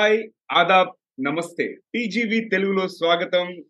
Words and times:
Hi 0.00 0.22
Aadab 0.52 0.88
నమస్తే. 1.24 1.76
TGV 1.94 2.40
తెలుగులో 2.40 2.88
స్వాగతం. 2.88 3.62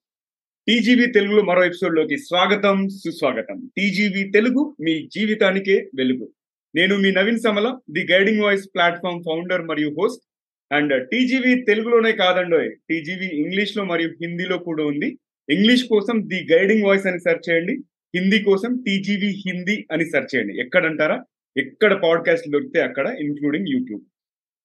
టీజీవి 0.68 1.06
తెలుగులో 1.06 1.42
మరో 1.42 1.64
ఎపిసోడ్లోకి 1.64 2.18
స్వాగతం 2.18 2.88
సుస్వాగతం. 2.88 3.70
టీజీవి 3.76 4.30
తెలుగు 4.30 4.76
మీ 4.80 5.08
జీవితానికే 5.14 5.90
వెలుగు. 5.96 6.29
నేను 6.74 6.96
మీ 6.96 7.11
Naveen 7.11 7.38
Samala 7.38 7.79
the 7.90 8.12
guiding 8.12 8.40
voice 8.40 8.68
platform 8.74 9.22
founder 9.26 9.62
మరియు 9.62 9.90
హోస్ట్. 9.90 10.22
అండ్ 10.74 11.08
టీజీవి 11.08 11.62
తెలుగులోనే 11.62 12.12
కాదండోయ్ 12.12 12.71
టీజీవి 12.90 13.26
ఇంగ్లీష్లో 13.26 13.85
మరియు 13.85 14.08
హిందీలో 14.08 14.58
కూడా 14.58 14.85
ఉంది. 14.85 15.18
ఇంగ్లీష్ 15.50 15.85
కోసం 15.85 16.29
ది 16.29 16.46
గైడింగ్ 16.52 16.82
వాయిస్ 16.82 17.07
అని 17.07 17.21
సెర్చ్ 17.21 17.50
చేయండి. 17.50 17.79
హిందీ 18.16 18.43
కోసం 18.43 18.82
టీజీవి 18.86 19.43
హిందీ 19.46 19.86
అని 19.93 20.04
సెర్చ్ 20.04 20.36
చేయండి. 20.36 20.60
ఎక్కడంటారా? 20.60 21.24
ఎక్కడ 21.57 22.02
పాడ్కాస్ట్ 22.02 22.50
దొరికితే 22.50 22.80
అక్కడ 22.80 23.16
ఇంక్లూడింగ్ 23.21 23.66
యూట్యూబ్. 23.68 24.02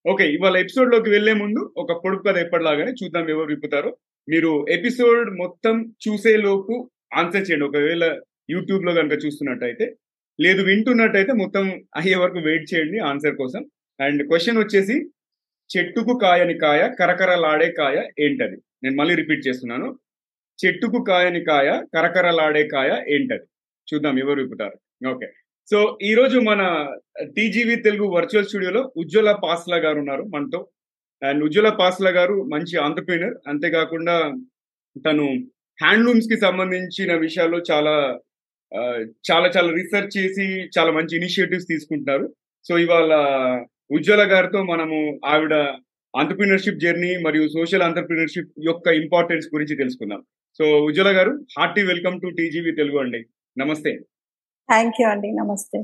ఓకే 0.06 0.24
ఇవాళ 0.32 0.56
ఎపిసోడ్లోకి 0.56 1.10
వెళ్ళే 1.10 1.32
ముందు 1.32 1.60
ఒక 1.76 1.92
పొడుపు 2.04 2.22
కథ 2.22 2.36
ఎప్పటిలాగానే 2.36 2.92
చూద్దాం 3.00 3.30
ఎవరు 3.30 3.48
విప్పుతారో. 3.54 3.90
మీరు 4.28 4.66
ఎపిసోడ్ 4.70 5.30
మొత్తం 5.38 5.74
చూసే 6.04 6.36
లోపు 6.36 6.74
ఆన్సర్ 7.14 7.46
చేయండి. 7.48 7.64
ఒకవేళ 7.64 8.04
యూట్యూబ్లో 8.50 8.92
కనుక 8.92 9.16
చూస్తున్నట్టయితే 9.24 9.86
లేదు 10.38 10.62
వింటున్నట్టయితే 10.62 11.32
మొత్తం 11.32 11.64
అయ్యే 11.96 12.16
వరకు 12.16 12.38
వెయిట్ 12.38 12.66
చేయండి 12.72 12.98
ఆన్సర్ 13.10 13.36
కోసం. 13.36 13.62
అండ్ 14.00 14.22
క్వశ్చన్ 14.28 14.58
వచ్చేసి 14.58 14.96
చెట్టుకు 15.70 16.18
కాయని 16.22 16.58
కాయ 16.58 16.80
కరకరలాడే 17.00 17.68
కాయ 17.72 17.96
ఏంటది? 18.26 18.56
నేను 18.82 18.96
మళ్ళీ 18.96 19.14
రిపీట్ 19.14 19.46
చేస్తున్నాను. 19.48 19.88
చెట్టుకు 20.58 21.04
కాయని 21.08 21.44
కాయ 21.44 21.68
కరకరలాడే 21.94 22.68
కాయ 22.74 22.90
ఏంటది? 23.16 23.46
చూద్దాం 23.88 24.18
ఎవరు 24.18 24.40
విప్పుతారు. 24.42 24.76
ఓకే. 25.12 25.28
సో 25.70 25.98
ఈ 26.02 26.14
రోజు 26.14 26.38
మన 26.38 26.62
టీజీవీ 27.36 27.76
తెలుగు 27.76 28.06
వర్చువల్ 28.06 28.46
స్టూడియోలో 28.46 28.92
ఉజ్వల 28.96 29.30
పాస్లా 29.44 29.76
గారు 29.76 29.98
ఉన్నారు 29.98 30.22
మనతో. 30.22 30.68
అండ్ 31.22 31.44
ఉజ్వల 31.44 31.68
పాస్లా 31.68 32.10
గారు 32.10 32.42
మంచి 32.42 32.78
ఆంటర్ప్రీనర్. 32.78 33.34
అంతేకాకుండా 33.48 34.16
తను 35.06 35.24
హ్యాండ్లూమ్స్కి 35.82 36.36
సంబంధించిన 36.40 37.14
విషయాల్లో 37.14 37.58
చాలా 37.70 37.94
చాలా 39.30 39.48
చాలా 39.56 39.70
రీసెర్చ్ 39.70 40.18
చేసి 40.18 40.46
చాలా 40.78 40.90
మంచి 40.90 41.16
ఇనిషియేటివ్స్ 41.16 41.70
తీసుకుంటున్నారు. 41.72 42.26
సో 42.68 42.78
ఇవాళ 42.78 43.12
ఉజ్వల 43.90 44.22
గారితో 44.32 44.62
మనము 44.62 44.98
ఆవిడ 45.24 45.54
ఆంటర్ప్రీనర్షిప్ 46.14 46.82
జర్నీ 46.84 47.12
మరియు 47.22 47.48
సోషల్ 47.48 47.82
ఆంటర్ప్రీనర్షిప్ 47.82 48.50
యొక్క 48.66 48.86
ఇంపార్టెన్స్ 49.02 49.46
గురించి 49.54 49.76
తెలుసుకుందాం. 49.76 50.20
సో 50.58 50.64
ఉజ్వల 50.84 51.10
గారు 51.16 51.32
hearty 51.58 51.82
welcome 51.82 52.20
to 52.20 52.28
TGV 52.38 52.72
Telugu 52.72 52.98
అండి. 52.98 53.20
నమస్తే. 53.58 53.92
థ్యాంక్ 54.68 54.98
యూ 55.00 55.06
అండి. 55.12 55.28
నమస్తే. 55.40 55.78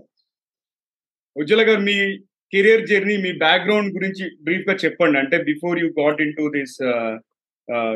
ఉజ్వల 1.37 1.63
గారు 1.69 1.83
మీ 1.89 1.97
కెరియర్ 2.53 2.87
జర్నీ 2.91 3.15
మీ 3.25 3.31
బ్యాక్గ్రౌండ్ 3.45 3.91
గురించి 3.97 4.25
బ్రీఫ్గా 4.47 4.75
చెప్పండి. 4.85 5.17
అంటే 5.23 5.37
before 5.51 5.79
you 5.83 5.89
got 6.01 6.23
into 6.39 6.45
this 6.57 6.77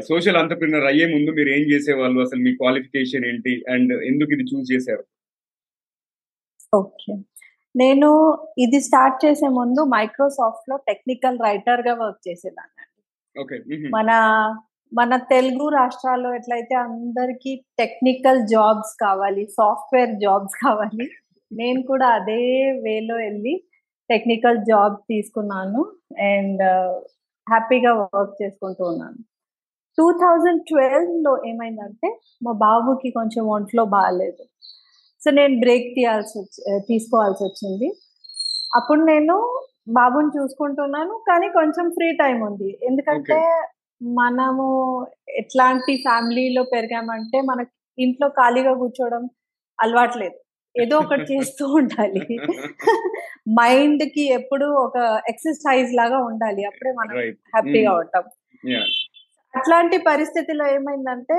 social 0.08 0.38
entrepreneur 0.40 0.86
అయ్యే 0.90 1.06
ముందు 1.14 1.30
మీరు 1.38 1.50
ఏం 1.56 1.64
చేసేవాళ్ళు? 1.72 2.18
అసలు 2.26 2.40
మీ 2.46 2.52
క్వాలిఫికేషన్ 2.60 3.26
ఏంటి? 3.30 3.54
అండ్ 3.74 3.92
ఎందుకు 4.10 4.30
ఇది 4.36 4.44
చూస్ 4.52 4.68
చేశారు? 4.72 5.04
ఓకే 6.80 7.12
నేను 7.74 8.08
ఇది 8.64 8.78
స్టార్ట్ 8.86 9.18
చేసే 9.24 9.48
ముందు 9.58 9.80
మైక్రోసాఫ్ట్లో 9.96 10.76
టెక్నికల్ 10.90 11.38
రైటర్గా 11.48 11.94
వర్క్ 12.02 12.22
చేసేదాన్ని 12.28 12.84
ఓకే 13.36 13.56
మన 13.96 14.10
మన 14.98 15.12
తెలుగు 15.32 15.66
రాష్ట్రాల్లో 15.76 16.28
ఎట్లయితే 16.34 16.74
అందరికి 16.86 17.52
టెక్నికల్ 17.78 18.40
జాబ్స్ 18.46 18.92
కావాలి 19.04 19.42
సాఫ్ట్వేర్ 19.56 20.12
జాబ్స్ 20.24 20.56
కావాలి 20.64 21.06
నేను 21.50 21.80
కూడా 21.82 22.06
అదే 22.18 22.42
వేలో 22.84 23.16
వెళ్ళి 23.16 23.54
టెక్నికల్ 24.10 24.58
జాబ్ 24.70 24.96
తీసుకున్నాను 25.12 25.80
అండ్ 26.30 26.62
హ్యాపీగా 27.46 27.92
వర్క్ 27.98 28.36
చేసుకుంటూ 28.42 28.82
ఉన్నాను. 28.84 29.18
టూ 29.98 30.06
థౌజండ్ 30.22 30.62
ట్వెల్వ్లో 30.70 31.32
ఏమైందంటే 31.50 32.08
మా 32.42 32.52
బాబుకి 32.64 33.10
కొంచెం 33.10 33.44
ఒంట్లో 33.56 33.84
బాగాలేదు 33.96 34.42
సో 35.22 35.30
నేను 35.30 35.54
బ్రేక్ 35.60 35.88
తీయాల్సి 35.94 36.34
వచ్చి 36.40 36.58
uh, 36.70 36.80
తీసుకోవాల్సి 36.88 37.42
వచ్చింది. 37.44 37.88
అప్పుడు 38.76 39.00
నేను 39.04 39.36
బాబుని 39.98 40.30
చూసుకుంటున్నాను 40.36 41.14
కానీ 41.28 41.48
కొంచెం 41.48 41.86
ఫ్రీ 41.90 42.08
టైం 42.22 42.38
ఉంది. 42.50 42.70
ఎందుకంటే 42.82 43.38
మనము 44.00 44.66
ఎట్లాంటి 45.28 45.96
ఫ్యామిలీలో 45.96 46.62
పెరిగామంటే 46.62 47.40
మనకి 47.40 47.70
ఇంట్లో 47.98 48.28
ఖాళీగా 48.28 48.72
కూర్చోవడం 48.74 49.22
అలవాట్లేదు. 49.78 50.36
ఏదో 50.74 50.98
ఒకటి 50.98 51.34
చేస్తూ 51.34 51.64
ఉండాలి. 51.66 52.20
మైండ్కి 53.58 54.22
ఎప్పుడు 54.28 54.66
ఒక 54.66 55.22
ఎక్సర్సైజ్ 55.28 55.94
లాగా 55.94 56.18
ఉండాలి. 56.18 56.64
అప్పుడే 56.64 56.92
మనం 56.92 57.14
హ్యాపీగా 57.54 57.92
ఉంటాం. 57.92 58.24
అట్లాంటి 59.54 59.98
పరిస్థితిలో 59.98 60.66
ఏమైందంటే 60.66 61.38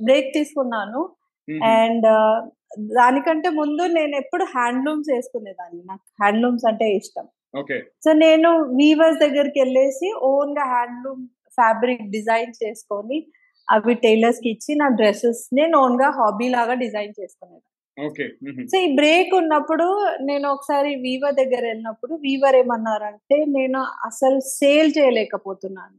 బ్రేక్ 0.00 0.30
తీసుకున్నాను. 0.34 1.00
అండ్ 1.64 2.08
దానికంటే 2.78 3.48
ముందు 3.50 3.82
నేను 3.82 4.16
ఎప్పుడు 4.16 4.44
హ్యాండ్లూమ్స్ 4.44 5.10
వేసుకునేదాన్ని. 5.12 5.82
నాకు 5.86 6.04
హ్యాండ్లూమ్స్ 6.22 6.64
అంటే 6.64 6.96
ఇష్టం. 6.96 7.26
సో 8.04 8.12
నేను 8.12 8.50
వీవర్స్ 8.64 9.18
దగ్గరికి 9.18 9.60
వెళ్ళేసి 9.60 10.12
ఓన్గా 10.22 10.64
హ్యాండ్లూమ్ 10.64 11.24
ఫ్యాబ్రిక్ 11.58 12.04
డిజైన్ 12.10 12.52
చేసుకొని 12.62 13.18
అవి 13.68 13.94
టైలర్స్కి 14.04 14.48
ఇచ్చి 14.54 14.72
నా 14.74 14.86
డ్రెస్సెస్ 15.00 15.42
నేను 15.54 15.74
ఓన్గా 15.84 16.08
హాబీ 16.18 16.46
లాగా 16.48 16.74
డిజైన్ 16.84 17.12
చేసుకునేది 17.20 17.66
సో 18.70 18.76
ఈ 18.84 18.88
బ్రేక్ 18.94 19.32
ఉన్నప్పుడు 19.34 19.86
నేను 20.20 20.46
ఒకసారి 20.54 20.90
వీవర్ 21.06 21.34
దగ్గర 21.34 21.62
వెళ్ళినప్పుడు 21.66 22.14
వీవర్ 22.26 22.56
ఏమన్నారంటే 22.56 23.38
నేను 23.56 23.80
అసలు 24.08 24.38
సేల్ 24.58 24.90
చేయలేకపోతున్నాను. 24.98 25.96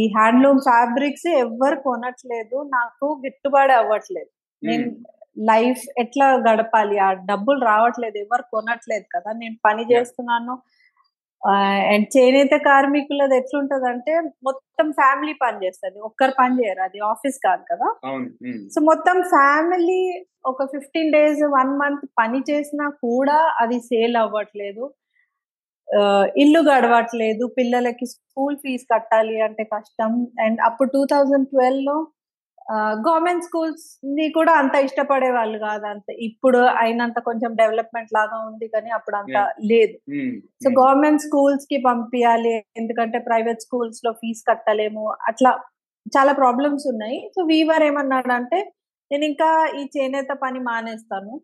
ఈ 0.00 0.02
హ్యాండ్లూమ్ 0.16 0.60
ఫ్యాబ్రిక్స్ 0.60 1.28
ఎవ్వరు 1.44 1.76
కొనట్లేదు 1.88 2.58
నాకు 2.76 3.06
గిట్టుబాటు 3.24 3.74
అవ్వట్లేదు. 3.80 4.30
నేను 4.62 4.86
లైఫ్ 5.50 5.82
ఎట్లా 5.98 6.26
గడపాలి? 6.48 6.96
ఆ 7.06 7.08
డబ్బులు 7.30 7.60
రావట్లేదు 7.70 8.18
ఎవరు 8.24 8.44
కొనట్లేదు 8.54 9.06
కదా. 9.14 9.30
నేను 9.42 9.56
పని 9.66 9.84
చేస్తున్నాను 9.92 10.54
అండ్ 11.46 12.06
చేనేత 12.16 12.54
కార్మికులది 12.66 13.36
ఎట్లుంటది 13.36 13.86
అంటే 13.88 14.12
మొత్తం 14.44 14.92
ఫ్యామిలీ 14.92 15.32
పని 15.42 15.66
చేస్తుంది. 15.66 15.98
ఒక్కరు 16.00 16.32
పని 16.38 16.54
చేయరు. 16.60 16.80
అది 16.80 16.98
ఆఫీస్ 17.04 17.38
కాదు 17.46 17.64
కదా. 17.72 17.88
సో 18.74 18.80
మొత్తం 18.80 19.22
ఫ్యామిలీ 19.22 20.24
ఒక 20.46 20.64
ఫిఫ్టీన్ 20.64 21.12
డేస్ 21.12 21.42
వన్ 21.42 21.72
మంత్ 21.78 22.06
పని 22.18 22.40
చేసినా 22.50 22.88
కూడా 22.88 23.36
అది 23.60 23.78
సేల్ 23.80 24.16
అవ్వట్లేదు. 24.16 24.94
ఇల్లు 26.36 26.60
గడవట్లేదు. 26.60 27.54
పిల్లలకి 27.58 28.06
స్కూల్ 28.06 28.56
ఫీజు 28.56 28.86
కట్టాలి 28.94 29.40
అంటే 29.40 29.64
కష్టం. 29.64 30.26
అండ్ 30.40 30.60
అప్పుడు 30.64 30.88
టూ 30.88 31.06
థౌజండ్ 31.12 31.48
ట్వెల్వ్లో 31.48 31.96
గవర్నమెంట్ 33.06 33.44
స్కూల్స్ని 33.44 34.26
కూడా 34.28 34.52
అంత 34.52 34.74
ఇష్టపడే 34.86 35.30
వాళ్ళు 35.30 35.58
కాదు 35.58 35.86
అంత. 35.86 36.08
ఇప్పుడు 36.28 36.60
అయినంత 36.82 37.18
కొంచెం 37.28 37.54
డెవలప్మెంట్ 37.54 38.14
లాగా 38.16 38.38
ఉంది 38.48 38.68
కానీ 38.68 38.90
అప్పుడు 38.90 39.16
అంత 39.16 39.38
లేదు. 39.72 39.96
సో 40.64 40.70
గవర్నమెంట్ 40.80 41.24
స్కూల్స్కి 41.26 41.78
పంపించాలి 41.88 42.54
ఎందుకంటే 42.82 43.18
ప్రైవేట్ 43.18 43.64
స్కూల్స్లో 43.66 44.12
ఫీజు 44.12 44.44
కట్టలేము. 44.50 45.04
అట్లా 45.28 45.52
చాలా 46.16 46.32
ప్రాబ్లమ్స్ 46.32 46.86
ఉన్నాయి. 46.92 47.18
సో 47.34 47.42
వీవర్ 47.44 47.82
ఏమన్నాడంటే 47.82 48.60
నేను 49.10 49.24
ఇంకా 49.24 49.50
ఈ 49.80 49.84
చేనేత 49.96 50.32
పని 50.44 50.60
మానేస్తాను. 50.60 51.40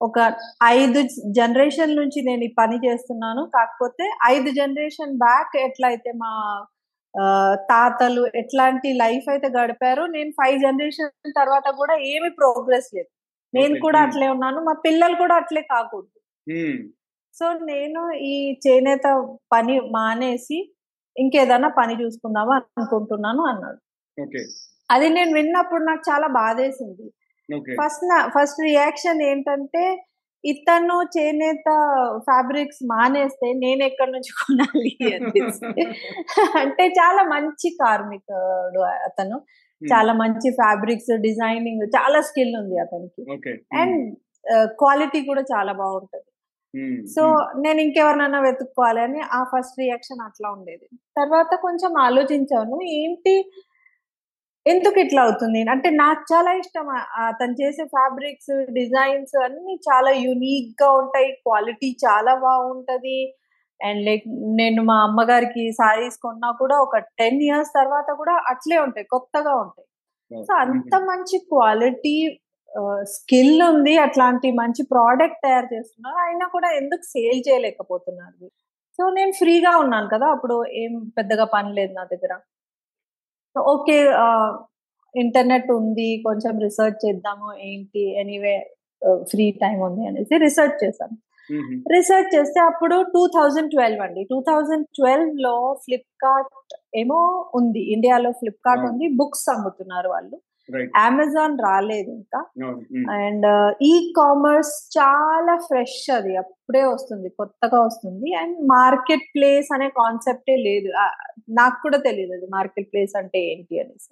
ఒక 0.00 0.18
ఐదు 0.62 1.00
జనరేషన్ 1.38 1.96
నుంచి 1.96 2.22
నేను 2.22 2.42
ఈ 2.44 2.52
పని 2.58 2.76
చేస్తున్నాను. 2.86 3.42
కాకపోతే 3.56 4.04
ఐదు 4.26 4.50
జనరేషన్ 4.50 5.12
బ్యాక్ 5.18 5.56
ఎట్లయితే 5.56 6.12
మా 6.22 6.30
తాతలు 7.70 8.22
ఎట్లాంటి 8.34 8.88
లైఫ్ 8.92 9.26
అయితే 9.28 9.48
గడిపారు 9.48 10.02
నేను 10.06 10.30
ఫైవ్ 10.30 10.58
జనరేషన్ 10.60 11.32
తర్వాత 11.36 11.68
కూడా 11.80 11.94
ఏమి 12.12 12.30
ప్రోగ్రెస్ 12.30 12.88
లేదు. 12.96 13.10
నేను 13.54 13.74
కూడా 13.80 13.98
అట్లే 14.02 14.28
ఉన్నాను. 14.28 14.60
మా 14.60 14.72
పిల్లలు 14.86 15.14
కూడా 15.14 15.34
అట్లే 15.34 15.62
కాకూడదు. 15.62 16.18
సో 17.34 17.52
నేను 17.52 18.00
ఈ 18.12 18.34
చేనేత 18.66 19.06
పని 19.52 19.80
మానేసి 19.80 20.58
ఇంకేదైనా 21.16 21.68
పని 21.68 21.94
చూసుకుందామా 22.02 22.54
అనుకుంటున్నాను 22.78 23.42
అన్నాడు. 23.46 23.80
అది 24.90 25.08
నేను 25.08 25.32
విన్నప్పుడు 25.34 25.84
నాకు 25.84 26.02
చాలా 26.10 26.26
బాధేసింది. 26.40 27.06
ఫస్ట్ 27.82 28.04
నా 28.04 28.18
ఫస్ట్ 28.36 28.60
రియాక్షన్ 28.60 29.22
ఏంటంటే 29.22 29.82
ఇతను 30.44 30.96
చేనేత 31.16 31.68
ఫ్యాబ్రిక్స్ 32.18 32.80
మానేస్తే 32.86 33.52
నేను 33.52 33.82
ఎక్కడి 33.82 34.12
నుంచి 34.12 34.32
కొనాలి 34.40 34.92
అంటే 36.58 36.86
చాలా 36.88 37.22
మంచి 37.22 37.70
కార్మికుడు 37.70 38.80
అతను. 38.80 39.38
చాలా 39.82 40.12
మంచి 40.12 40.50
ఫ్యాబ్రిక్స్ 40.50 41.10
డిజైనింగ్ 41.20 41.82
చాలా 41.96 42.20
స్కిల్ 42.20 42.54
ఉంది 42.56 42.76
అతనికి. 42.78 43.22
అండ్ 43.74 44.16
క్వాలిటీ 44.66 45.20
కూడా 45.20 45.42
చాలా 45.42 45.72
బాగుంటది. 45.72 46.30
సో 47.06 47.22
నేను 47.56 47.80
ఇంకెవరినైనా 47.80 48.40
వెతుక్కోవాలి 48.40 49.00
అని 49.00 49.20
ఆ 49.32 49.40
ఫస్ట్ 49.44 49.80
రియాక్షన్ 49.80 50.22
అట్లా 50.24 50.48
ఉండేది. 50.50 50.86
తర్వాత 51.16 51.54
కొంచెం 51.62 51.92
ఆలోచించాను. 51.98 52.78
ఏంటి 53.00 53.34
ఎందుకు 54.66 54.98
ఇట్లా 55.04 55.20
అవుతుంది? 55.26 55.60
అంటే 55.74 55.88
నాకు 56.02 56.22
చాలా 56.32 56.50
ఇష్టం 56.60 56.86
అతను 57.24 57.54
చేసే 57.62 57.84
ఫ్యాబ్రిక్స్ 57.96 58.52
డిజైన్స్ 58.78 59.34
అన్ని 59.46 59.74
చాలా 59.88 60.10
యునిక్గా 60.26 60.88
ఉంటాయి. 61.00 61.28
క్వాలిటీ 61.44 61.90
చాలా 62.04 62.32
బాగుంటది. 62.46 63.18
అండ్ 63.80 64.00
లైక్ 64.08 64.24
నేను 64.60 64.80
మా 64.90 64.96
అమ్మగారికి 65.08 65.64
సారీస్ 65.80 66.18
కొన్నా 66.24 66.50
కూడా 66.62 66.76
ఒక 66.86 66.96
టెన్ 67.20 67.40
ఇయర్స్ 67.48 67.72
తర్వాత 67.80 68.10
కూడా 68.20 68.34
అట్లే 68.52 68.78
ఉంటాయి 68.86 69.06
కొత్తగా 69.14 69.52
ఉంటాయి. 69.64 69.88
సో 70.48 70.52
అంత 70.64 70.94
మంచి 71.10 71.36
క్వాలిటీ 71.52 72.16
స్కిల్ 73.16 73.62
ఉంది. 73.70 73.94
అట్లాంటి 74.06 74.48
మంచి 74.62 74.82
ప్రోడక్ట్ 74.92 75.40
తయారు 75.46 75.68
చేస్తున్నారు. 75.74 76.18
అయినా 76.26 76.46
కూడా 76.56 76.68
ఎందుకు 76.80 77.04
సేల్ 77.14 77.40
చేయలేకపోతున్నారు? 77.48 78.46
సో 78.98 79.04
నేను 79.18 79.32
ఫ్రీగా 79.40 79.72
ఉన్నాను 79.84 80.08
కదా 80.14 80.26
అప్పుడు 80.36 80.56
ఏం 80.82 80.92
పెద్దగా 81.18 81.44
పని 81.54 81.70
లేదు 81.78 81.92
నా 81.98 82.04
దగ్గర. 82.14 82.32
ఓకే 83.56 83.96
ఇంటర్నెట్ 85.14 85.68
ఉంది 85.70 86.08
కొంచెం 86.26 86.54
రిసర్చ్ 86.58 86.98
చేద్దాము 87.04 87.48
ఏంటి 87.68 88.02
ఎనీవే 88.22 88.56
ఫ్రీ 89.30 89.46
టైం 89.62 89.76
ఉంది 89.88 90.02
అనేసి 90.06 90.34
రిసర్చ్ 90.38 90.76
చేశాను 90.84 91.16
రీసెర్చ్ 91.94 92.30
చేస్తే 92.34 92.60
అప్పుడు 92.60 92.96
టూ 93.14 93.22
థౌజండ్ 93.36 93.70
ట్వెల్వ్ 93.70 94.00
అండి. 94.00 94.22
టూ 94.24 94.38
థౌజండ్ 94.40 94.86
ట్వెల్వ్లో 94.98 95.54
ఫ్లిప్కార్ట్ 95.84 96.74
ఏమో 96.96 97.18
ఉంది 97.54 97.82
ఇండియాలో 97.94 98.30
ఫ్లిప్కార్ట్ 98.32 98.84
ఉంది 98.90 99.06
బుక్స్ 99.20 99.46
అమ్ముతున్నారు 99.54 100.08
వాళ్ళు. 100.08 100.36
అమెజాన్ 100.96 101.58
రాలేదు 101.58 102.10
ఇంకా. 102.10 102.40
అండ్ 103.12 103.46
ఈ 103.82 104.12
కామర్స్ 104.16 104.98
చాలా 104.98 105.56
ఫ్రెష్ 105.56 106.10
అది. 106.10 106.36
అప్పుడే 106.36 106.82
వస్తుంది 106.84 107.28
కొత్తగా 107.28 107.80
వస్తుంది. 107.80 108.34
అండ్ 108.34 108.58
మార్కెట్ 108.60 109.26
ప్లేస్ 109.36 109.74
అనే 109.74 109.88
కాన్సెప్టే 109.88 110.56
లేదు. 110.56 110.90
నాకు 111.50 111.82
కూడా 111.82 111.98
తెలియదు 111.98 112.32
అది 112.32 112.46
మార్కెట్ 112.50 112.88
ప్లేస్ 112.92 113.16
అంటే 113.16 113.40
ఏంటి 113.52 113.80
అనేసి. 113.80 114.08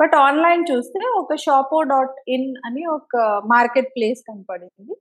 బట్ 0.00 0.14
ఆన్లైన్ 0.14 0.64
చూస్తే 0.72 1.00
ఒక 1.18 1.34
షాపో 1.34 1.82
డాట్ 1.82 2.16
ఇన్ 2.28 2.54
అని 2.66 2.86
ఒక 2.86 3.42
మార్కెట్ 3.46 3.90
ప్లేస్ 3.96 4.20
కనపడింది 4.28 4.94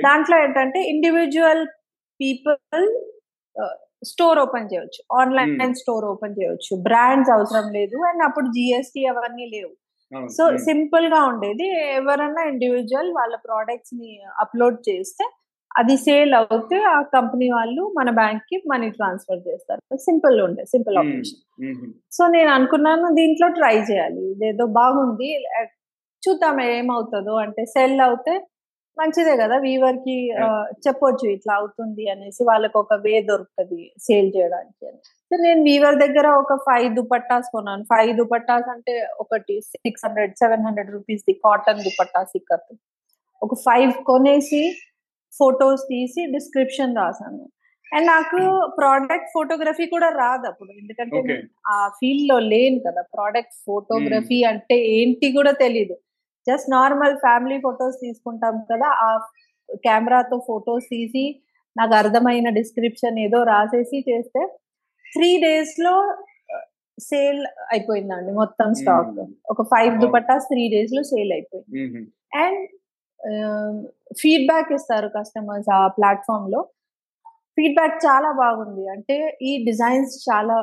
దాంట్లో 0.00 0.42
ఏంటంటే 0.42 0.80
ఇండివిజువల్ 0.82 1.66
పీపుల్ 2.20 2.86
స్టోర్ 4.04 4.38
ఓపెన్ 4.38 4.68
చేయొచ్చు. 4.74 5.16
ఆన్లైన్ 5.20 5.74
స్టోర్ 5.74 6.04
ఓపెన్ 6.04 6.34
చేయొచ్చు. 6.42 6.82
బ్రాండ్స్ 6.82 7.30
అవసరం 7.30 7.72
లేదు. 7.72 7.96
అండ్ 7.96 8.22
అప్పుడు 8.22 8.46
జిఎస్టి 8.46 9.06
అవన్నీ 9.06 9.46
లేవు. 9.46 9.72
సో 10.12 10.56
సింపుల్గా 10.56 11.20
ఉండేది. 11.24 11.66
ఎవరన్నా 11.96 12.42
ఇండివిజువల్ 12.44 13.10
వాళ్ళ 13.12 13.34
ప్రోడక్ట్స్ని 13.36 14.20
అప్లోడ్ 14.40 14.78
చేస్తే 14.88 15.24
అది 15.78 15.96
సేల్ 15.96 16.34
అవుతే 16.34 16.78
ఆ 16.82 17.02
కంపెనీ 17.02 17.48
వాళ్ళు 17.50 17.82
మన 17.98 18.10
బ్యాంక్కి 18.10 18.56
మనీ 18.70 18.90
ట్రాన్స్ఫర్ 18.90 19.48
చేస్తారు. 19.48 19.96
సింపుల్ 19.96 20.40
ఉండే 20.40 20.64
సింపుల్ 20.64 20.96
ఆపరేషన్. 20.96 21.42
సో 22.12 22.26
నేను 22.26 22.50
అనుకున్నాను 22.50 23.08
దీంట్లో 23.14 23.48
ట్రై 23.48 23.76
చేయాలి. 23.90 24.32
ఇదేదో 24.32 24.66
బాగుంది. 24.66 25.28
చూద్దాం 26.22 26.60
ఏమవుతుందో 26.60 27.34
అంటే 27.34 27.64
సెల్ 27.64 28.00
అవుతే 28.00 28.34
మంచిదే 28.98 29.34
కదా 29.40 29.56
వీవర్కి 29.66 30.16
చెప్పొచ్చు 30.84 31.26
ఇట్లా 31.34 31.52
అవుతుంది 31.60 32.04
అనేసి 32.12 32.42
వాళ్ళకి 32.50 32.76
ఒక 32.82 32.94
వే 33.04 33.14
దొరుకుతుంది 33.30 33.80
సేల్ 34.06 34.28
చేయడానికి 34.36 34.82
అని. 34.88 34.98
సో 35.30 35.34
నేను 35.44 35.60
వీవర్ 35.68 35.96
దగ్గర 36.04 36.26
ఒక 36.42 36.54
ఫైవ్ 36.66 36.88
దుపట్టాస్ 36.98 37.48
కొన్నాను. 37.54 37.84
ఫైవ్ 37.92 38.12
దుపట్టాస్ 38.20 38.68
అంటే 38.74 38.94
ఒకటి 39.24 39.56
six 39.74 40.04
hundred 40.06 40.34
seven 40.42 40.64
hundred 40.66 40.90
rupees 40.96 41.24
the 41.28 41.36
cotton 41.46 41.84
dupattas 41.86 42.34
ఇక్కడ 42.40 42.60
ఒక 43.42 43.54
ఫైవ్ 43.66 43.92
కొనేసి 44.10 44.62
ఫొటోస్ 45.32 45.82
తీసి 45.92 46.20
డిస్క్రిప్షన్ 46.36 46.98
రాసాను 47.02 47.44
అండ్ 47.92 48.06
నాకు 48.14 48.40
ప్రోడక్ట్ 48.78 49.30
ఫోటోగ్రఫీ 49.36 49.84
కూడా 49.94 50.08
రాదు 50.22 50.44
అప్పుడు. 50.50 50.70
ఎందుకంటే 50.82 51.20
ఆ 51.72 51.76
ఫీల్డ్లో 51.98 52.36
లేను 52.52 52.78
కదా. 52.86 53.02
ప్రోడక్ట్ 53.14 53.56
ఫోటోగ్రఫీ 53.68 54.38
అంటే 54.50 54.76
ఏంటి 54.98 55.28
కూడా 55.38 55.52
తెలీదు. 55.64 55.96
జస్ట్ 56.46 56.68
నార్మల్ 56.70 57.14
ఫ్యామిలీ 57.18 57.58
ఫొటోస్ 57.58 57.96
తీసుకుంటాం 58.00 58.56
కదా 58.72 58.88
ఆ 59.06 59.08
కెమెరాతో 59.86 60.36
ఫొటోస్ 60.46 60.86
తీసి 60.94 61.24
నాకు 61.76 61.94
అర్థమైన 61.94 62.48
డిస్క్రిప్షన్ 62.50 63.18
ఏదో 63.18 63.38
రాసేసి 63.42 63.98
చేస్తే 64.08 64.40
త్రీ 65.06 65.30
డేస్లో 65.44 65.94
సేల్ 66.98 67.46
అయిపోయిందండి 67.72 68.32
మొత్తం 68.32 68.74
స్టాక్ 68.74 69.20
ఒక 69.52 69.62
ఫైవ్ 69.62 69.94
దుపట్టాస్ 70.00 70.46
త్రీ 70.46 70.64
డేస్లో 70.68 71.02
సేల్ 71.02 71.32
అయిపోయింది. 71.32 72.02
అండ్ 72.42 72.60
ఫీడ్బ్యాక్ 74.20 74.70
ఇస్తారు 74.72 75.08
కస్టమర్స్ 75.08 75.70
ఆ 75.76 75.80
ప్లాట్ఫామ్లో. 75.86 76.60
ఫీడ్బ్యాక్ 77.56 77.96
చాలా 78.06 78.30
బాగుంది. 78.32 78.88
అంటే 78.88 79.16
ఈ 79.42 79.52
డిజైన్స్ 79.64 80.14
చాలా 80.30 80.56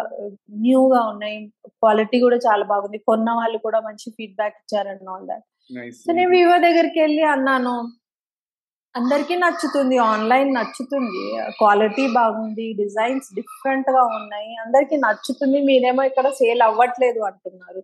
న్యూగా 0.63 1.01
ఉన్నాయి. 1.11 1.37
క్వాలిటీ 1.81 2.19
కూడా 2.25 2.37
చాలా 2.47 2.65
బాగుంది. 2.73 2.97
కొన్న 3.09 3.27
వాళ్ళు 3.31 3.57
కూడా 3.57 3.79
మంచి 3.79 4.07
ఫీడ్బ్యాక్ 4.17 4.57
ఇచ్చారని 4.63 5.09
ఆల్ 5.15 5.27
దాట్ 5.31 5.45
సో 6.03 6.09
నేను 6.17 6.31
వివో 6.37 6.55
దగ్గరికి 6.65 6.99
వెళ్ళి 7.05 7.23
అన్నాను. 7.35 7.75
అందరికీ 8.95 9.35
నచ్చుతుంది 9.43 9.97
ఆన్లైన్ 10.11 10.49
నచ్చుతుంది. 10.59 11.23
క్వాలిటీ 11.59 12.05
బాగుంది 12.17 12.65
డిజైన్స్ 12.79 13.27
డిఫరెంట్గా 13.39 14.03
ఉన్నాయి 14.17 14.51
అందరికి 14.63 14.95
నచ్చుతుంది 15.05 15.59
మీరేమో 15.69 16.03
ఇక్కడ 16.09 16.27
సేల్ 16.39 16.61
అవ్వట్లేదు 16.67 17.21
అంటున్నారు. 17.29 17.81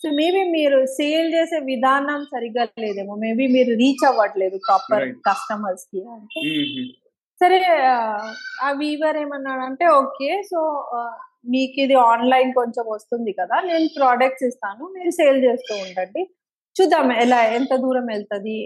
సో 0.00 0.08
మేబీ 0.18 0.42
మీరు 0.56 0.78
సేల్ 0.98 1.28
చేసే 1.36 1.58
విధానం 1.70 2.20
సరిగ్గా 2.32 2.64
లేదేమో 2.84 3.14
మేబీ 3.24 3.46
మీరు 3.56 3.72
రీచ్ 3.82 4.04
అవ్వట్లేదు 4.10 4.58
ప్రాపర్ 4.66 5.06
కస్టమర్స్కి 5.28 6.00
అంటే. 6.16 6.42
సరే 7.40 7.58
ఆ 8.66 8.70
వీవర్ 8.82 9.18
ఏమన్నాడంటే 9.24 9.84
ఓకే 10.00 10.30
సో 10.50 10.60
మీకు 11.54 11.76
ఇది 11.84 11.96
ఆన్లైన్ 12.10 12.50
కొంచెం 12.60 12.84
వస్తుంది 12.94 13.32
కదా 13.40 13.56
నేను 13.70 13.86
ప్రోడక్ట్స్ 13.98 14.46
ఇస్తాను 14.50 14.84
మీరు 14.96 15.12
సేల్ 15.20 15.40
చేస్తూ 15.46 15.74
ఉండండి. 15.84 16.22
చూద్దాం 16.76 17.12
ఎలా 17.24 17.38
ఎంత 17.58 17.72
దూరం 17.84 18.06
వెళ్తుంది? 18.14 18.56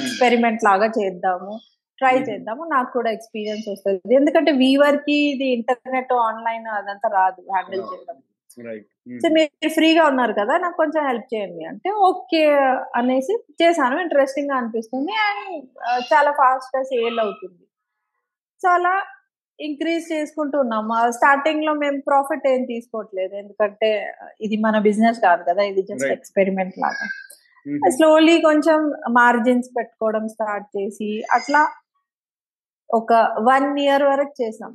ఎక్స్పెరిమెంట్ 0.00 0.60
లాగా 0.68 0.86
చేద్దాము. 0.98 1.52
ట్రై 1.98 2.14
చేద్దాము. 2.28 2.62
నాకు 2.74 2.90
కూడా 2.92 3.10
ఎక్స్పీరియన్స్ 3.16 3.66
వస్తుంది. 3.72 4.14
ఎందుకంటే 4.20 4.50
వీవర్కి 4.62 5.16
ఇది 5.32 5.46
ఇంటర్నెట్ 5.56 6.12
ఆన్లైన్ 6.28 6.66
అదంతా 6.78 7.08
రాదు 7.18 7.42
హ్యాండిల్ 7.54 7.84
చేయడం. 7.90 8.16
సో 9.22 9.28
మీరు 9.36 9.70
ఫ్రీగా 9.76 10.02
ఉన్నారు 10.10 10.34
కదా 10.40 10.54
నాకు 10.58 10.76
కొంచెం 10.76 11.02
హెల్ప్ 11.06 11.28
చేయండి 11.34 11.64
అంటే 11.70 11.88
ఓకే 12.08 12.42
అనేసి 12.98 13.34
చేశాను. 13.62 13.96
ఇంట్రెస్టింగ్గా 14.04 14.56
అనిపిస్తుంది. 14.60 15.12
అండ్ 15.26 15.64
చాలా 16.12 16.30
ఫాస్ట్గా 16.40 16.82
సేల్ 16.82 17.18
అవుతుంది. 17.24 17.64
సో 18.62 18.68
అలా 18.68 18.94
ఇంక్రీజ్ 19.60 20.06
చేసుకుంటూ 20.12 20.56
ఉన్నాం. 20.60 20.86
స్టార్టింగ్లో 21.16 21.72
మేము 21.74 21.98
ప్రాఫిట్ 22.08 22.46
ఏం 22.52 22.62
తీసుకోవట్లేదు. 22.72 23.34
ఎందుకంటే 23.42 23.90
ఇది 24.40 24.56
మన 24.56 24.78
బిజినెస్ 24.88 25.18
కాదు 25.26 25.42
కదా 25.48 25.62
ఇది 25.62 25.82
జస్ట్ 25.90 26.12
ఎక్స్పెరిమెంట్ 26.16 26.76
లాగా. 26.84 27.06
స్లోలీ 27.96 28.40
కొంచెం 28.40 28.80
మార్జిన్స్ 29.18 29.68
పెట్టుకోవడం 29.78 30.24
స్టార్ట్ 30.28 30.66
చేసి 30.76 31.10
అట్లా 31.36 31.62
ఒక 32.90 33.12
వన్ 33.50 33.78
ఇయర్ 33.84 34.04
వరకు 34.10 34.34
చేసాం. 34.42 34.72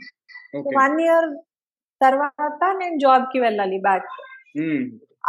వన్ 0.79 0.98
ఇయర్ 1.01 1.27
తర్వాత 2.01 2.62
నేను 2.81 2.98
జాబ్కి 3.00 3.39
వెళ్ళాలి 3.39 3.77
బ్యాక్ 3.88 4.09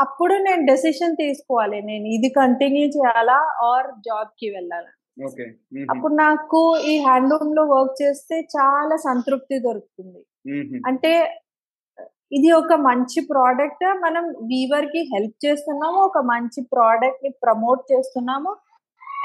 అప్పుడు 0.00 0.34
నేను 0.34 0.62
డెసిషన్ 0.66 1.16
తీసుకోవాలి. 1.16 1.78
నేను 1.82 2.06
ఇది 2.16 2.28
కంటిన్యూ 2.28 2.86
చేయాలా 2.86 3.38
ఆర్ 3.70 3.88
జాబ్కి 4.06 4.48
వెళ్ళాలా? 4.56 4.92
అప్పుడు 5.92 6.14
నాకు 6.14 6.76
ఈ 6.78 6.98
హ్యాండ్లూమ్లో 6.98 7.62
వర్క్ 7.62 8.02
చేస్తే 8.02 8.40
చాలా 8.40 8.96
సంతృప్తి 8.96 9.58
దొరుకుతుంది. 9.58 10.20
అంటే 10.86 11.12
ఇది 12.32 12.52
ఒక 12.52 12.72
మంచి 12.72 13.20
ప్రోడక్ట్? 13.20 13.84
మనం 13.84 14.24
వీవర్కి 14.24 15.00
హెల్ప్ 15.14 15.46
చేస్తున్నాము? 15.46 15.98
ఒక 16.00 16.18
మంచి 16.18 16.60
ప్రోడక్ట్ని 16.72 17.30
ప్రమోట్ 17.30 17.92
చేస్తున్నాము? 17.92 18.56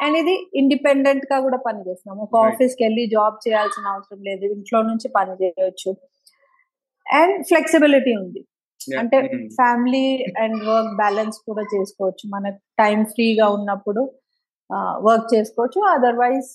అండ్ 0.04 0.18
ఇది 0.18 0.48
ఇండిపెండెంట్గా 0.56 1.39
కూడా 1.39 1.58
పని 1.58 1.80
చేస్తున్నాము. 1.89 2.22
ఒక 2.22 2.38
ఆఫీస్కి 2.38 2.84
వెళ్ళి 2.84 3.06
జాబ్ 3.08 3.38
చేయాల్సిన 3.48 3.88
అవసరం 3.88 4.22
లేదు. 4.24 4.46
ఇంట్లో 4.46 4.82
నుంచి 4.82 5.08
పని 5.08 5.32
చేయొచ్చు. 5.32 5.92
అండ్ 7.06 7.46
ఫ్లెక్సిబిలిటీ 7.48 8.15
ఉంది. 8.18 8.42
అంటే 9.00 9.18
ఫ్యామిలీ 9.48 10.25
అండ్ 10.38 10.63
వర్క్ 10.63 10.96
బ్యాలెన్స్ 10.96 11.38
కూడా 11.50 11.62
చేసుకోవచ్చు. 11.62 12.30
మనకు 12.30 12.58
టైం 12.80 13.06
ఫ్రీగా 13.06 13.50
ఉన్నప్పుడు 13.50 14.01
వర్క్ 15.07 15.27
చేసుకోవచ్చు. 15.36 15.79
అదర్వైజ్ 15.95 16.51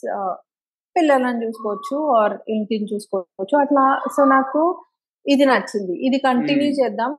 పిల్లలను 0.97 1.41
చూసుకోవచ్చు 1.47 1.97
ఆర్ 2.21 2.35
ఇంటిని 2.49 2.87
చూసుకోవచ్చు. 2.95 3.55
అట్లా 3.61 3.85
సో 4.17 4.25
నాకు 4.25 4.85
ఇది 5.27 5.45
నచ్చింది. 5.45 5.95
ఇది 6.07 6.19
కంటిన్యూ 6.19 6.71
చేద్దాం. 6.81 7.13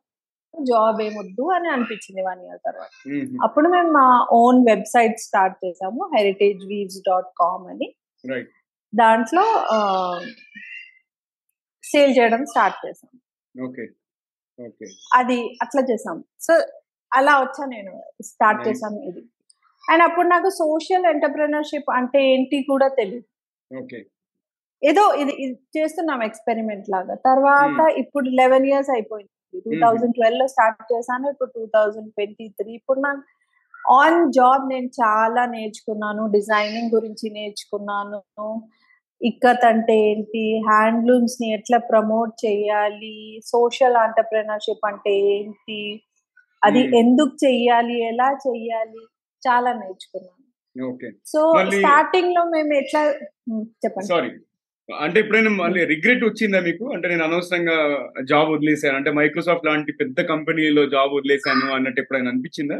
జాబ్ 0.69 1.01
ఏమొద్దు 1.01 1.43
అని 1.55 1.67
అనిపించింది 1.69 2.21
వన్ 2.21 2.41
ఇయర్ 2.45 2.60
తర్వాత. 2.65 2.89
అప్పుడు 3.43 3.67
మేము 3.69 3.91
మా 3.91 4.07
ఓన్ 4.31 4.60
వెబ్సైట్ 4.69 5.17
స్టార్ట్ 5.19 5.57
చేసాము. 5.65 6.01
హెరిటేజ్ 6.17 6.65
వీవ్స్ 6.71 7.00
డాట్ 7.10 7.29
కామ్ 7.41 7.67
అని. 7.74 7.88
దాంట్లో 8.93 9.45
సేల్ 11.83 12.13
చేయడం 12.17 12.45
స్టార్ట్ 12.45 12.77
చేసాం. 12.86 13.12
అది 15.19 15.38
అట్లా 15.62 15.81
చేసాం. 15.91 16.24
సో 16.39 16.53
అలా 17.13 17.33
వచ్చా 17.39 17.65
నేను. 17.65 17.93
స్టార్ట్ 18.24 18.67
చేశాను 18.67 19.00
ఇది. 19.10 19.24
అండ్ 19.89 20.03
అప్పుడు 20.03 20.27
నాకు 20.27 20.50
సోషల్ 20.50 21.05
ఎంటర్ప్రినర్షిప్ 21.05 21.91
అంటే 21.93 22.33
ఏంటి 22.33 22.65
కూడా 22.69 22.88
తెలియదు 22.88 23.27
ఏదో 24.83 25.13
ఇది 25.13 25.33
చేస్తున్నాం 25.77 26.23
ఎక్స్పెరిమెంట్ 26.23 26.89
లాగా. 26.89 27.15
తర్వాత 27.15 27.89
ఇప్పుడు 27.97 28.29
లెవెన్ 28.29 28.65
ఇయర్స్ 28.65 28.89
అయిపోయింది. 28.89 29.59
టూ 29.59 29.71
థౌజండ్ 29.85 30.13
ట్వెల్వ్లో 30.13 30.47
స్టార్ట్ 30.47 30.93
చేశాను. 30.93 31.29
ఇప్పుడు 31.29 31.50
టూ 31.50 31.65
థౌజండ్ 31.65 32.09
ట్వంటీ 32.11 32.47
త్రీ 32.47 32.73
ఇప్పుడు 32.73 33.00
నాకు 33.00 33.23
ఆన్ 33.91 34.31
జాబ్ 34.31 34.69
నేను 34.69 34.88
చాలా 34.88 35.45
నేర్చుకున్నాను. 35.45 36.31
డిజైనింగ్ 36.31 36.91
గురించి 36.95 37.29
నేర్చుకున్నాను. 37.29 38.61
ఇక్కత్ 39.21 39.65
అంటే 39.65 39.95
ఏంటి? 40.00 40.61
హ్యాండ్లూమ్స్ని 40.69 41.53
ఎట్లా 41.53 41.77
ప్రమోట్ 41.77 42.45
చేయాలి? 42.45 43.41
సోషల్ 43.45 43.95
ఆంటర్ప్రినర్షిప్ 43.95 44.88
అంటే 44.88 45.13
ఏంటి? 45.19 46.01
అది. 46.63 46.79
ఎందుకు 46.79 47.45
చెయ్యాలి? 47.45 48.07
ఎలా 48.07 48.31
చెయ్యాలి? 48.47 49.03
చాలా 49.48 49.74
నేర్చుకున్నాను. 49.74 50.38
ఓకే. 50.91 51.12
సో 51.25 51.53
స్టార్టింగ్లో 51.71 52.43
మేము 52.43 52.74
ఎట్లా 52.74 53.01
చెప్పండి. 53.86 54.07
సారీ 54.07 54.31
అంటే 55.00 55.19
ఎప్పుడైనా 55.19 55.50
మళ్ళీ 55.50 55.86
రిగ్రెట్ 55.86 56.24
వచ్చిందా 56.24 56.60
మీకు? 56.60 56.86
అంటే 56.93 57.07
నేను 57.07 57.24
అనవసరంగా 57.24 57.75
జాబ్ 58.24 58.50
వదిలేసాను 58.50 58.95
అంటే 58.95 59.12
మైక్రోసాఫ్ట్ 59.12 59.65
లాంటి 59.65 59.91
పెద్ద 59.91 60.21
కంపెనీలో 60.21 60.86
జాబ్ 60.86 61.13
వదిలేసాను 61.13 61.74
అన్నట్టు 61.74 62.01
ఎప్పుడైనా 62.01 62.29
అనిపించిందా? 62.29 62.77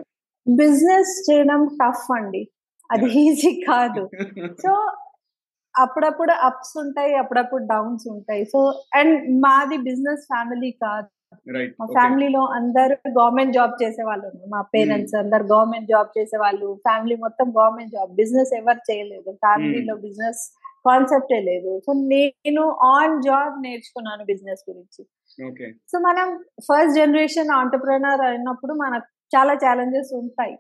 బిజినెస్ 0.48 1.32
చేయడం 1.32 1.68
టఫ్ 1.82 2.12
అండి. 2.16 2.42
అది 2.92 3.06
ఈజీ 3.20 3.62
కాదు. 3.68 4.10
సో 4.64 4.72
అప్పుడప్పుడు 5.78 6.32
అప్స్ 6.32 6.80
ఉంటాయి 6.80 7.16
అప్పుడప్పుడు 7.16 7.64
డౌన్స్ 7.64 8.08
ఉంటాయి. 8.12 8.46
సో 8.46 8.84
అండ్ 8.96 9.42
మాది 9.42 9.78
బిజినెస్ 9.78 10.22
ఫ్యామిలీ 10.22 10.72
కాదు. 10.72 11.08
మా 11.80 11.86
ఫ్యామిలీలో 11.86 12.46
అందరూ 12.46 12.96
గవర్నమెంట్ 13.20 13.54
జాబ్ 13.54 13.84
చేసే 13.84 14.04
వాళ్ళు 14.04 14.26
ఉన్నారు. 14.26 14.50
మా 14.50 14.62
పేరెంట్స్ 14.62 15.16
అందరు 15.16 15.44
గవర్నమెంట్ 15.44 15.88
జాబ్ 15.88 16.20
చేసే 16.20 16.38
వాళ్ళు 16.38 16.76
ఫ్యామిలీ 16.76 17.16
మొత్తం 17.16 17.54
గవర్నమెంట్ 17.60 17.92
జాబ్ 17.92 18.16
బిజినెస్ 18.16 18.54
ఎవరు 18.54 18.92
చేయలేదు. 18.92 19.32
ఫ్యామిలీలో 19.32 19.96
బిజినెస్ 19.96 20.58
కాన్సెప్టే 20.86 21.40
లేదు. 21.40 21.80
సో 21.86 21.94
నేను 21.94 22.62
ఆన్ 22.70 23.24
జాబ్ 23.24 23.64
నేర్చుకున్నాను 23.64 24.26
బిజినెస్ 24.26 24.70
గురించి. 24.70 25.06
సో 25.92 26.00
మనం 26.00 26.44
ఫస్ట్ 26.60 26.96
జనరేషన్ 26.96 27.50
ఆంటర్ప్రినర్ 27.50 28.22
అయినప్పుడు 28.22 28.74
మనకు 28.74 29.38
చాలా 29.38 29.54
ఛాలెంజెస్ 29.54 30.14
ఉంటాయి. 30.14 30.58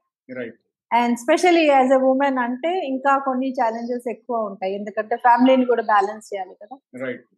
And 0.94 1.18
specially 1.18 1.68
as 1.68 1.92
a 1.92 1.96
women 1.96 2.38
అంటే 2.38 2.80
ఇంకా 2.80 3.18
కొన్ని 3.18 3.54
ఛాలెంజెస్ 3.64 4.10
ఎక్కువ 4.10 4.46
ఉంటాయి. 4.46 4.76
ఎందుకంటే 4.76 5.16
ఫ్యామిలీని 5.16 5.66
కూడా 5.66 5.82
బ్యాలెన్స్ 5.82 6.34
చేయాలి 6.34 6.56
కదా. 6.64 6.78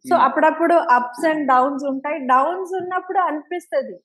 సో 0.08 0.16
అప్పుడప్పుడు 0.16 0.74
అప్స్ 0.74 1.26
అండ్ 1.26 1.48
డౌన్స్ 1.48 1.84
ఉంటాయి. 1.84 2.18
డౌన్స్ 2.18 2.82
ఉన్నప్పుడు 2.82 3.18
అనిపిస్తుంది. 3.18 3.98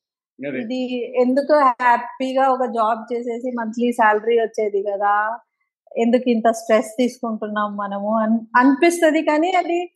ఇది 0.60 1.12
ఎందుకు 1.22 1.58
హ్యాపీగా 1.58 2.48
ఒక 2.48 2.64
జాబ్ 2.64 3.14
చేసేసి 3.14 3.50
మంత్లీ 3.58 3.92
శాలరీ 3.92 4.40
వచ్చేది 4.40 4.82
కదా? 4.82 5.38
ఎందుకు 5.96 6.30
ఇంత 6.30 6.50
స్ట్రెస్ 6.50 6.90
తీసుకుంటున్నాం 6.98 7.76
మనము? 7.76 8.18
అన్- 8.18 8.38
అనిపిస్తది 8.56 9.22
కానీ 9.22 9.50
అది 9.50 9.92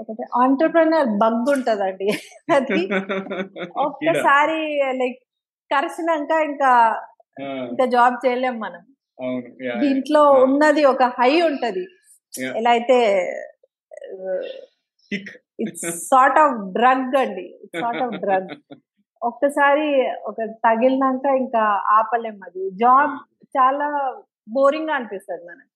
ఒకటి 0.00 0.22
ఆంటర్ప్రినర్ 0.36 1.06
బగ్ 1.06 1.52
ఉంటదండి. 1.52 2.08
అది 2.54 2.88
ఒక్కసారి 3.78 4.82
లైక్ 4.92 5.18
కరిసినాక 5.74 6.30
ఇంకా 6.44 7.02
ఇంకా 7.70 7.84
జాబ్ 7.86 8.16
చేయలేం 8.26 8.56
మనం. 8.58 8.82
దీంట్లో. 9.80 10.22
ఉన్నది 10.46 10.82
ఒక 10.84 11.04
హై 11.18 11.32
ఉంటది. 11.42 11.84
ఎలా 12.56 12.70
అయితే. 12.70 12.98
ఇట్స్ 15.58 15.86
సార్ట్ 16.08 16.38
ఆఫ్ 16.38 16.56
డ్రగ్ 16.72 17.16
అండి 17.16 17.46
సార్ట్ 17.74 18.02
ఆఫ్ 18.02 18.16
డ్రగ్ 18.16 18.50
ఒక్కసారి 19.22 19.86
ఒక 20.26 20.40
తగిలినాక 20.64 21.26
ఇంకా 21.38 21.62
ఆపలేం 21.94 22.36
అది 22.42 22.64
జాబ్ 22.82 23.14
చాలా 23.54 23.88
బోరింగ్గా 24.48 24.94
అనిపిస్తుంది 24.94 25.44
మనకు 25.44 25.66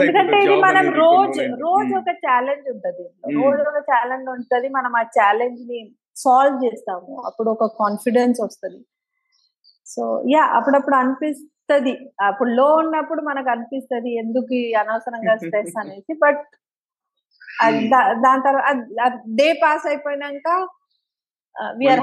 ఎందుకంటే 0.00 0.38
ఇది 0.44 0.56
మనం 0.60 0.86
రోజు. 0.94 1.40
రోజు. 1.60 1.92
ఒక 1.96 2.12
ఛాలెంజ్ 2.26 2.66
ఉంటది. 2.68 3.04
రోజు 3.34 3.62
ఒక 3.62 3.80
ఛాలెంజ్ 3.90 4.28
ఉంటది 4.28 4.68
మనం 4.68 4.92
ఆ 4.96 5.02
ఛాలెంజ్ని 5.18 5.80
సాల్వ్ 6.16 6.58
చేస్తాము 6.64 7.14
అప్పుడు 7.26 7.48
ఒక 7.50 7.66
కాన్ఫిడెన్స్ 7.78 8.40
వస్తది 8.42 8.80
సో 9.86 10.02
యా 10.34 10.42
అప్పుడప్పుడు 10.58 10.96
అనిపిస్తది. 10.96 11.94
అప్పుడు 12.22 12.50
లో 12.50 12.68
ఉన్నప్పుడు 12.82 13.22
మనకు 13.22 13.50
అనిపిస్తది 13.50 14.12
ఎందుకు 14.22 14.58
అనవసరంగా 14.82 15.36
స్ట్రెస్ 15.36 15.78
అనేసి. 15.84 16.14
But 16.26 16.44
Hmm. 17.48 17.74
దాని 18.24 18.42
తర్వాత 18.46 18.76
డే 19.38 19.46
పాస్ 19.62 19.84
అయిపోయినాక 19.90 20.48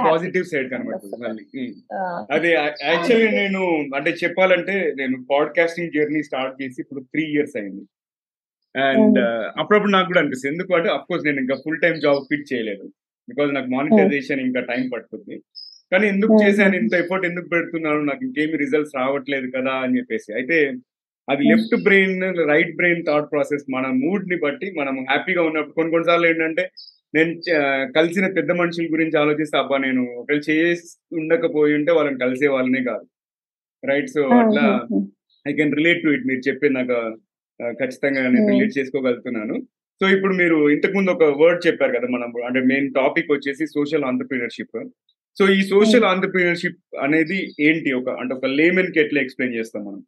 పాజిటివ్ 0.09 0.45
సైడ్ 0.51 0.67
కనబడుతుంది 0.73 1.63
Hmm. 1.93 2.19
అదే 2.35 2.51
యాక్చువల్లీ 2.89 3.27
నేను 3.39 3.61
అంటే 3.97 4.11
చెప్పాలంటే 4.21 4.75
నేను 4.99 5.17
పాడ్కాస్టింగ్ 5.31 5.93
జర్నీ 5.95 6.21
స్టార్ట్ 6.29 6.55
చేసి 6.61 6.79
ఇప్పుడు 6.83 7.01
త్రీ 7.13 7.23
ఇయర్స్ 7.33 7.57
అయింది. 7.61 7.83
అండ్ 8.75 9.19
అప్పుడప్పుడు 9.61 9.93
నాకు 9.95 10.07
కూడా 10.11 10.21
అనిపిస్తుంది. 10.23 10.53
ఎందుకు 10.55 10.71
అంటే 10.77 10.89
అఫ్ 10.89 11.07
కోర్స్ 11.09 11.25
నేను 11.25 11.41
ఇంకా 11.45 11.57
ఫుల్ 11.65 11.81
టైం 11.85 11.95
జాబ్ 12.05 12.21
ఫిట్ 12.29 12.47
చేయలేదు. 12.53 12.85
బికాజ్ 13.27 13.51
నాకు 13.57 13.69
మానిటైజేషన్ 13.75 14.41
ఇంకా 14.47 14.61
టైం 14.71 14.83
పడుతుంది 14.93 15.35
కానీ 15.91 16.05
ఎందుకు. 16.13 16.33
చేశాను 16.43 16.75
ఇంత 16.81 16.93
ఎఫర్ట్ 17.03 17.27
ఎందుకు 17.29 17.47
పెడుతున్నాను 17.53 18.01
నాకు 18.09 18.21
ఇంకేమి 18.27 18.61
రిజల్ట్స్ 18.63 18.97
రావట్లేదు 18.99 19.47
కదా 19.57 19.73
అని 19.85 19.97
చెప్పేసి. 19.97 20.29
అయితే 20.39 20.57
అది. 21.27 21.43
Left 21.51 21.75
brain 21.87 22.21
right 22.51 22.73
brain 22.75 23.03
thought 23.05 23.31
process 23.31 23.65
మన 23.75 23.85
మూడ్ని 24.03 24.37
బట్టి 24.45 24.67
మనం 24.79 24.95
హ్యాపీగా 25.11 25.41
ఉన్నప్పుడు 25.41 25.77
కొన్ని 25.77 25.93
కొన్నిసార్లు 25.95 26.27
ఏంటంటే 26.27 26.63
నేను 27.15 27.31
కలిసిన 27.97 28.25
పెద్ద 28.37 28.51
మనుషుల 28.51 28.87
గురించి 28.91 29.15
ఆలోచిస్తే 29.21 29.55
అబ్బా 29.57 29.77
నేను 29.77 30.01
ఒకవేళ 30.19 30.41
చేసి 30.49 30.87
ఉండకపోయి 31.21 31.73
ఉంటే 31.79 31.91
వాళ్ళని 31.91 32.21
కలిసే 32.23 32.47
వాళ్ళనే 32.47 32.81
కాదు. 32.83 33.05
రైట్ 33.83 34.09
సో 34.15 34.23
అట్లా 34.39 34.65
I 35.45 35.53
can 35.53 35.75
relate 35.79 36.01
to 36.03 36.09
it 36.15 36.27
మీరు 36.27 36.41
చెప్పింది 36.47 36.75
నాకు 36.79 36.97
ఖచ్చితంగా 37.81 38.21
నేను. 38.25 38.47
రిలేట్ 38.51 38.77
చేసుకోగలుగుతున్నాను. 38.77 39.55
సో 40.01 40.07
ఇప్పుడు 40.15 40.33
మీరు 40.33 40.57
ఇంతకు 40.75 40.95
ముందు 40.97 41.11
ఒక 41.11 41.25
వర్డ్ 41.41 41.67
చెప్పారు 41.67 41.93
కదా 41.97 42.07
మనం 42.15 42.29
అంటే 42.49 42.61
మెయిన్ 42.71 42.87
టాపిక్ 42.93 43.31
వచ్చేసి 43.31 43.65
సోషల్ 43.67 44.07
ఆంటర్ప్రీనర్షిప్ 44.11 44.77
సో 45.37 45.43
ఈ 45.57 45.61
సోషల్ 45.73 46.05
ఆంటర్ప్రీనర్షిప్ 46.11 46.79
అనేది 47.03 47.37
ఏంటి? 47.67 47.89
ఒక 47.99 48.09
అంటే 48.21 48.33
ఒక 48.37 48.47
లేమెన్కి 48.59 48.99
ఎట్లా 49.03 49.19
ఎక్స్ప్లెయిన్ 49.21 49.55
చేస్తాం 49.55 49.81
మనం? 49.87 50.01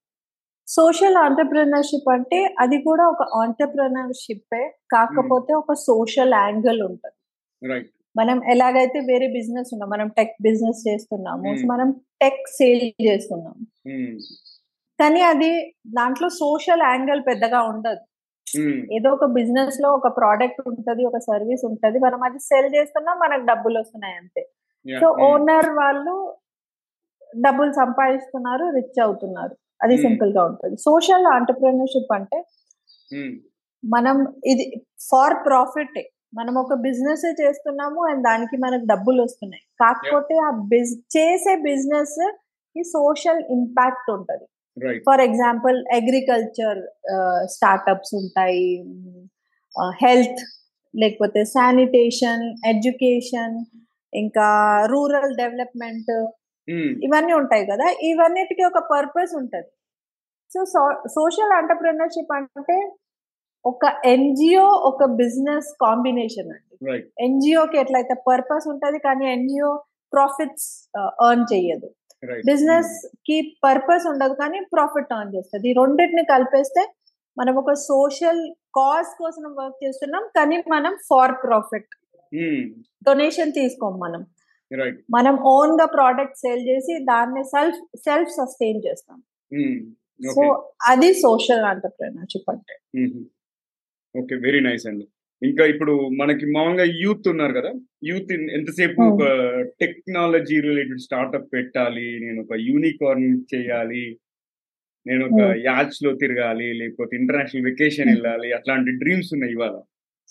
సోషల్ 0.67 1.17
ఆంటర్ప్రినర్షిప్ 1.25 2.09
అంటే 2.09 2.39
అది 2.63 2.77
కూడా 2.87 3.03
ఒక 3.13 3.23
ఆంటర్ప్రినర్షిప్ 3.41 4.55
కాకపోతే 4.95 5.51
ఒక 5.53 5.73
సోషల్ 5.89 6.33
యాంగిల్ 6.43 6.81
ఉంటుంది. 6.89 7.17
రైట్ 7.61 7.89
మనం 8.15 8.37
ఎలాగైతే 8.53 8.99
వేరే 9.09 9.27
బిజినెస్ 9.35 9.69
ఉన్నాం 9.73 9.89
మనం 9.89 10.07
టెక్ 10.17 10.35
బిజినెస్ 10.47 10.81
చేస్తున్నాము 10.87 11.51
మనం 11.71 11.87
టెక్ 12.23 12.43
సేల్ 12.57 12.83
చేస్తున్నాం. 13.07 13.55
కానీ 14.99 15.21
అది 15.31 15.51
దాంట్లో 15.97 16.27
సోషల్ 16.43 16.83
యాంగిల్ 16.91 17.21
పెద్దగా 17.29 17.61
ఉండదు. 17.71 18.03
ఏదో 18.97 19.09
ఒక 19.17 19.25
బిజినెస్లో 19.37 19.87
ఒక 19.99 20.07
ప్రోడక్ట్ 20.17 20.61
ఉంటది 20.71 21.03
ఒక 21.09 21.19
సర్వీస్ 21.29 21.63
ఉంటది 21.69 21.99
మనం 21.99 22.19
అది 22.27 22.39
సెల్ 22.49 22.69
చేస్తున్నాం 22.75 23.17
మనకు 23.23 23.45
డబ్బులు 23.51 23.77
వస్తున్నాయి 23.79 24.15
అంతే. 24.21 24.43
సో 24.85 25.07
ఓనర్ 25.09 25.69
వాళ్ళు 25.69 26.35
డబ్బులు 27.37 27.71
సంపాదిస్తున్నారు 27.71 28.65
రిచ్ 28.75 28.99
అవుతున్నారు. 29.03 29.55
అది 29.81 29.93
Hmm. 29.93 30.01
సింపుల్గా 30.01 30.43
ఉంటుంది. 30.45 30.77
సోషల్ 30.77 31.25
ఆంటర్ప్రినర్షిప్ 31.25 32.13
అంటే 32.13 32.43
మనం 33.85 34.35
ఇది 34.45 34.83
ఫార్ 35.09 35.45
ప్రాఫిట్ 35.45 35.99
మనం 36.35 36.57
ఒక 36.57 36.73
బిజినెస్ 36.73 37.25
చేస్తున్నాము 37.41 38.01
అండ్ 38.09 38.23
దానికి 38.23 38.57
మనకు 38.57 38.85
డబ్బులు 38.85 39.23
వస్తున్నాయి. 39.23 39.63
కాకపోతే 39.79 40.35
ఆ 40.37 40.49
బిజ్ 40.49 40.93
చేసే 41.17 41.55
బిజినెస్కి 41.55 42.83
సోషల్ 42.83 43.41
ఇంపాక్ట్ 43.51 44.11
ఉంటది. 44.11 44.45
ఫర్ 44.99 45.21
ఎగ్జాంపుల్ 45.21 45.85
అగ్రికల్చర్ 45.93 46.79
స్టార్టప్స్ 47.45 48.15
ఉంటాయి. 48.15 48.83
హెల్త్ 50.03 50.41
లేకపోతే 50.95 51.45
శానిటేషన్ 51.45 52.67
ఎడ్యుకేషన్ 52.67 53.65
ఇంకా 54.21 54.47
రూరల్ 54.91 55.31
డెవలప్మెంట్ 55.41 56.11
ఇవన్నీ 57.05 57.33
ఉంటాయి 57.39 57.63
కదా. 57.69 57.85
ఇవన్నిటికీ 58.09 58.63
ఒక 58.71 58.81
పర్పస్ 58.91 59.33
ఉంటది. 59.39 59.69
సో 60.53 60.59
సోషల్ 61.17 61.53
ఆంటర్ప్రినర్షిప్ 61.59 62.33
అంటే 62.37 62.77
ఒక 63.65 63.83
ఎన్జిఓ 64.13 64.67
ఒక 64.89 65.03
బిజినెస్ 65.21 65.69
కాంబినేషన్ 65.85 66.49
అండి. 66.55 66.75
ఎన్జిఓకి 67.27 67.77
ఎట్లయితే 67.83 68.15
పర్పస్ 68.29 68.65
ఉంటది 68.73 68.97
కానీ 69.07 69.25
ఎన్జిఓ 69.35 69.71
ప్రాఫిట్స్ 70.13 70.69
ఎర్న్ 71.27 71.45
చెయ్యదు. 71.53 71.87
రైట్. 72.29 72.45
బిజినెస్కి 72.49 73.37
పర్పస్ 73.65 74.05
ఉండదు 74.11 74.35
కానీ 74.41 74.59
ప్రాఫిట్ 74.73 75.13
ఎర్న్ 75.17 75.33
చేస్తుంది. 75.35 75.67
ఈ 75.71 75.75
రెండింటిని 75.81 76.23
కలిపేస్తే 76.33 76.83
మనం 77.37 77.53
ఒక 77.61 77.73
సోషల్ 77.89 78.41
కాజ్ 78.77 79.11
కోసం 79.21 79.45
వర్క్ 79.59 79.79
చేస్తున్నాం 79.85 80.23
కానీ 80.37 80.57
మనం 80.75 80.93
ఫార్ 81.09 81.35
ప్రాఫిట్ 81.45 81.91
డొనేషన్ 83.03 83.51
తీసుకోం 83.51 83.99
మనం. 83.99 84.25
రైట్ 84.71 84.99
మనం 85.13 85.35
ఓన్గా 85.35 85.85
ప్రోడక్ట్ 85.85 86.37
సేల్ 86.37 86.63
చేసి 86.67 87.03
దాన్ని 87.03 87.43
సెల్ఫ్ 87.43 87.97
సెల్ఫ్ 87.97 88.29
సస్టైన్ 88.29 88.81
చేస్తాం 88.87 89.19
సో 90.33 90.41
ఓకే 90.41 90.63
అది 90.91 91.13
సోషల్ 91.13 91.65
ఆంటర్ప్రినర్షిప్ 91.65 92.49
అంటే. 92.49 92.75
ఓకే 94.15 94.35
వెరీ 94.35 94.59
నైస్ 94.59 94.87
అండి. 94.87 95.07
ఇంకా 95.41 95.65
ఇప్పుడు 95.65 96.09
మనకి 96.09 96.45
మామూలుగా 96.45 96.83
యూత్ 96.83 97.27
ఉన్నారు 97.27 97.53
కదా. 97.53 97.71
యూత్ 98.03 98.31
ఎంతసేపు 98.31 99.01
Hmm. 99.01 99.11
ఒక 99.11 99.23
టెక్నాలజీ 99.81 100.61
రిలేటెడ్ 100.61 100.99
స్టార్ట్అప్ 100.99 101.53
పెట్టాలి 101.53 102.19
నేను 102.19 102.41
ఒక 102.41 102.53
యూనికార్న్ 102.59 103.41
చేయాలి 103.55 104.17
నేను 105.05 105.25
ఒక 105.25 105.41
Hmm. 105.41 105.65
యాచ్లో 105.65 106.13
తిరగాలి 106.13 106.73
లేకపోతే 106.73 107.15
ఇంటర్నేషనల్ 107.15 107.65
వెకేషన్ 107.65 108.05
Hmm. 108.05 108.15
వెళ్ళాలి 108.15 108.53
అట్లాంటి 108.53 108.91
డ్రీమ్స్ 108.91 109.33
ఉన్నాయి 109.33 109.53
ఇవాళ. 109.53 109.75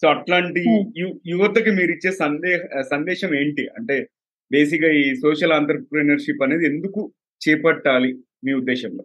సో 0.02 0.08
అట్లాంటి 0.14 0.60
Hmm. 0.68 1.10
యువతకి 1.32 1.70
మీరు 1.78 1.90
ఇచ్చే 1.96 2.10
సందే 2.22 2.52
సందేశం 2.92 3.30
ఏంటి? 3.40 3.64
అంటే 3.78 3.96
బేసిక్గా 4.50 4.88
ఈ 5.00 5.04
సోషల్ 5.24 5.54
ఆంటర్ప్రినర్షిప్ 5.56 6.42
అనేది 6.46 6.64
ఎందుకు 6.70 7.00
చేపట్టాలి 7.40 8.10
మీ 8.44 8.52
ఉద్దేశంలో? 8.60 9.04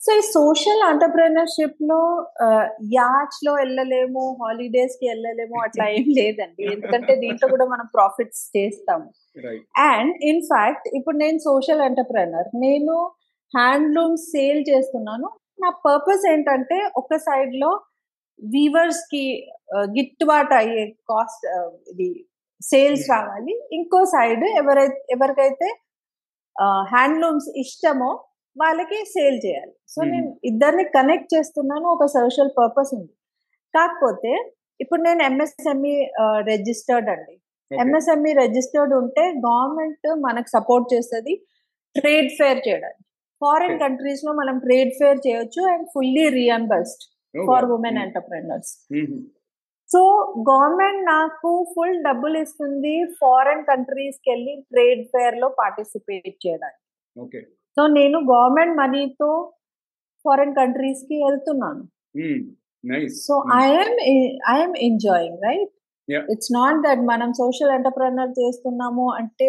సో 0.00 0.10
ఈ 0.18 0.22
సోషల్ 0.36 0.82
ఎంటర్ప్రినర్షిప్లో 0.88 2.00
యాచ్లో 2.98 3.52
వెళ్ళలేము 3.60 4.22
హాలిడేస్కి 4.42 5.06
వెళ్ళలేము 5.10 5.56
అట్లా 5.64 5.84
ఏం 5.98 6.06
లేదండి. 6.18 6.62
ఎందుకంటే 6.74 7.14
దీంట్లో 7.22 7.48
కూడా 7.54 7.66
మనం 7.72 7.86
ప్రాఫిట్స్ 7.96 8.42
చేస్తాము. 8.56 9.08
అండ్ 9.90 10.14
ఇన్ 10.30 10.42
ఫ్యాక్ట్ 10.52 10.88
ఇప్పుడు 10.98 11.16
నేను 11.24 11.40
సోషల్ 11.48 11.84
ఎంటర్ప్రెనర్ 11.88 12.48
నేను 12.66 12.96
హ్యాండ్లూమ్ 13.54 14.16
సేల్ 14.32 14.62
చేస్తున్నాను. 14.70 15.28
నా 15.64 15.70
పర్పస్ 15.86 16.24
ఏంటంటే 16.32 16.78
ఒక 17.02 17.16
సైడ్లో 17.28 17.70
వీవర్స్కి 18.44 19.50
ఆ, 19.74 19.80
గిట్టుబాటు 19.80 20.54
అయ్యే 20.54 20.86
కాస్ట్ 20.86 21.46
ఇది 21.90 22.26
సేల్స్. 22.62 23.10
రావాలి. 23.10 23.68
ఇంకో 23.72 24.04
సైడ్ 24.04 24.44
ఎవరైతే 24.44 25.06
ఎవరికైతే 25.10 25.68
హ్యాండ్లూమ్స్ 26.88 27.48
ఇష్టమో 27.56 28.24
వాళ్ళకి 28.56 29.04
సేల్ 29.04 29.40
చేయాలి. 29.46 29.72
So 29.88 30.02
Hmm. 30.02 30.10
నేను 30.10 30.40
ఇద్దరిని 30.44 30.84
కనెక్ట్ 30.84 31.34
చేస్తున్నాను. 31.34 31.86
ఒక 31.88 32.06
సోషల్ 32.06 32.50
పర్పస్ 32.58 32.94
ఉంది. 32.94 33.12
కాకపోతే 33.74 34.52
ఇప్పుడు 34.80 35.02
నేను 35.02 35.22
ఎంఎస్ఎంఈ 35.22 36.06
రిజిస్టర్డ్ 36.40 37.10
అండి. 37.10 37.34
ఎంఎస్ఎంఈ 37.70 38.32
రిజిస్టర్డ్ 38.32 38.94
ఉంటే 38.94 39.20
గవర్నమెంట్ 39.20 40.20
మనకు 40.20 40.48
సపోర్ట్ 40.48 40.94
చేస్తుంది 40.94 41.34
ట్రేడ్ 41.96 42.28
ఫేర్ 42.38 42.68
చేయడానికి. 42.68 43.02
ఫారిన్. 43.40 43.78
కంట్రీస్లో 43.80 44.32
మనం 44.32 44.58
ట్రేడ్ 44.58 44.90
ఫేర్ 44.98 45.18
చేయొచ్చు 45.26 45.72
and 45.72 45.86
fully 45.94 46.28
reimbursed 46.28 47.17
for 47.34 47.66
women 47.70 47.98
entrepreneurs 47.98 48.72
so 49.90 50.00
government 50.48 51.06
నాకు 51.06 51.50
ఫుల్ 51.74 51.96
డబ్బులు 52.02 52.38
ఇస్తుంది 52.38 52.94
ఫారెన్ 53.20 53.64
కంట్రీస్కి 53.64 54.30
వెళ్ళి 54.30 54.54
ట్రేడ్ 54.72 55.02
ఫేర్లో 55.06 55.48
పార్టిసిపేట్ 55.60 56.28
చేయడానికి. 56.46 57.40
సో 57.76 57.86
నేను 57.86 58.18
గవర్నమెంట్ 58.32 58.76
మనీతో 58.76 59.30
ఫారెన్ 60.24 60.54
కంట్రీస్కి 60.54 61.16
వెళ్తున్నాను 61.24 61.82
nice 62.84 63.16
so 63.26 63.34
I'm 63.62 63.98
I'm 64.50 64.76
enjoying 64.90 65.42
right 65.42 65.72
Yeah. 66.08 66.22
It's 66.30 66.52
not 66.52 66.78
that 66.82 67.00
మనం 67.04 67.32
సోషల్ 67.32 67.70
ఎంటర్ప్రెనర్ 67.70 68.30
చేస్తున్నాము 68.38 69.06
అంటే 69.16 69.48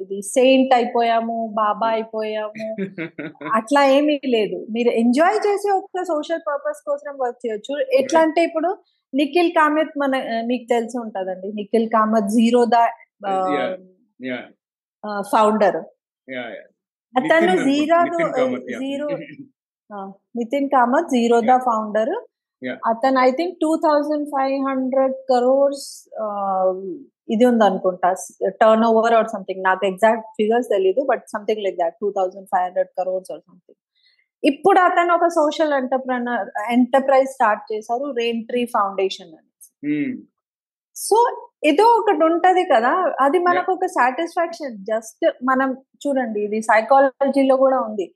ఇది 0.00 0.16
సెయింట్ 0.34 0.72
అయిపోయాము 0.74 1.36
బాబా 1.54 1.86
అయిపోయాము. 1.88 2.66
అట్లా 3.58 3.82
ఏమీ 3.96 4.16
లేదు. 4.36 4.58
మీరు 4.70 4.90
ఎంజాయ్ 5.02 5.38
చేసి 5.46 5.68
ఒక 5.70 6.02
సోషల్ 6.12 6.42
పర్పస్ 6.48 6.82
కోసం 6.88 7.12
వర్క్ 7.22 7.40
చేయొచ్చు. 7.44 7.74
ఎట్లా 8.00 8.20
అంటే 8.20 8.42
ఇప్పుడు 8.44 8.70
నిఖిల్ 9.12 9.50
కామత్ 9.58 9.94
మన 10.02 10.14
uh, 10.34 10.42
మీకు 10.46 10.66
తెలిసి 10.74 10.96
ఉంటదండి. 10.98 11.48
Nikhil 11.60 11.88
Kamath 11.88 12.30
zero 12.36 12.62
the 12.74 12.78
founder 15.32 15.80
yeah 16.28 16.44
అతను 17.14 17.54
zero 17.68 17.98
zero 18.82 19.08
Nitin 20.36 20.68
Kamath 20.68 21.10
Zerodha 21.50 21.56
founder. 21.66 22.14
అతను 22.90 23.18
I 23.20 23.30
think 23.38 23.54
two 23.64 23.70
thousand 23.86 24.26
five 24.34 24.56
hundred 24.68 25.16
crores 25.30 25.86
ఇది 27.34 27.44
ఉంది 27.50 27.64
అనుకుంటా 27.68 28.10
టర్న్ 28.60 28.84
ఓవర్ 28.88 29.14
ఆర్ 29.18 29.28
సంథింగ్ 29.34 29.62
నాకు 29.68 29.84
ఎగ్జాక్ట్ 29.90 30.28
ఫిగర్స్ 30.38 30.68
తెలీదు 30.74 31.02
but 31.10 31.24
something 31.34 31.62
like 31.66 31.78
that 31.82 31.96
two 32.02 32.10
thousand 32.18 32.48
five 32.52 32.64
hundred 32.66 32.90
crores 32.98 33.30
or 33.34 33.42
something 33.48 33.80
ఇప్పుడు 34.42 34.78
అతను 34.88 35.12
ఒక 35.18 35.26
సోషల్ 35.38 35.72
ఎంటర్ప్రనర్ 35.80 36.48
ఎంటర్ప్రైజ్ 36.76 37.28
స్టార్ట్ 37.36 37.62
చేశారు 37.72 38.06
రెయిన్ 38.18 38.42
ట్రీ 38.50 38.62
ఫౌండేషన్ 38.74 39.32
అని. 39.38 39.50
సో 40.96 41.18
ఏదో 41.70 41.84
ఒకటి 41.98 42.22
ఉంటది 42.30 42.62
కదా 42.72 42.92
అది 43.24 43.38
మనకు 43.46 43.70
ఒక 43.76 43.86
సాటిస్ఫాక్షన్ 43.98 44.74
జస్ట్ 44.90 45.24
మనం 45.50 45.70
చూడండి 46.02 46.40
ఇది 46.46 46.58
సైకాలజీలో 46.70 47.56
కూడా 47.64 47.78
ఉంది. 47.88 48.06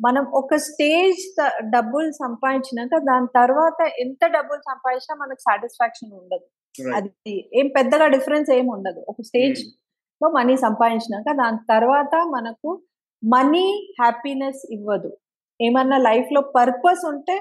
మనం 0.00 0.24
ఒక 0.34 0.54
స్టేజ్ 0.56 1.40
డబ్బులు 1.62 2.10
సంపాదించినాక 2.10 2.98
దాని 3.04 3.26
తర్వాత 3.34 3.90
ఎంత 3.98 4.26
డబ్బులు 4.26 4.60
సంపాదించినా 4.60 5.16
మనకు 5.16 5.40
సాటిస్ఫాక్షన్ 5.40 6.12
ఉండదు. 6.12 6.46
అది 6.94 7.10
ఏం 7.54 7.68
పెద్దగా 7.68 8.06
డిఫరెన్స్ 8.06 8.50
ఏం 8.50 8.66
ఉండదు. 8.66 9.04
ఒక 9.08 9.16
స్టేజ్లో 9.22 10.28
మనీ 10.30 10.56
సంపాదించినాక 10.56 11.36
దాని 11.36 11.58
తర్వాత 11.70 12.14
మనకు 12.26 12.82
మనీ 13.24 13.94
హ్యాపీనెస్ 14.00 14.66
ఇవ్వదు. 14.70 15.18
ఏమన్నా 15.62 15.98
లైఫ్లో 15.98 16.40
పర్పస్ 16.40 17.04
ఉంటే 17.04 17.36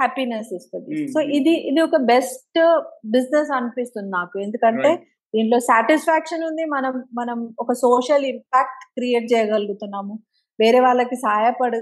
హ్యాపీనెస్ 0.00 0.54
ఇస్తుంది. 0.54 1.02
Mm. 1.02 1.12
సో 1.12 1.20
ఇది 1.20 1.50
ఇది 1.50 1.80
ఒక 1.80 1.96
బెస్ట్ 1.96 2.58
బిజినెస్ 3.06 3.50
అనిపిస్తుంది 3.50 4.10
నాకు. 4.10 4.38
ఎందుకంటే 4.38 5.06
దీంట్లో 5.34 5.60
సాటిస్ఫాక్షన్ 5.60 6.44
ఉంది. 6.44 6.64
మనం 6.64 7.04
మనం 7.14 7.54
ఒక 7.60 7.72
సోషల్ 7.72 8.24
ఇంపాక్ట్ 8.24 8.84
క్రియేట్ 8.84 9.32
చేయగలుగుతున్నాము. 9.32 10.18
వేరే 10.60 10.80
వాళ్ళకి 10.80 11.16
సహాయపడ 11.16 11.74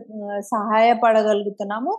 సహాయపడగలుగుతున్నాము. 0.54 1.92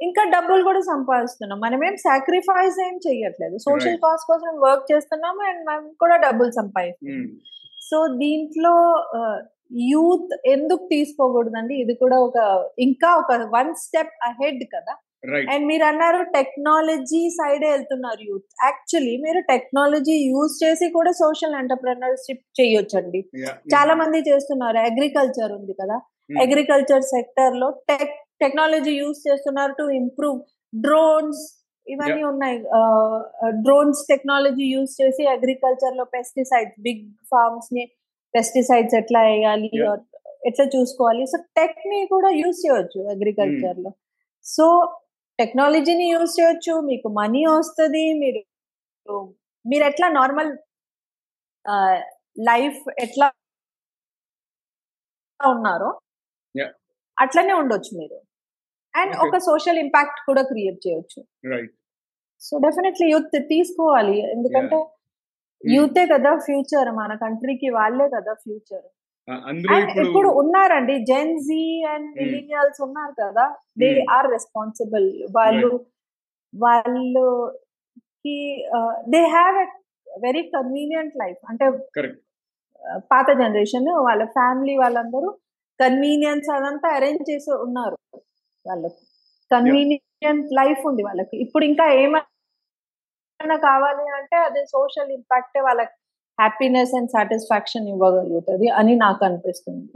ఇంకా 0.00 0.22
డబ్బులు 0.24 0.62
కూడా 0.62 0.80
సంపాదిస్తున్నాం. 0.80 1.58
మనం 1.60 1.80
ఏం 1.84 1.96
సాక్రిఫైస్ 1.96 2.78
ఏం 2.88 2.96
చెయ్యట్లేదు. 3.06 3.56
సోషల్. 3.58 3.98
కాస్ట్ 4.04 4.28
కోసం 4.30 4.52
వర్క్ 4.66 4.92
చేస్తున్నాము 4.92 5.40
అండ్ 5.48 5.62
మనం 5.70 5.84
కూడా 6.02 6.16
డబ్బులు 6.16 6.50
సంపాదిస్తున్నాం. 6.50 7.24
సో 7.88 7.98
దీంట్లో 8.22 8.74
యూత్ 9.92 10.32
ఎందుకు 10.46 10.84
తీసుకోకూడదండి? 10.86 11.74
ఇది 11.74 11.94
కూడా 11.94 12.16
ఒక 12.18 12.38
ఇంకా 12.78 13.08
ఒక 13.22 13.32
వన్ 13.56 13.74
స్టెప్ 13.84 14.14
అహెడ్ 14.22 14.62
కదా. 14.74 14.94
అండ్ 15.52 15.64
మీరు 15.66 15.84
అన్నారు 15.84 16.22
టెక్నాలజీ 16.22 17.20
సైడే 17.28 17.68
వెళ్తున్నారు 17.70 18.22
యూత్ 18.30 18.46
యాక్చువల్లీ 18.64 19.14
మీరు 19.24 19.40
టెక్నాలజీ 19.40 20.16
యూజ్ 20.30 20.54
చేసి 20.64 20.86
కూడా 20.90 21.12
సోషల్ 21.12 21.56
ఎంటర్ప్రెనర్షిప్ 21.62 22.44
చేయొచ్చండి. 22.60 23.20
చాలా 23.74 23.94
మంది 23.94 24.18
చేస్తున్నారు. 24.30 24.78
అగ్రికల్చర్ 24.90 25.52
ఉంది 25.52 25.74
కదా. 25.82 25.98
అగ్రికల్చర్ 26.44 27.04
సెక్టర్లో 27.14 27.68
టెక్ 27.90 28.16
టెక్నాలజీ 28.42 28.92
యూజ్ 29.02 29.20
చేస్తున్నారు 29.28 29.72
టు 29.78 29.84
ఇంప్రూవ్ 30.00 30.38
డ్రోన్స్ 30.72 31.42
ఇవన్నీ 31.86 32.22
ఉన్నాయి. 32.30 32.58
డ్రోన్స్ 33.66 34.00
టెక్నాలజీ 34.10 34.66
యూజ్ 34.74 34.92
చేసి 35.00 35.24
అగ్రికల్చర్లో 35.36 36.04
పెస్టిసైడ్స్ 36.16 36.76
బిగ్ 36.86 37.04
ఫార్మ్స్ని 37.30 37.84
పెస్టిసైడ్స్ 38.36 38.96
ఎట్లా 39.00 39.20
వేయాలి 39.28 39.70
ఎట్లా 40.48 40.64
చూసుకోవాలి. 40.74 41.22
సో 41.32 41.38
టెక్ని 41.58 42.00
కూడా 42.14 42.28
యూజ్ 42.40 42.58
చేయొచ్చు 42.64 43.00
అగ్రికల్చర్లో. 43.14 43.90
సో 44.54 44.66
టెక్నాలజీని 45.40 46.06
యూజ్ 46.14 46.32
చేయొచ్చు. 46.38 46.74
మీకు 46.90 47.08
మనీ 47.20 47.42
వస్తుంది. 47.46 48.04
మీరు 48.22 48.42
మీరు 49.70 49.84
ఎట్లా 49.90 50.08
నార్మల్ 50.18 50.52
లైఫ్ 52.50 52.82
ఎట్లా 53.04 53.26
ఉన్నారో. 55.40 55.90
అట్లనే 57.20 57.52
ఉండొచ్చు 57.52 57.98
మీరు. 57.98 58.18
అండ్. 58.94 59.16
ఒక 59.16 59.38
సోషల్ 59.38 59.78
ఇంపాక్ట్ 59.78 60.20
కూడా 60.26 60.42
క్రియేట్ 60.42 60.78
చేయొచ్చు. 60.86 61.20
సో 62.40 62.58
డెఫినెట్లీ 62.58 63.10
యూత్ 63.10 63.36
తీసుకోవాలి. 63.48 64.30
ఎందుకంటే 64.30 64.78
యూతే 65.66 66.06
కదా 66.06 66.36
ఫ్యూచర్ 66.36 66.90
మన 66.90 67.14
కంట్రీకి 67.14 67.68
వాళ్ళే 67.68 68.08
కదా 68.08 68.34
ఫ్యూచర్. 68.34 68.86
ఇప్పుడు 70.00 70.28
ఉన్నారండి 70.28 70.94
Gen 71.04 71.38
Z 71.38 71.84
and 71.88 72.06
Hmm. 72.06 72.18
Millennials 72.18 72.80
ఉన్నారు 72.82 73.14
కదా. 73.22 73.56
They 73.78 73.88
Hmm. 73.88 74.10
ఆర్ 74.10 74.30
రెస్పాన్సిబుల్ 74.30 75.08
వాళ్ళు 75.36 75.70
వాళ్ళు 76.54 77.26
they 79.08 79.20
have 79.26 79.56
a 79.56 79.66
very 80.26 80.42
convenient 80.42 81.14
life 81.16 81.38
అంటే 81.48 81.66
పాత 83.12 83.26
జనరేషన్ 83.38 83.88
వాళ్ళ 84.06 84.24
ఫ్యామిలీ 84.24 84.76
వాళ్ళందరూ 84.76 85.28
కన్వీనియన్స్ 85.80 86.48
అదంతా 86.50 86.88
అరేంజ్ 86.88 87.30
చేసి 87.30 87.50
ఉన్నారు 87.56 87.98
వాళ్ళకి. 88.66 89.00
కన్వీనియంట్ 89.50 90.48
లైఫ్ 90.52 90.86
ఉంది 90.86 91.02
వాళ్ళకి. 91.02 91.36
ఇప్పుడు 91.36 91.64
ఇంకా 91.64 91.92
ఏమైనా 91.92 93.56
కావాలి 93.56 94.04
అంటే 94.16 94.36
అది 94.36 94.66
సోషల్ 94.66 95.12
ఇంపాక్ట్ 95.12 95.58
వాళ్ళకి 95.58 95.94
హ్యాపీనెస్ 96.38 96.96
అండ్ 96.96 97.10
సాటిస్ఫాక్షన్ 97.10 97.88
ఇవ్వగలుగుతుంది 97.88 98.68
అని 98.68 98.96
నాకు 98.96 99.24
అనిపిస్తుంది. 99.24 99.86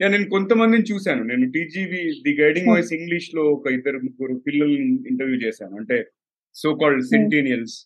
నేను 0.00 0.30
కొంతమందిని 0.30 0.82
చూశాను. 0.82 1.22
నేను 1.22 1.52
టీజీవి 1.52 2.22
ది 2.24 2.42
గైడింగ్ 2.42 2.68
వాయిస్ 2.68 2.92
ఇంగ్లీష్లో 2.92 3.42
ఒక 3.42 3.66
ఇద్దరు 3.72 3.98
ముగ్గురు 3.98 4.34
పిల్లల్ని 4.46 4.86
ఇంటర్వ్యూ 5.10 5.36
చేశాను. 5.36 5.76
అంటే 5.76 6.06
సో 6.54 6.74
కాల్డ్ 6.74 7.04
సెంటీనియల్స్ 7.04 7.76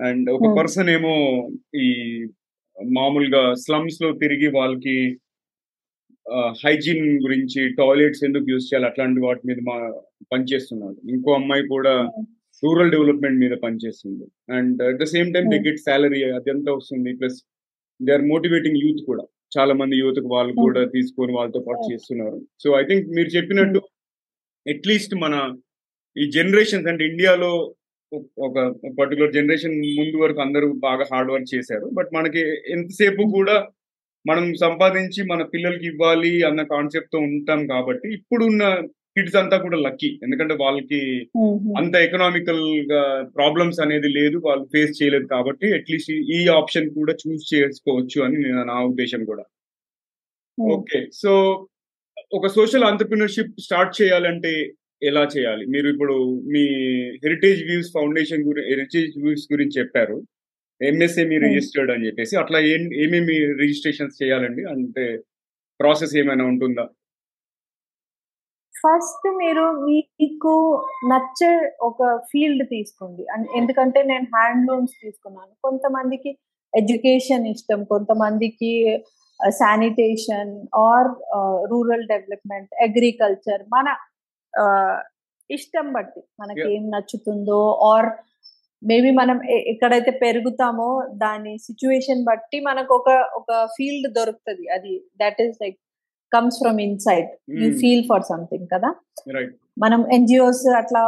అండ్ 0.00 0.30
ఒక 0.30 0.46
Hmm. 0.46 0.58
పర్సన్ 0.58 0.88
ఏమో 0.88 1.14
ఈ 1.74 1.86
మామూలుగా 2.86 3.54
స్లమ్స్లో 3.54 4.12
తిరిగి 4.12 4.48
వాళ్ళకి 4.58 4.96
హైజీన్ 6.34 7.22
గురించి 7.22 7.74
టాయిలెట్స్ 7.74 8.24
ఎందుకు 8.24 8.46
యూజ్ 8.48 8.64
చేయాలి 8.64 8.86
అట్లాంటి 8.86 9.20
వాటి 9.20 9.40
మీద 9.46 9.56
మా 9.62 10.00
పనిచేస్తున్నారు. 10.32 11.10
ఇంకో 11.10 11.32
అమ్మాయి 11.32 11.68
కూడా 11.68 12.08
రూరల్ 12.64 12.90
డెవలప్మెంట్ 12.90 13.40
మీద 13.40 13.50
పనిచేస్తుంది. 13.50 14.54
And 14.56 14.82
at 14.82 14.96
the 14.96 15.04
same 15.04 15.34
time 15.34 15.50
they. 15.50 15.68
Get 15.68 15.78
salary 15.78 16.22
అదంతా 16.22 16.72
వస్తుంది 16.72 17.16
plus 17.16 17.42
they 18.02 18.12
are 18.12 18.22
motivating 18.22 18.76
youth 18.76 19.06
కూడా. 19.06 19.24
చాలా 19.58 19.74
మంది 19.74 19.96
యూత్ 19.96 20.20
వాళ్ళు. 20.26 20.54
కూడా 20.54 20.84
తీసుకొని 20.84 21.32
వాళ్ళతో 21.32 21.60
పాటు. 21.60 21.92
చేస్తున్నారు. 21.92 22.46
సో 22.62 22.80
ఐ 22.80 22.84
థింక్ 22.84 23.08
మీరు 23.08 23.28
చెప్పినట్టు 23.28 23.82
అట్లీస్ట్ 24.68 25.14
మన 25.14 25.56
ఈ 26.18 26.30
జనరేషన్స్ 26.30 26.86
అంటే 26.86 27.06
ఇండియాలో 27.06 27.74
ఒక 28.38 28.58
పర్టికులర్ 29.00 29.32
జనరేషన్ 29.32 29.72
ముందు 29.72 30.16
వరకు 30.16 30.40
అందరూ 30.40 30.72
బాగా 30.72 31.04
హార్డ్ 31.12 31.32
వర్క్ 31.32 31.54
చేశారు. 31.54 31.90
బట్ 31.94 32.08
మనకి 32.14 32.72
ఎంతసేపు 32.72 33.30
కూడా 33.34 33.68
మనం 34.28 34.54
సంపాదించి 34.54 35.24
మన 35.26 35.42
పిల్లలకి 35.42 35.86
ఇవ్వాలి 35.86 36.42
అన్న 36.42 36.62
కాన్సెప్ట్తో 36.62 37.18
ఉంటాం 37.18 37.66
కాబట్టి 37.66 38.12
ఇప్పుడున్న 38.12 38.82
కిడ్స్ 39.16 39.36
అంతా 39.36 39.56
కూడా 39.56 39.78
లక్కీ 39.78 40.20
ఎందుకంటే 40.22 40.54
వాళ్ళకి 40.54 41.28
అంత 41.78 41.94
ఎకనామికల్గా 41.96 43.30
ప్రాబ్లమ్స్ 43.36 43.80
అనేది 43.80 44.08
లేదు 44.08 44.36
వాళ్ళు 44.44 44.64
ఫేస్ 44.64 45.02
చేయలేదు 45.02 45.26
కాబట్టి 45.26 45.72
అట్లీస్ట్ 45.72 46.10
ఈ 46.10 46.48
ఆప్షన్ 46.48 46.90
కూడా 46.90 47.12
చూస్ 47.12 47.54
చేసుకోవచ్చు 47.54 48.24
అని 48.24 48.36
నేను- 48.36 48.66
నా 48.66 48.84
ఉద్దేశం 48.84 49.24
కూడా. 49.24 49.44
ఓకే 50.60 51.06
సో 51.12 51.32
ఒక 52.32 52.46
సోషల్ 52.46 52.84
ఆంటర్ప్రినర్షిప్ 52.84 53.60
స్టార్ట్ 53.60 54.02
చేయాలంటే 54.02 54.72
ఎలా 55.02 55.28
చేయాలి? 55.36 55.66
మీరు 55.66 55.88
ఇప్పుడు 55.88 56.14
మీ 56.46 56.64
హెరిటేజ్ 57.24 57.64
వ్యూస్ 57.64 57.92
ఫౌండేషన్ 57.94 58.44
గురించి 58.44 58.68
హెరిటేజ్ 58.68 59.18
వ్యూస్ 59.24 59.52
గురించి 59.52 59.80
చెప్పారు. 59.80 60.22
ఎంఎస్ఏమి 60.82 61.36
Hmm. 61.36 61.48
రిజిస్టర్డ్ 61.48 61.90
అని 61.90 62.06
చెప్పేసి 62.06 62.36
అట్లా 62.36 62.58
ఏం 62.58 62.94
ఏమేమి 62.94 63.54
రిజిస్ట్రేషన్స్ 63.60 64.22
చేయాలండి? 64.22 64.64
అంటే 64.64 65.20
ప్రాసెస్ 65.80 66.16
ఏమైనా 66.16 66.44
ఉంటుందా? 66.44 66.88
ఫస్ట్ 68.78 69.36
మీరు 69.36 69.62
మీకు 69.62 70.84
నచ్చే 71.04 71.76
ఒక 71.80 72.16
ఫీల్డ్ 72.16 72.68
తీసుకోండి. 72.68 73.26
అన్- 73.32 73.46
ఎందుకంటే 73.56 74.02
నేను 74.02 74.22
హ్యాండ్లూమ్స్ 74.22 74.92
తీసుకున్నాను. 75.02 75.50
కొంతమందికి 75.64 76.38
ఎడ్యుకేషన్ 76.76 77.46
ఇష్టం 77.46 77.84
కొంతమందికి 77.84 79.04
sanitation 79.48 80.66
or 80.76 81.08
rural 81.70 82.08
development 82.08 82.74
agriculture 82.82 83.62
మన 83.62 83.96
ఇష్టం 85.50 85.92
బట్టి 85.92 86.22
మనకి. 86.40 86.74
ఏం 86.74 86.90
నచ్చుతుందో 86.90 87.72
ఆర్ 87.72 88.06
మేబీ 88.82 89.10
మనం 89.10 89.36
ఎక్కడైతే 89.72 90.10
పెరుగుతామో 90.22 90.88
దాని 91.22 91.52
సిచ్యువేషన్ 91.58 92.20
బట్టి 92.24 92.58
మనకు 92.60 92.92
ఒక 92.94 93.08
ఒక 93.38 93.50
ఫీల్డ్ 93.76 94.08
దొరుకుతుంది. 94.18 94.64
అది 94.76 94.92
that 95.22 95.40
is 95.44 95.56
like 95.62 95.76
comes 96.32 96.58
from 96.62 96.80
inside 96.80 97.28
you. 97.50 97.68
Feel 97.80 98.04
for 98.10 98.22
something 98.22 98.66
కదా? 98.74 98.90
మనం 99.78 100.00
ఎన్జిఓస్ 100.12 100.62
అట్లా 100.80 101.02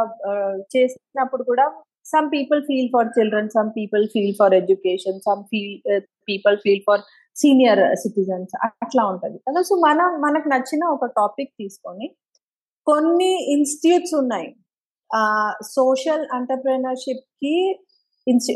చేసినప్పుడు 0.75 1.43
కూడా 1.43 1.65
some 2.05 2.27
people 2.35 2.61
feel 2.67 2.89
for 2.93 3.09
children 3.17 3.49
some 3.49 3.69
people 3.77 4.05
feel 4.13 4.35
for 4.39 4.53
education 4.61 5.19
some 5.27 5.43
feel 5.51 5.75
people 6.29 6.57
feel 6.63 6.83
for 6.87 7.03
senior 7.35 7.81
citizens 7.95 8.53
అట్లా 8.67 9.03
ఉంటది 9.11 9.37
కదా? 9.47 9.61
సో 9.61 9.75
మనం 9.87 10.09
మనకు 10.25 10.49
నచ్చిన 10.49 10.83
ఒక 10.95 11.05
టాపిక్ 11.19 11.53
తీసుకొని 11.61 12.07
కొన్ని 12.87 13.31
ఇన్స్టిట్యూట్స్ 13.55 14.15
ఉన్నాయి. 14.15 14.49
సోషల్ 15.63 16.27
ఎంటర్ప్రినర్షిప్కి 16.35 17.79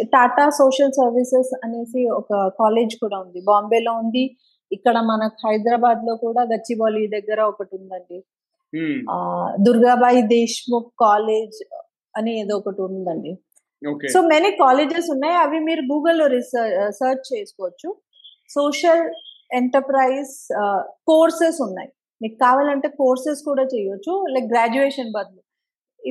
టాటా 0.04 0.50
సోషల్ 0.50 0.91
సర్వీసెస్ 0.91 1.60
అనేసి 1.63 2.10
ఒక 2.10 2.48
కాలేజ్ 2.48 2.96
కూడా 2.96 3.20
ఉంది. 3.20 3.41
బాంబేలో 3.41 3.94
ఉంది. 3.94 4.38
ఇక్కడ 4.72 4.98
మనకు 4.98 5.48
హైదరాబాద్లో 5.48 6.15
కూడా 6.15 6.41
గచ్చిబౌలి 6.41 7.08
దగ్గర 7.08 7.41
ఒకటి 7.41 7.76
ఉందండి. 7.76 8.24
ఆ, 9.12 9.48
దుర్గాబాయి 9.62 10.22
దేశ్ముఖ్ 10.22 10.91
కాలేజ్ 11.00 11.63
అని 12.18 12.39
ఏదో 12.39 12.58
ఒకటి 12.58 12.82
ఉందండి. 12.82 13.38
సో 14.08 14.22
మెనీ 14.22 14.52
కాలేజెస్ 14.52 15.12
ఉన్నాయి. 15.12 15.34
అవి 15.34 15.60
మీరు 15.60 15.82
గూగుల్లో 15.82 16.28
రీసెర్చ్ 16.28 17.38
చేసుకోవచ్చు. 17.38 17.96
సోషల్ 18.50 19.13
ఎంటర్ప్రైజ్ 19.54 20.54
కోర్సెస్ 21.08 21.62
ఉన్నాయి. 21.62 21.89
మీకు 22.22 22.36
కావాలంటే 22.36 22.88
కోర్సెస్ 22.88 23.44
కూడా 23.44 23.63
చేయొచ్చు. 23.63 24.26
లైక్ 24.30 24.46
గ్రాడ్యుయేషన్ 24.46 25.12
బదులు. 25.12 25.44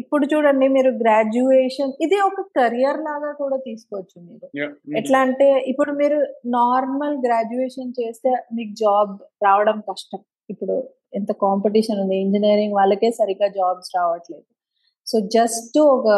ఇప్పుడు 0.01 0.25
చూడండి 0.33 0.67
మీరు 0.77 0.91
గ్రాడ్యుయేషన్ 1.03 1.93
ఇది 2.05 2.17
ఒక 2.29 2.43
కెరియర్ 2.59 2.99
లాగా 3.09 3.31
కూడా 3.43 3.57
తీసుకోవచ్చు 3.69 4.17
మీరు. 4.29 4.47
ఎట్లా 5.01 5.19
అంటే 5.27 5.49
ఇప్పుడు 5.73 5.93
మీరు 6.01 6.19
నార్మల్ 6.59 7.17
గ్రాడ్యుయేషన్ 7.27 7.93
చేస్తే 8.01 8.33
మీకు 8.57 8.75
జాబ్ 8.83 9.15
రావడం 9.47 9.79
కష్టం. 9.91 10.23
ఇప్పుడు 10.55 10.77
ఎంత 11.19 11.33
కాంపిటీషన్ 11.45 12.01
ఉంది 12.05 12.17
ఇంజనీరింగ్ 12.27 12.77
వాళ్ళకే 12.81 13.11
సరిగ్గా 13.21 13.49
జాబ్స్ 13.59 13.91
రావట్లేదు. 13.99 14.47
సో 15.07 15.17
జస్ట్ 15.37 15.79
ఒక 15.95 16.09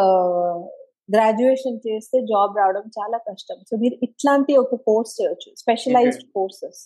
గ్రాడ్యుయేషన్ 1.15 1.77
చేస్తే 1.87 2.17
జాబ్ 2.31 2.53
రావడం 2.61 2.85
చాలా 2.99 3.17
కష్టం. 3.29 3.57
సో 3.69 3.73
మీరు 3.83 3.95
ఇట్లాంటి 4.07 4.53
ఒక 4.63 4.75
కోర్స్ 4.89 5.13
చేయొచ్చు 5.19 5.49
specialized 5.63 6.27
courses 6.37 6.81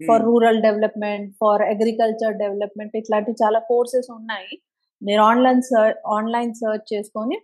for 0.00 0.22
rural 0.28 0.60
development 0.66 1.28
for 1.40 1.62
agriculture 1.72 2.34
development 2.44 2.94
ఇట్లాంటి 3.00 3.32
చాలా 3.42 3.60
కోర్సెస్ 3.72 4.08
ఉన్నాయి. 4.18 4.52
మీరు 5.02 5.22
ఆన్లైన్ 5.22 5.62
సర్చ్ 5.62 5.98
ఆన్లైన్ 6.16 6.52
సర్చ్ 6.54 6.86
చేసుకొని 6.94 7.36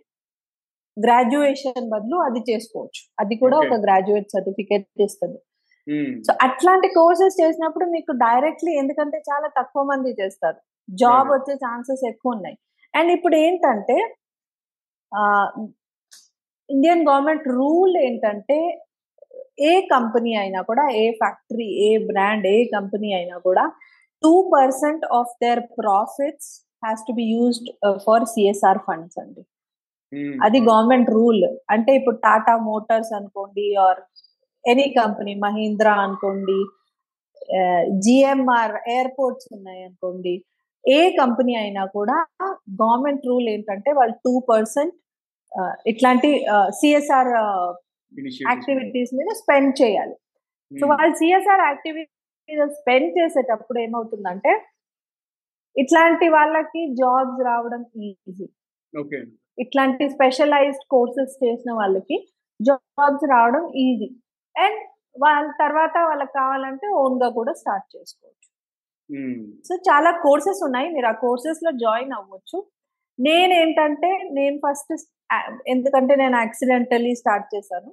గ్రాడ్యుయేషన్ 0.97 1.87
బదులు 1.93 2.17
అది 2.27 2.41
చేసుకోవచ్చు. 2.49 3.01
అది 3.21 3.35
కూడా. 3.43 3.57
ఒక 3.57 3.75
గ్రాడ్యుయేట్ 3.85 4.27
సర్టిఫికేట్ 4.35 4.87
ఇస్తుంది. 5.07 5.39
సో 6.25 6.31
అట్లాంటి 6.45 6.87
కోర్సెస్ 6.97 7.39
చేసినప్పుడు 7.41 7.85
మీకు 7.85 8.11
డైరెక్ట్లీ 8.25 8.73
ఎందుకంటే 8.81 9.17
చాలా 9.29 9.47
తక్కువ 9.59 9.83
మంది 9.91 10.11
చేస్తారు. 10.21 10.59
జాబ్. 10.89 11.27
వచ్చే 11.35 11.53
ఛాన్సెస్ 11.65 12.03
ఎక్కువ 12.11 12.35
ఉన్నాయి. 12.35 12.57
అండ్ 12.93 13.11
ఇప్పుడు 13.11 13.35
ఏంటంటే 13.45 13.97
ఇండియన్ 16.69 17.05
గవర్నమెంట్ 17.09 17.47
రూల్ 17.57 17.95
ఏంటంటే 17.97 18.57
ఏ 19.69 19.73
కంపెనీ 19.93 20.31
అయినా 20.37 20.59
కూడా 20.61 20.83
ఏ 21.01 21.05
ఫ్యాక్టరీ 21.11 21.67
ఏ 21.87 21.89
బ్రాండ్ 22.09 22.45
ఏ 22.47 22.57
కంపెనీ 22.75 23.09
అయినా 23.13 23.35
కూడా 23.37 23.63
two 24.23 24.33
percent 24.55 25.03
of 25.11 25.33
their 25.43 25.61
profits 25.79 26.51
has 26.83 27.03
to 27.07 27.13
be 27.19 27.25
used 27.35 27.69
for 28.05 28.25
CSR 28.33 28.79
funds 28.87 29.17
అండి. 29.23 29.43
అది 30.45 30.59
గవర్నమెంట్ 30.69 31.09
రూల్ 31.09 31.43
అంటే 31.69 31.91
ఇప్పుడు 31.99 32.17
టాటా 32.25 32.55
మోటార్స్ 32.71 33.11
అనుకోండి 33.19 33.65
ఆర్ 33.85 34.01
ఎనీ 34.65 34.87
కంపెనీ 34.99 35.33
మహీంద్రా 35.45 35.93
అనుకోండి 36.05 36.59
జిఎంఆర్ 38.05 38.75
ఎయిర్పోర్ట్స్ 38.95 39.47
ఉన్నాయి 39.55 39.81
అనుకోండి 39.87 40.33
ఏ 40.85 40.99
కంపెనీ 41.19 41.53
అయినా 41.55 41.83
కూడా 41.97 42.15
గవర్నమెంట్ 42.81 43.25
రూల్ 43.29 43.47
ఏంటంటే 43.49 43.89
వాళ్ళు 43.99 44.15
టూ 44.25 44.33
పర్సెంట్ 44.51 44.95
ఇట్లాంటి 45.87 46.29
సిఎస్ఆర్ 46.79 47.31
యాక్టివిటీస్ 48.51 49.11
మీద 49.19 49.29
స్పెండ్ 49.41 49.73
చేయాలి. 49.81 50.15
సో 50.71 50.83
వాళ్ళు 50.91 51.15
సిఎస్ఆర్ 51.21 51.63
యాక్టివిటీ 51.69 52.55
స్పెండ్ 52.79 53.09
చేసేటప్పుడు 53.17 53.79
ఏమవుతుందంటే 53.79 54.53
ఇట్లాంటి 55.77 56.29
వాళ్ళకి 56.29 56.87
జాబ్స్ 56.93 57.45
రావడం 57.45 57.85
ఈజీ. 58.01 58.47
ఓకే. 58.99 59.17
ఇట్లాంటి 59.59 60.09
స్పెషలైజ్డ్ 60.09 60.85
కోర్సెస్ 60.89 61.45
చేసిన 61.45 61.71
వాళ్ళకి 61.71 62.27
జాబ్స్ 62.61 63.31
రావడం 63.31 63.71
ఈజీ. 63.75 64.09
అండ్ 64.55 64.79
వాళ్ళ 65.21 65.51
తర్వాత 65.59 65.97
వాళ్ళకి 65.97 66.31
కావాలంటే 66.31 66.87
ఓన్గా 66.87 67.29
కూడా 67.29 67.53
స్టార్ట్ 67.53 67.97
చేసుకోవచ్చు. 67.97 68.49
సో 69.67 69.75
చాలా 69.75 70.11
కోర్సెస్ 70.11 70.65
ఉన్నాయి. 70.65 70.89
మీరు 70.89 71.05
ఆ 71.05 71.11
కోర్సెస్లో 71.11 71.71
జాయిన్ 71.71 72.11
అవ్వచ్చు. 72.11 72.63
నేను 73.19 73.53
ఏంటంటే 73.53 74.07
నేను 74.31 74.57
ఫస్ట్ 74.57 74.93
ఎందుకంటే 75.67 76.15
నేను 76.15 76.37
యాక్సిడెంటలీ 76.37 77.15
స్టార్ట్ 77.15 77.55
చేశాను. 77.55 77.91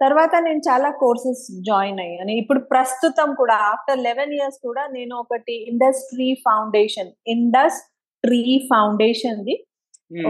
తర్వాత 0.00 0.34
నేను 0.46 0.60
చాలా 0.68 0.88
కోర్సెస్ 1.02 1.42
జాయిన్ 1.68 2.00
అయ్యాను. 2.04 2.32
ఇప్పుడు 2.42 2.60
ప్రస్తుతం 2.72 3.28
కూడా 3.40 3.56
ఆఫ్టర్ 3.72 4.00
లెవెన్ 4.08 4.34
ఇయర్స్ 4.38 4.58
కూడా 4.66 4.82
నేను 4.96 5.14
ఒకటి 5.22 5.54
Industree 5.72 6.28
foundation 6.46 7.10
Industree 8.24 8.42
foundation 8.72 9.40
the 9.48 9.56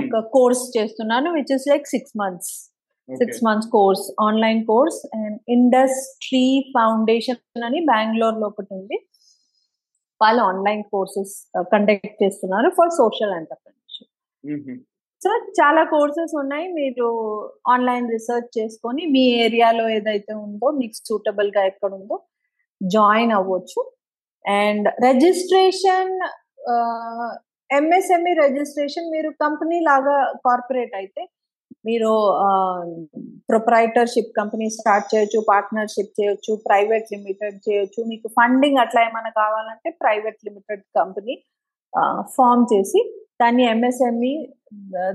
ఒక 0.00 0.20
కోర్స్ 0.36 0.64
చేస్తున్నాను 0.76 1.28
which 1.36 1.52
is 1.56 1.66
like 1.72 1.86
six 1.94 2.14
months 2.20 2.52
six 3.08 3.42
months 3.46 3.68
course 3.76 4.04
online 4.26 4.60
course 4.70 4.98
and 5.18 5.36
Industree 5.56 6.44
foundation 6.74 7.64
అని 7.68 7.80
బెంగళూరు 7.92 8.38
లో 8.42 8.48
ఒకటి 8.52 8.72
ఉంది. 8.78 8.96
వాళ్ళు 10.20 10.40
ఆన్లైన్ 10.50 10.82
కోర్సెస్ 10.94 11.34
కండక్ట్ 11.72 12.18
చేస్తున్నారు 12.22 12.68
ఫర్ 12.78 12.92
సోషల్ 13.00 13.34
ఎంటర్ప్రినర్షిప్ 13.40 14.12
సో 15.24 15.30
చాలా 15.58 15.82
కోర్సెస్ 15.92 16.34
ఉన్నాయి. 16.42 16.66
మీరు 16.80 17.06
ఆన్లైన్ 17.74 18.06
రీసెర్చ్ 18.14 18.50
చేసుకొని 18.58 19.02
మీ 19.14 19.22
ఏరియాలో 19.44 19.84
ఏదైతే 19.98 20.32
ఉందో 20.44 20.68
మీకు 20.80 20.96
సూటబుల్గా 21.08 21.62
ఎక్కడ 21.70 21.90
ఉందో 22.00 22.16
జాయిన్ 22.80 23.32
అవ్వచ్చు. 23.38 23.80
అండ్ 24.44 24.88
రిజిస్ట్రేషన్ 25.06 26.14
ఎంఎస్ఎంఈ 27.70 28.32
రిజిస్ట్రేషన్ 28.44 29.08
మీరు 29.14 29.30
కంపెనీ 29.44 29.78
లాగా 29.88 30.16
కార్పొరేట్ 30.46 30.94
అయితే 31.00 31.22
మీరు 31.88 32.12
ప్రొప్రైటర్షిప్ 33.50 34.30
కంపెనీ 34.38 34.66
స్టార్ట్ 34.76 35.06
చేయొచ్చు 35.12 35.38
పార్ట్నర్షిప్ 35.50 36.16
చేయొచ్చు 36.18 36.52
ప్రైవేట్ 36.66 37.12
లిమిటెడ్ 37.14 37.58
చేయొచ్చు. 37.66 38.00
మీకు 38.12 38.28
ఫండింగ్ 38.38 38.80
అట్లా 38.84 39.00
ఏమైనా 39.08 39.30
కావాలంటే 39.42 39.90
ప్రైవేట్ 40.02 40.40
లిమిటెడ్ 40.48 40.84
కంపెనీ 40.98 41.34
ఫామ్ 42.36 42.64
చేసి 42.72 43.00
దాన్ని 43.40 43.64
ఎంఎస్ఎంఈ 43.74 44.32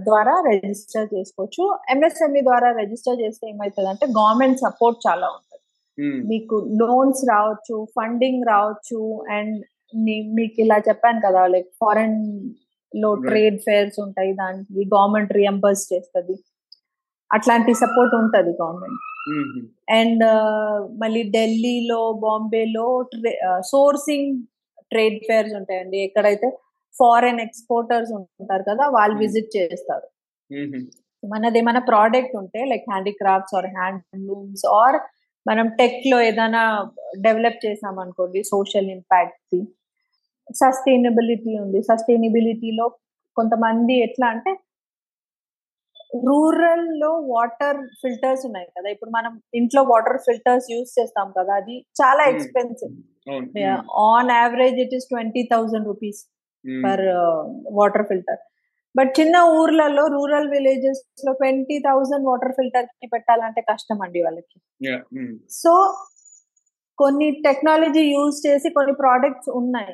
ద్వారా 0.07 0.33
రిజిస్టర్ 0.47 1.07
చేసుకోవచ్చు. 1.15 1.63
ఎంఎస్ఎంఈ 1.93 2.41
ద్వారా 2.49 2.69
రిజిస్టర్ 2.81 3.17
చేస్తే 3.23 3.45
ఏమవుతుంది 3.53 3.89
అంటే 3.93 4.05
గవర్నమెంట్ 4.19 4.63
సపోర్ట్ 4.65 4.99
చాలా 5.07 5.27
ఉంటుంది. 5.35 5.59
మీకు 6.31 6.55
లోన్స్ 6.81 7.21
రావచ్చు 7.33 7.75
ఫండింగ్ 7.97 8.43
రావచ్చు 8.53 8.99
అండ్ 9.37 9.57
మీకు 10.37 10.57
ఇలా 10.65 10.77
చెప్పాను 10.87 11.19
కదా 11.25 11.41
లైక్ 11.53 11.69
ఫారెన్లో 11.81 13.09
ట్రేడ్ 13.27 13.57
ఫేర్స్ 13.65 13.97
ఉంటాయి 14.05 14.31
దానికి 14.41 14.85
గవర్నమెంట్ 14.95 15.33
రియంబర్స్ 15.39 15.83
చేస్తుంది. 15.93 16.35
అట్లాంటి 17.31 17.71
సపోర్ట్ 17.83 18.15
ఉంటుంది 18.21 18.51
గవర్నమెంట్ 18.61 19.01
అండ్ 19.99 20.23
మళ్ళీ 21.01 21.21
ఢిల్లీలో 21.35 22.01
బాంబేలో 22.25 22.87
సోర్సింగ్ 23.73 24.31
ట్రేడ్ 24.91 25.19
ఫేర్స్ 25.27 25.53
ఉంటాయండి. 25.59 25.97
ఎక్కడైతే 26.07 26.47
ఫారెన్ 26.99 27.39
ఎక్స్పోర్టర్స్ 27.45 28.11
ఉంటారు 28.17 28.63
కదా 28.71 28.85
వాళ్ళు 28.97 29.15
విజిట్ 29.23 29.49
చేస్తారు. 29.57 30.07
మనది 31.23 31.57
ఏమైనా 31.61 31.81
ప్రోడక్ట్ 31.89 32.35
ఉంటే 32.41 32.61
like 32.71 32.85
handicrafts 32.91 33.55
or 33.59 33.67
handlooms 33.77 34.65
or 34.79 34.97
మనం 35.45 35.67
టెక్లో 35.79 36.17
ఏదైనా 36.29 36.63
డెవలప్ 37.25 37.57
చేసాం 37.65 37.95
అనుకోండి 38.03 38.41
సోషల్ 38.51 38.89
ఇంపాక్ట్ 38.97 39.55
సస్టైనబిలిటీ 40.61 41.53
ఉంది. 41.63 41.79
సస్టైనబిలిటీలో 41.89 42.85
కొంతమంది 43.37 43.93
ఎట్లా 44.07 44.27
అంటే 44.33 44.51
రూరల్లో 46.27 47.11
వాటర్ 47.33 47.79
ఫిల్టర్స్ 48.01 48.43
ఉన్నాయి 48.47 48.67
కదా. 48.75 48.87
ఇప్పుడు 48.95 49.11
మనం 49.15 49.31
ఇంట్లో 49.59 49.81
వాటర్ 49.91 50.19
ఫిల్టర్స్ 50.27 50.67
యూస్ 50.73 50.91
చేస్తాం 50.99 51.27
కదా 51.37 51.53
అది 51.61 51.75
చాలా 52.01 52.23
expensive. 52.33 52.93
On 54.09 54.31
average 54.41 54.77
it 54.85 54.93
is 54.97 55.07
twenty 55.13 55.43
thousand 55.53 55.87
rupees 55.91 56.21
per 56.85 57.05
water 57.71 58.07
filter 58.07 58.41
but 58.97 59.19
చిన్న 59.19 59.37
ఊర్లలో 59.37 60.07
రూరల్ 60.07 60.49
విలేజెస్లో 60.49 61.33
ట్వంటీ 61.33 61.79
థౌసండ్ 61.79 62.27
వాటర్ 62.27 62.51
ఫిల్టర్కి 62.51 63.07
పెట్టాలంటే 63.07 63.61
కష్టం 63.61 64.01
అండి 64.01 64.21
వాళ్ళకి. 64.23 64.57
సో 65.49 65.71
కొన్ని 66.97 67.31
టెక్నాలజీ 67.31 68.01
యూజ్ 68.01 68.47
చేసి 68.47 68.69
కొన్ని 68.69 68.93
ప్రోడక్ట్స్ 68.93 69.49
ఉన్నాయి. 69.49 69.93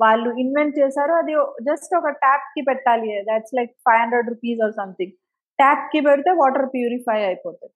వాళ్ళు 0.00 0.30
ఇన్వెంట్ 0.30 0.78
చేశారు 0.78 1.12
అది 1.12 1.32
జస్ట్ 1.62 1.96
ఒక 1.96 2.08
ట్యాప్కి 2.08 2.62
పెట్టాలి. 2.62 3.22
That's 3.22 3.54
like 3.54 3.70
five 3.70 4.00
hundred 4.00 4.28
rupees 4.28 4.60
or 4.62 4.72
something 4.72 5.12
ట్యాప్కి 5.58 6.00
పెడితే 6.00 6.30
వాటర్ 6.30 6.66
ప్యూరిఫై 6.66 7.24
అయిపోతుంది. 7.24 7.72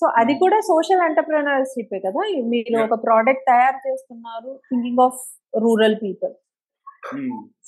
సో 0.00 0.06
అది 0.06 0.34
కూడా 0.34 0.60
సోషల్ 0.60 1.02
ఎంటర్ప్రినర్షిప్ 1.02 1.94
కదా? 2.06 2.22
మీరు 2.48 2.78
ఒక 2.82 3.02
ప్రోడక్ట్ 3.04 3.46
తయారు 3.46 3.88
చేస్తున్నారు 3.88 4.60
thinking 4.70 5.00
of 5.00 5.20
rural 5.58 5.96
people 5.96 6.34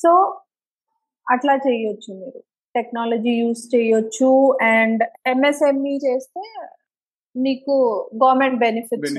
so 0.03 0.11
అట్లా 1.27 1.55
చేయొచ్చు 1.66 2.11
మీరు. 2.14 2.40
టెక్నాలజీ 2.75 3.33
యూస్ 3.33 3.62
చేయొచ్చు 3.75 4.31
అండ్ 4.75 5.03
ఎంఎస్ఎంఈ 5.27 5.97
చేస్తే 6.07 6.45
మీకు 7.35 7.75
గవర్నమెంట్ 8.23 8.59
బెనిఫిట్స్ 8.61 9.14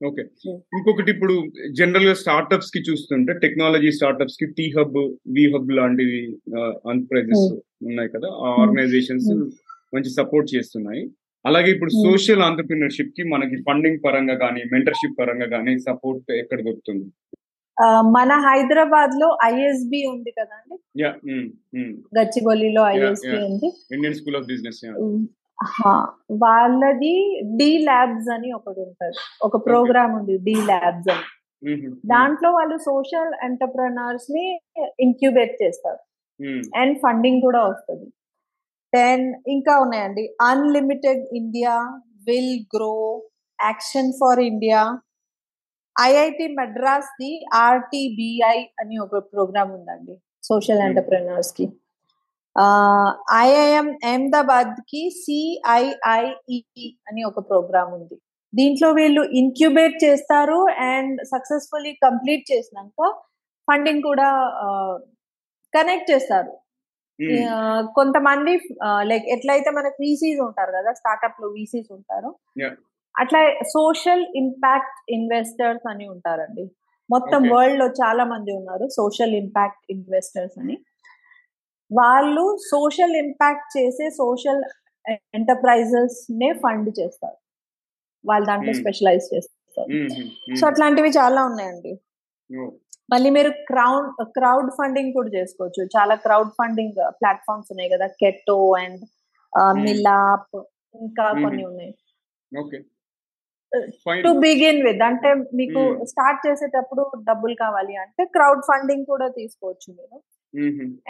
ఓకే 0.00 0.22
ఇంకొకటి 0.76 1.10
ఇప్పుడు 1.10 1.34
జనరల్గా 1.78 2.14
స్టార్ట్అప్స్కి 2.14 2.80
చూస్తుంటే 2.80 3.32
టెక్నాలజీ 3.32 3.90
స్టార్ట్అప్స్కి 3.90 4.46
టీ 4.58 4.66
హబ్ 4.76 4.96
వి 5.36 5.44
హబ్ 5.54 5.72
లాంటివి 5.78 6.20
ఎంటర్ప్రైజెస్ 6.92 7.44
ఉన్నాయి 7.88 8.08
కదా. 8.08 8.28
ఆ 8.44 8.48
ఆర్గనైజేషన్స్ 8.62 9.28
మంచి 9.94 10.10
సపోర్ట్ 10.10 10.48
చేస్తున్నాయి. 10.54 11.02
అలాగే 11.44 11.68
ఇప్పుడు 11.70 11.92
సోషల్ 12.06 12.42
ఆంటర్ప్రినర్షిప్కి 12.42 13.22
మనకి 13.24 13.56
ఫండింగ్ 13.68 14.00
పరంగా 14.06 14.36
కానీ 14.38 14.62
మెంటర్షిప్ 14.72 15.18
పరంగా 15.20 15.46
కానీ 15.46 15.72
సపోర్ట్ 15.78 16.30
ఎక్కడ 16.32 16.58
దొరుకుతుంది? 16.66 17.06
మన 18.16 18.32
హైదరాబాద్లో 18.32 19.38
ఐఎస్బి 19.44 20.06
ఉంది 20.06 20.30
కదండి 20.30 20.76
గచ్చిబౌలిలో 22.18 22.82
ఐఎస్బి 22.86 23.36
ఉంది. 23.44 23.68
ఇండియన్ 23.94 24.14
స్కూల్ 24.14 24.36
ఆఫ్ 24.36 24.46
బిజినెస్ 24.46 24.84
వాళ్ళది 26.32 27.42
డి 27.56 27.78
ల్యాబ్స్ 27.78 28.28
అని 28.32 28.52
ఒకటి 28.52 28.80
ఉంటది. 28.80 29.18
ఒక 29.42 29.56
ప్రోగ్రామ్ 29.66 30.14
ఉంది 30.20 30.38
డి 30.38 30.54
ల్యాబ్స్ 30.54 31.10
అని. 31.10 31.26
దాంట్లో 32.06 32.50
వాళ్ళు 32.50 32.76
సోషల్ 32.76 33.32
ఎంటర్ప్రనర్స్ని 33.44 34.60
ఇంక్యుబేట్ 35.00 35.62
చేస్తారు. 35.62 35.98
అండ్ 36.76 36.98
ఫండింగ్ 36.98 37.42
కూడా 37.42 37.60
వస్తుంది. 37.66 38.08
దెన్ 38.96 39.34
ఇంకా 39.48 39.78
ఉన్నాయండి. 39.78 40.36
Unlimited 40.40 41.26
India 41.36 41.74
will 42.26 42.56
grow. 42.76 43.22
Action 43.64 44.12
for 44.20 44.40
India. 44.40 44.98
IIT 46.06 46.46
Madras 46.58 47.10
the 47.20 47.30
RTBI 47.66 48.58
అని 48.80 48.96
ఒక 48.98 49.18
ప్రోగ్రామ్ 49.32 49.70
ఉందండి 49.78 50.14
సోషల్ 50.42 50.82
ఎంటర్ప్రెనర్స్కి 50.86 51.66
ఐఐఎం 53.40 53.88
అహ్మదాబాద్కి 54.10 55.02
సిఐఐఈ 55.22 56.58
అని 57.08 57.22
ఒక 57.30 57.38
ప్రోగ్రామ్ 57.50 57.90
ఉంది. 57.98 58.16
దీంట్లో 58.52 58.88
వీళ్ళు 58.92 59.22
ఇన్క్యుబేట్ 59.40 59.96
చేస్తారు 60.04 60.58
అండ్ 60.92 61.18
సక్సెస్ఫుల్లీ 61.32 61.92
కంప్లీట్ 62.06 62.44
చేసినాక 62.52 63.10
ఫండింగ్ 63.68 64.02
కూడా 64.08 64.28
కనెక్ట్ 65.72 66.10
చేస్తారు. 66.12 66.52
కొంతమంది 67.98 68.52
లైక్ 69.10 69.26
ఎట్లయితే 69.34 69.70
మనకు 69.78 69.98
వీసీస్ 70.04 70.40
ఉంటారు 70.48 70.72
కదా 70.78 70.90
స్టార్ట్అప్లో 71.00 71.48
వీసీస్ 71.56 71.90
ఉంటారు 71.98 72.30
అట్లా 73.20 73.40
సోషల్ 73.68 74.26
ఇంపాక్ట్ 74.34 74.98
ఇన్వెస్టర్స్ 75.12 75.86
అని 75.88 76.08
ఉంటారండి. 76.08 76.64
మొత్తం 77.10 77.40
వరల్డ్లో 77.52 77.86
చాలా 78.02 78.24
మంది 78.24 78.50
ఉన్నారు 78.52 78.84
సోషల్ 78.88 79.34
ఇంపాక్ట్ 79.34 79.84
ఇన్వెస్టర్స్ 79.90 80.58
అని. 80.58 80.76
వాళ్ళు 81.90 82.44
సోషల్ 82.70 83.16
ఇంపాక్ట్ 83.16 83.78
చేసే 83.78 84.10
సోషల్ 84.10 84.62
ఎంటర్ప్రైజెస్ 85.36 86.26
నే 86.30 86.52
ఫండ్ 86.52 86.90
చేస్తారు. 87.00 87.36
వాళ్ళు 88.24 88.46
దాంట్లో 88.46 88.72
స్పెషలైజ్ 88.82 89.26
చేస్తారు. 89.34 89.90
సో 90.60 90.66
అట్లాంటివి 90.66 91.10
చాలా 91.10 91.44
ఉన్నాయండి. 91.44 91.92
మళ్ళీ 93.12 93.30
మీరు 93.30 93.50
క్రౌడ్ 93.68 94.08
క్రౌడ్ 94.38 94.70
ఫండింగ్ 94.70 95.12
కూడా 95.12 95.30
చేసుకోవచ్చు. 95.38 95.82
చాలా 95.96 96.14
క్రౌడ్ 96.14 96.50
ఫండింగ్ 96.50 96.92
ప్లాట్ఫామ్స్ 97.20 97.70
ఉన్నాయి 97.70 97.90
కదా. 97.90 98.06
కెట్టో 98.06 98.58
అండ్ 98.82 99.02
మిలాప్ 99.84 100.56
ఇంకా 101.00 101.26
కొన్ని 101.42 101.64
ఉన్నాయి. 101.64 101.92
టు 104.24 104.30
బిగిన్ 104.44 104.80
విత్ 104.86 105.02
అంటే 105.08 105.30
మీకు 105.58 105.80
స్టార్ట్ 106.12 106.40
చేసేటప్పుడు 106.46 107.02
డబ్బులు 107.28 107.54
కావాలి 107.64 107.94
అంటే 108.04 108.22
క్రౌడ్ 108.36 108.62
ఫండింగ్ 108.68 109.04
కూడా 109.12 109.26
తీసుకోవచ్చు 109.38 109.88
మీరు. 109.98 110.18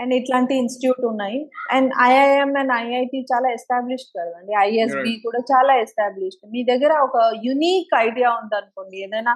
అండ్ 0.00 0.12
ఇట్లాంటి 0.18 0.54
ఇన్స్టిట్యూట్ 0.62 1.04
ఉన్నాయి. 1.10 1.38
అండ్ 1.76 1.90
ఐఐఎం 2.08 2.50
అండ్ 2.62 2.72
ఐఐటి 2.80 3.20
చాలా 3.32 3.48
ఎస్టాబ్లిష్డ్ 3.58 4.12
కదండి. 4.18 4.52
ఐఎస్బి 4.66 5.12
కూడా 5.26 5.40
చాలా 5.52 5.74
ఎస్టాబ్లిష్డ్ 5.84 6.44
మీ 6.54 6.62
దగ్గర 6.72 6.92
ఒక 7.06 7.16
యునీక్ 7.46 7.94
ఐడియా 8.08 8.30
ఉందనుకోండి. 8.42 8.96
ఏదైనా 9.06 9.34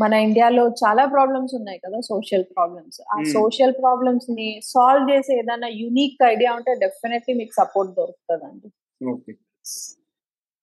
మన 0.00 0.12
ఇండియాలో 0.26 0.62
చాలా 0.80 1.02
ప్రాబ్లమ్స్ 1.12 1.52
ఉన్నాయి 1.58 1.78
కదా 1.84 1.98
సోషల్ 2.08 2.46
ప్రాబ్లమ్స్ 2.54 2.98
ఆ 3.14 3.16
సోషల్ 3.34 3.74
ప్రాబ్లమ్స్ని 3.82 4.48
సాల్వ్ 4.70 5.04
చేసే 5.12 5.32
ఏదైనా 5.42 5.68
యునీక్ 5.82 6.24
ఐడియా 6.32 6.52
ఉంటే 6.58 6.72
డెఫినెట్లీ 6.84 7.34
మీకు 7.40 7.54
సపోర్ట్ 7.60 7.92
దొరుకుతుంది 8.00 8.70
ఓకే 9.12 9.32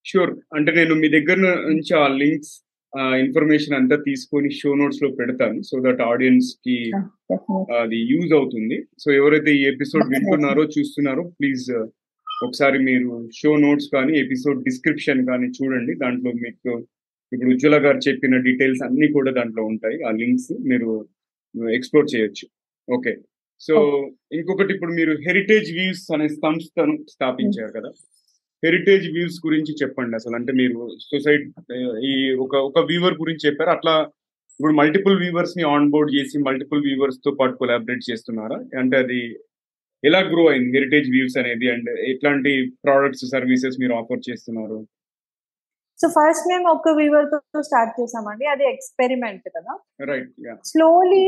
షూర్ 0.09 0.31
అంటే 0.57 0.71
నేను 0.79 0.93
మీ 1.01 1.07
దగ్గర 1.17 1.37
నుంచి 1.69 1.91
ఆ 2.03 2.05
లింక్స్ 2.21 2.53
ఇన్ఫర్మేషన్ 3.23 3.77
అంతా 3.77 3.95
తీసుకొని 4.07 4.49
షో 4.57 4.69
నోట్స్లో 4.81 5.07
పెడతాను 5.19 5.59
సో 5.69 5.75
దట్ 5.85 6.01
ఆడియన్స్కి 6.11 6.75
అది 7.81 7.97
యూజ్ 8.11 8.31
అవుతుంది. 8.37 8.77
సో 9.01 9.07
ఎవరైతే 9.19 9.51
ఈ 9.59 9.63
ఎపిసోడ్ 9.73 10.05
వింటున్నారో 10.13 10.63
చూస్తున్నారో 10.75 11.23
ప్లీజ్ 11.39 11.65
ఒకసారి 12.45 12.77
మీరు 12.89 13.09
షో 13.39 13.51
నోట్స్ 13.65 13.89
కానీ 13.95 14.13
ఎపిసోడ్ 14.23 14.63
డిస్క్రిప్షన్ 14.67 15.21
కానీ 15.31 15.47
చూడండి. 15.57 15.93
దాంట్లో 16.03 16.31
మీకు 16.45 16.71
ఇప్పుడు 17.31 17.51
ఉజ్వల 17.55 17.77
గారు 17.85 17.99
చెప్పిన 18.07 18.35
డీటెయిల్స్ 18.47 18.83
అన్ని 18.87 19.07
కూడా 19.17 19.31
దాంట్లో 19.37 19.63
ఉంటాయి. 19.71 19.97
ఆ 20.07 20.11
లింక్స్ 20.21 20.49
మీరు 20.71 20.89
ఎక్స్ప్లోర్ 21.77 22.11
చేయొచ్చు. 22.13 22.45
ఓకే 22.87 23.13
సో 23.61 23.75
ఇంకొకటి 24.37 24.71
ఇప్పుడు 24.75 24.93
మీరు 24.99 25.13
హెరిటేజ్ 25.27 25.69
వ్యూస్ 25.77 26.05
అనే 26.15 26.27
సంస్థను 26.43 26.95
స్థాపించారు 27.13 27.71
కదా. 27.77 27.91
హెరిటేజ్ 28.63 29.11
వ్యూస్ 29.11 29.37
గురించి 29.45 29.75
చెప్పండి 29.83 30.15
అసలు. 30.15 30.35
అంటే 30.35 30.53
మీరు 30.53 30.97
సొసైటీ 31.01 31.47
ఈ 32.11 32.31
ఒక 32.31 32.55
ఒక 32.55 32.79
వీవర్ 32.79 33.13
గురించి 33.13 33.47
చెప్పారు? 33.47 33.69
అట్లా 33.69 33.95
ఇప్పుడు 34.59 34.73
మల్టిపుల్ 34.73 35.19
వీవర్స్ని 35.19 35.63
ఆన్ 35.63 35.89
బోర్డ్ 35.89 36.15
చేసి 36.15 36.37
మల్టిపుల్ 36.39 36.85
వీవర్స్తో 36.85 37.31
పాటు 37.31 37.53
కొలాబరేట్ 37.53 38.11
చేస్తున్నారా? 38.11 38.79
అంటే 38.79 38.97
అది 38.97 39.19
ఎలా 40.03 40.19
గ్రో 40.19 40.47
అయింది? 40.47 40.77
హెరిటేజ్ 40.77 41.09
వ్యూస్ 41.09 41.37
అనేది 41.37 41.69
అండ్ 41.69 41.89
ఎట్లాంటి 41.89 42.71
ప్రోడక్ట్స్ 42.83 43.25
సర్వీసెస్ 43.31 43.79
మీరు 43.79 43.93
ఆఫర్ 43.93 44.29
చేస్తున్నారు? 44.29 44.77
సో 46.01 46.05
ఫస్ట్ 46.15 46.45
మేము 46.51 46.65
ఒక 46.75 46.91
వీవర్తో 46.97 47.60
స్టార్ట్ 47.67 47.93
చేసామండి. 47.99 48.45
అది 48.53 48.63
ఎక్స్పెరిమెంట్ 48.71 49.45
కదా. 49.55 49.73
స్లోలీ 50.71 51.23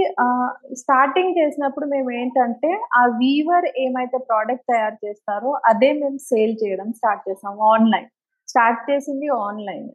స్టార్టింగ్ 0.82 1.38
చేసినప్పుడు 1.39 1.86
మేము 1.93 2.10
ఏంటంటే 2.21 2.71
ఆ 2.99 3.03
వీవర్ 3.21 3.67
ఏమైతే 3.86 4.17
ప్రోడక్ట్ 4.30 4.67
తయారు 4.71 4.97
చేస్తారో 5.06 5.51
అదే 5.71 5.89
మేము 6.01 6.19
సేల్ 6.30 6.56
చేయడం 6.63 6.89
స్టార్ట్ 6.99 7.23
చేసాం 7.30 7.56
ఆన్లైన్ 7.73 8.10
స్టార్ట్ 8.53 8.82
చేసింది 8.89 9.30
ఆన్లైన్ 9.45 9.88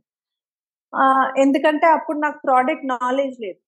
ఎందుకంటే 1.43 1.87
అప్పుడు 1.97 2.19
నాకు 2.25 2.39
ప్రోడక్ట్ 2.47 2.89
నాలెడ్జ్ 2.95 3.37
లేదు. 3.45 3.61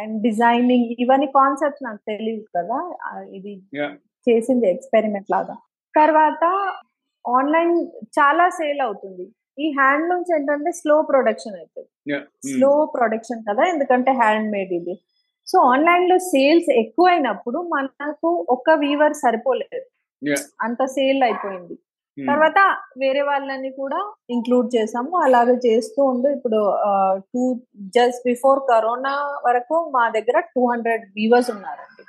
అండ్ 0.00 0.14
డిజైనింగ్ 0.26 0.88
ఇవన్నీ 1.04 1.28
కాన్సెప్ట్స్ 1.40 1.84
నాకు 1.88 2.00
తెలియదు 2.10 2.44
కదా. 2.56 2.78
ఇది 3.38 3.52
చేసింది 4.26 4.66
ఎక్స్పెరిమెంట్ 4.74 5.28
లాగా. 5.34 5.56
తర్వాత 5.94 6.44
ఆన్లైన్ 7.24 7.74
చాలా 8.18 8.46
సేల్ 8.58 8.80
అవుతుంది. 8.86 9.26
ఈ 9.64 9.66
హ్యాండ్లూమ్స్ 9.78 10.30
ఏంటంటే 10.36 10.70
స్లో 10.80 10.96
ప్రొడక్షన్ 11.10 11.56
అవుతుంది 11.60 11.88
స్లో 12.50 12.70
ప్రొడక్షన్ 12.96 13.42
కదా 13.48 13.62
ఎందుకంటే 13.72 14.10
హ్యాండ్ 14.22 14.48
మేడ్ 14.54 14.72
ఇది. 14.80 14.94
సో 15.50 15.56
ఆన్లైన్లో 15.72 16.16
సేల్స్ 16.32 16.70
ఎక్కువైనప్పుడు 16.82 17.58
మనకు 17.74 18.30
ఒక 18.54 18.70
వీవర్ 18.84 19.14
సరిపోలేదు. 19.24 19.86
అంత 20.66 20.80
సేల్ 20.96 21.22
అయిపోయింది. 21.28 21.76
తర్వాత 22.18 22.58
వేరే 23.02 23.22
వాళ్ళని 23.28 23.70
కూడా 23.80 24.00
ఇంక్లూడ్ 24.34 24.68
చేసాము. 24.76 25.12
అలాగే 25.26 25.54
చేస్తూ 25.66 26.00
ఉండు. 26.12 26.28
ఇప్పుడు 26.36 26.60
టూ 27.32 27.42
జస్ట్ 27.96 28.22
బిఫోర్ 28.30 28.60
కరోనా 28.70 29.14
వరకు 29.46 29.78
మా 29.96 30.04
దగ్గర 30.16 30.40
టూ 30.54 30.62
హండ్రెడ్ 30.72 31.04
వ్యూవర్స్ 31.18 31.50
ఉన్నారండి. 31.56 32.04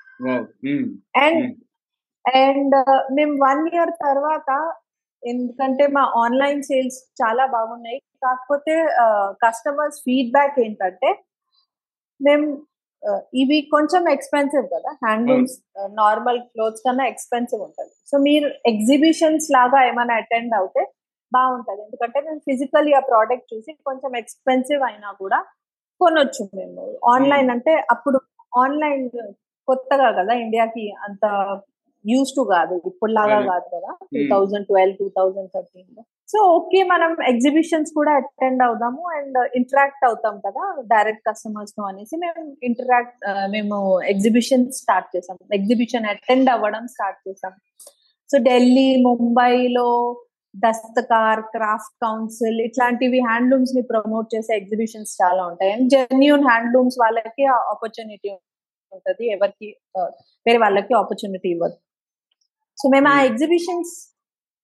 అండ్ 1.26 1.44
అండ్ 2.26 2.76
మేము 3.18 3.34
వన్ 3.48 3.64
ఇయర్ 3.74 3.94
తర్వాత 4.06 4.52
ఎందుకంటే 5.32 5.84
మా 5.98 6.04
ఆన్లైన్ 6.24 6.62
సేల్స్ 6.70 6.98
చాలా 7.22 7.44
బాగున్నాయి. 7.56 8.00
కాకపోతే 8.26 8.74
కస్టమర్స్ 9.46 10.00
ఫీడ్బ్యాక్ 10.06 10.58
ఏంటంటే 10.66 11.10
మేము 12.20 12.46
ఇవి 13.42 13.58
కొంచెం 13.74 14.04
ఎక్స్పెన్సివ్ 14.14 14.66
కదా. 14.76 14.92
హ్యాండ్లూమ్స్ 15.04 15.56
నార్మల్ 16.02 16.40
క్లోత్స్ 16.54 16.84
కన్నా 16.86 17.06
ఎక్స్పెన్సివ్ 17.14 17.62
ఉంటుంది 17.68 17.94
సో 18.10 18.16
మీరు 18.28 18.48
ఎగ్జిబిషన్స్ 18.72 19.48
లాగా 19.58 19.80
ఏమైనా 19.90 20.16
అటెండ్ 20.22 20.56
అవుతే 20.60 20.84
బాగుంటది. 21.32 21.82
ఎందుకంటే 21.86 22.20
మేము 22.28 22.40
ఫిజికల్లీ 22.48 22.94
ఆ 23.00 23.02
ప్రోడక్ట్ 23.12 23.48
చూసి 23.54 23.72
కొంచెం 23.90 24.12
ఎక్స్పెన్సివ్ 24.22 24.84
అయినా 24.90 25.10
కూడా 25.22 25.40
కొనొచ్చు 26.02 26.44
మేము. 26.60 26.84
ఆన్లైన్ 27.14 27.50
అంటే 27.56 27.74
అప్పుడు 27.94 28.20
ఆన్లైన్ 28.64 29.06
కొత్తగా 29.68 30.10
కదా 30.20 30.34
ఇండియాకి 30.44 30.84
అంత 31.06 31.26
యూస్ 32.12 32.32
టు 32.38 32.44
కాదు 32.54 32.76
ఇప్పుడు 32.90 33.12
లాగా 33.18 33.40
కాదు 33.50 33.68
కదా 33.76 33.92
two 34.14 34.22
thousand 34.34 34.66
twelve 34.70 34.96
two 35.02 35.08
thousand 35.18 35.50
థర్టీన్లో. 35.56 36.04
So 36.32 36.38
okay 36.58 36.80
మనం 36.92 37.12
ఎగ్జిబిషన్స్ 37.32 37.92
కూడా 37.98 38.12
అటెండ్ 38.20 38.62
అవుదాము 38.68 39.04
అండ్ 39.18 39.38
ఇంటరాక్ట్ 39.60 40.04
అవుతాం 40.10 40.36
కదా 40.46 40.64
డైరెక్ట్ 40.94 41.24
కస్టమర్స్తో 41.30 41.84
అనేసి 41.90 42.16
మేము 42.24 42.42
ఇంటరాక్ట్ 42.70 43.24
మేము 43.56 43.78
ఎగ్జిబిషన్ 44.14 44.66
స్టార్ట్ 44.82 45.10
చేసాం. 45.16 45.38
ఎగ్జిబిషన్ 45.60 46.08
అటెండ్ 46.14 46.52
అవ్వడం 46.56 46.86
స్టార్ట్ 46.96 47.22
చేసాం. 47.28 47.54
సో 48.30 48.38
ఢిల్లీ 48.50 48.90
ముంబైలో 49.08 49.90
దస్తకార్ 50.54 51.42
క్రాఫ్ట్ 51.56 51.96
కౌన్సిల్ 52.04 52.60
ఇట్లాంటివి 52.68 53.20
హ్యాండ్లూమ్స్ని 53.30 53.82
ప్రమోట్ 53.92 54.28
చేసే 54.36 54.52
ఎగ్జిబిషన్స్ 54.62 55.12
చాలా 55.22 55.42
ఉంటాయి. 55.50 55.72
అండ్ 55.76 55.90
జెన్యున్ 55.96 56.46
హ్యాండ్లూమ్స్ 56.50 56.98
వాళ్ళకి 57.04 57.46
ఆపర్చునిటీ 57.74 58.30
ఉంటది. 58.96 59.26
ఎవరికి 59.36 59.68
వేరే 60.48 60.60
వాళ్ళకి 60.64 60.94
ఆపర్చునిటీ 61.02 61.50
ఇవ్వదు. 61.56 61.78
సో 62.78 62.90
మేము 62.94 63.08
ఆ 63.14 63.18
ఎగ్జిబిషన్స్ 63.30 63.94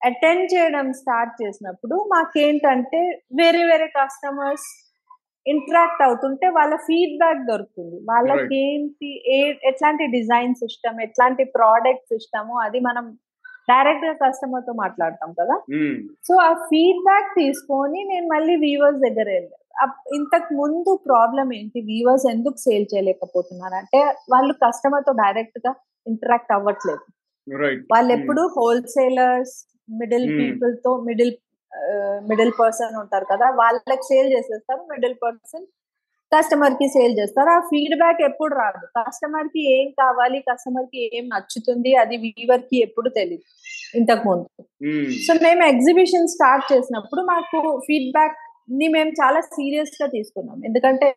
అటెండ్ 0.02 0.46
చేయడం 0.54 0.88
స్టార్ట్ 1.02 1.34
చేసినప్పుడు 1.42 1.96
మాకేంటంటే 2.16 3.02
వేరే 3.40 3.62
వేరే 3.72 3.88
కస్టమర్స్ 4.00 4.68
ఇంటరాక్ట్ 5.46 6.02
అవుతుంటే 6.04 6.48
వాళ్ళ 6.58 6.74
ఫీడ్బ్యాక్ 6.88 7.42
దొరుకుతుంది. 7.50 7.98
వాళ్ళకి 8.12 8.56
ఏంటి 8.68 9.10
ఏ 9.38 9.40
ఎట్లాంటి 9.70 10.06
డిజైన్ 10.18 10.54
సిస్టమ్ 10.56 11.00
ఎట్లాంటి 11.02 11.44
ప్రోడక్ట్ 11.56 12.12
సిస్టమ్ 12.14 12.52
అది 12.66 12.80
మనం 12.80 13.06
డైరెక్ట్గా 13.72 14.14
కస్టమర్తో 14.22 14.74
మాట్లాడతాం 14.74 15.32
కదా. 15.40 15.56
సో 16.28 16.34
ఆ 16.48 16.54
ఫీడ్బ్యాక్ 16.70 17.30
తీసుకొని 17.42 18.00
నేను 18.12 18.28
మళ్ళీ 18.34 18.56
వీవర్స్ 18.66 19.02
దగ్గర 19.08 19.28
వెళ్ళాను. 19.36 19.60
ఇంతకు 20.18 20.50
ముందు 20.62 20.92
ప్రాబ్లం 21.10 21.48
ఏంటి? 21.54 21.80
వీవర్స్ 21.92 22.26
ఎందుకు 22.36 22.58
సేల్ 22.58 22.88
చేయలేకపోతున్నారు? 22.94 23.76
అంటే 23.82 24.00
వాళ్ళు 24.34 24.54
కస్టమర్తో 24.66 25.14
డైరెక్ట్గా 25.24 25.74
ఇంటరాక్ట్ 26.08 26.54
అవ్వట్లేదు. 26.58 27.04
వాళ్ళు 27.94 28.12
ఎప్పుడు 28.18 28.42
హోల్సేలర్స్ 28.58 29.56
మిడిల్ 30.00 30.28
పీపుల్తో 30.40 30.92
మిడిల్ 31.08 31.34
మిడిల్ 32.30 32.52
పర్సన్ 32.60 32.98
ఉంటారు 33.04 33.26
కదా 33.32 33.46
వాళ్ళకి 33.62 34.06
సేల్ 34.10 34.30
చేసేస్తారు 34.36 34.82
మిడిల్ 34.92 35.16
పర్సన్ 35.24 35.66
కస్టమర్కి 36.32 36.86
సేల్ 36.94 37.14
చేస్తారు. 37.20 37.50
ఆ 37.56 37.60
ఫీడ్బ్యాక్ 37.72 38.22
ఎప్పుడు 38.28 38.54
రాదు. 38.62 38.86
కస్టమర్కి 39.00 39.62
ఏం 39.76 39.88
కావాలి 40.02 40.40
కస్టమర్కి 40.50 41.02
ఏం 41.18 41.26
నచ్చుతుంది 41.34 41.92
అది 42.04 42.16
వీవర్కి 42.24 42.78
ఎప్పుడు 42.86 43.10
తెలియదు 43.18 43.46
ఇంతకు 44.00 44.24
ముందు 44.30 44.48
సో 45.26 45.34
మేము 45.46 45.64
ఎగ్జిబిషన్ 45.64 46.32
స్టార్ట్ 46.36 46.66
చేసినప్పుడు 46.74 47.22
మాకు 47.32 47.60
ఫీడ్బ్యాక్ని 47.88 48.88
మేము 48.96 49.12
చాలా 49.22 49.40
సీరియస్గా 49.56 50.08
తీసుకున్నాం. 50.08 50.58
ఎందుకంటే 50.66 51.10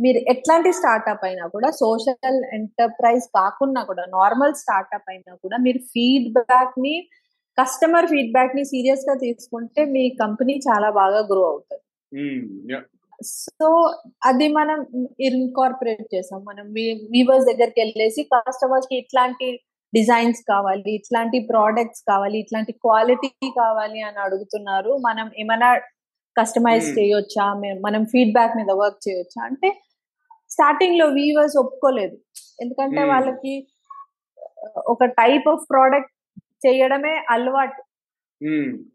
మీరు 0.00 0.30
ఎట్లాంటి 0.30 0.72
స్టార్ట్అప్ 0.72 1.24
అయినా 1.24 1.46
కూడా 1.46 1.70
సోషల్ 1.70 2.44
ఎంటర్ప్రైజ్ 2.54 3.26
కాకుండా 3.26 3.82
కూడా 3.82 4.04
నార్మల్ 4.08 4.54
స్టార్ట్అప్ 4.54 5.10
అయినా 5.10 5.34
కూడా 5.34 5.56
మీరు 5.56 5.78
ఫీడ్బ్యాక్ని 5.78 7.08
కస్టమర్ 7.58 8.06
ఫీడ్బ్యాక్ని 8.06 8.64
సీరియస్గా 8.64 9.14
తీసుకుంటే 9.14 9.84
మీ 9.84 10.08
కంపెనీ 10.08 10.60
చాలా 10.68 10.90
బాగా 10.90 11.18
గ్రో 11.18 11.50
అవుతుంది. 11.50 11.82
సో 13.24 13.68
అది 14.24 14.48
మనం 14.48 14.86
ఇన్కార్పొరేట్ 15.20 16.06
చేసాం. 16.14 16.40
మనం 16.44 16.66
వీవర్స్ 17.12 17.46
దగ్గరికి 17.46 17.80
వెళ్ళేసి 17.80 18.22
కస్టమర్స్కి 18.22 18.96
ఇట్లాంటి 18.98 19.60
డిజైన్స్ 19.94 20.40
కావాలి 20.48 20.90
ఇట్లాంటి 20.94 21.38
ప్రోడక్ట్స్ 21.50 22.02
కావాలి 22.08 22.38
ఇట్లాంటి 22.38 22.72
క్వాలిటీ 22.72 23.30
కావాలి 23.50 24.00
అని 24.02 24.18
అడుగుతున్నారు. 24.18 24.90
మనం 25.08 25.30
ఏమైనా 25.38 25.80
కస్టమైజ్ 26.38 26.98
చేయొచ్చా? 26.98 27.44
మనం 27.86 28.04
ఫీడ్బ్యాక్ 28.04 28.56
మీద 28.56 28.70
వర్క్ 28.70 29.08
చేయొచ్చా? 29.08 29.44
అంటే 29.44 29.68
స్టార్టింగ్లో 30.54 31.06
వీవర్స్ 31.18 31.56
ఒప్పుకోలేదు. 31.62 32.16
ఎందుకంటే 32.62 33.02
వాళ్ళకి 33.12 33.54
ఒక 34.92 35.04
టైప్ 35.20 35.46
ఆఫ్ 35.52 35.62
ప్రోడక్ట్ 35.70 36.12
చేయడమే 36.64 37.14
అలవాటు. 37.34 37.80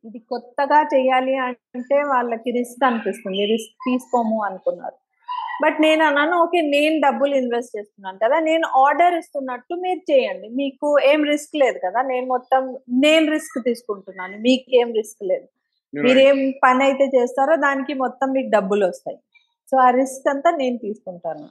ఇది 0.07 0.19
కొత్తగా 0.33 0.77
చేయాలి 0.93 1.33
అంటే 1.45 1.97
వాళ్ళకి 2.11 2.49
రిస్క్ 2.59 2.85
అనిపిస్తుంది. 2.89 3.43
రిస్క్ 3.53 3.75
తీసుకోము 3.87 4.37
అనుకున్నారు. 4.49 4.97
బట్ 5.63 5.77
నేను 5.85 6.01
అన్నాను 6.05 6.35
ఓకే 6.43 6.59
నేను 6.75 6.95
డబ్బులు 7.03 7.33
ఇన్వెస్ట్ 7.41 7.75
చేస్తున్నాను 7.77 8.17
కదా 8.23 8.37
నేను 8.47 8.65
ఆర్డర్ 8.85 9.15
ఇస్తున్నట్టు 9.19 9.73
మీరు 9.83 10.01
చేయండి. 10.11 10.47
మీకు 10.61 10.87
ఏం 11.11 11.19
రిస్క్ 11.31 11.55
లేదు 11.63 11.77
కదా 11.85 11.99
నేను 12.11 12.25
మొత్తం 12.33 12.63
నేను 13.05 13.25
రిస్క్ 13.35 13.57
తీసుకుంటున్నాను. 13.67 14.35
మీకు 14.47 14.67
ఏం 14.81 14.89
రిస్క్ 14.99 15.23
లేదు 15.31 15.47
మీరేం 15.93 16.39
పని 16.65 16.81
అయితే 16.87 17.05
చేస్తారో 17.17 17.55
దానికి 17.67 17.93
మొత్తం 18.03 18.27
మీకు 18.37 18.49
డబ్బులు 18.57 18.83
వస్తాయి. 18.89 19.17
సో 19.71 19.75
ఆ 19.77 19.89
రిస్క్ 19.89 20.27
అంతా 20.29 20.49
నేను 20.51 20.77
తీసుకుంటాను. 20.77 21.47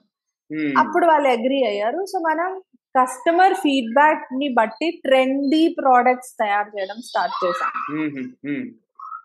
అప్పుడు 0.79 1.07
వాళ్ళు 1.07 1.29
అగ్రి 1.29 1.61
అయ్యారు. 1.67 2.01
సో 2.05 2.19
మనం 2.19 2.51
కస్టమర్ 2.95 3.55
ఫీడ్బ్యాక్ని 3.55 4.49
బట్టి 4.59 4.89
ట్రెండీ 5.05 5.63
ప్రోడక్ట్స్ 5.81 6.35
తయారు 6.43 6.69
చేయడం 6.75 6.99
స్టార్ట్ 7.01 7.37
చేసాం 7.45 7.73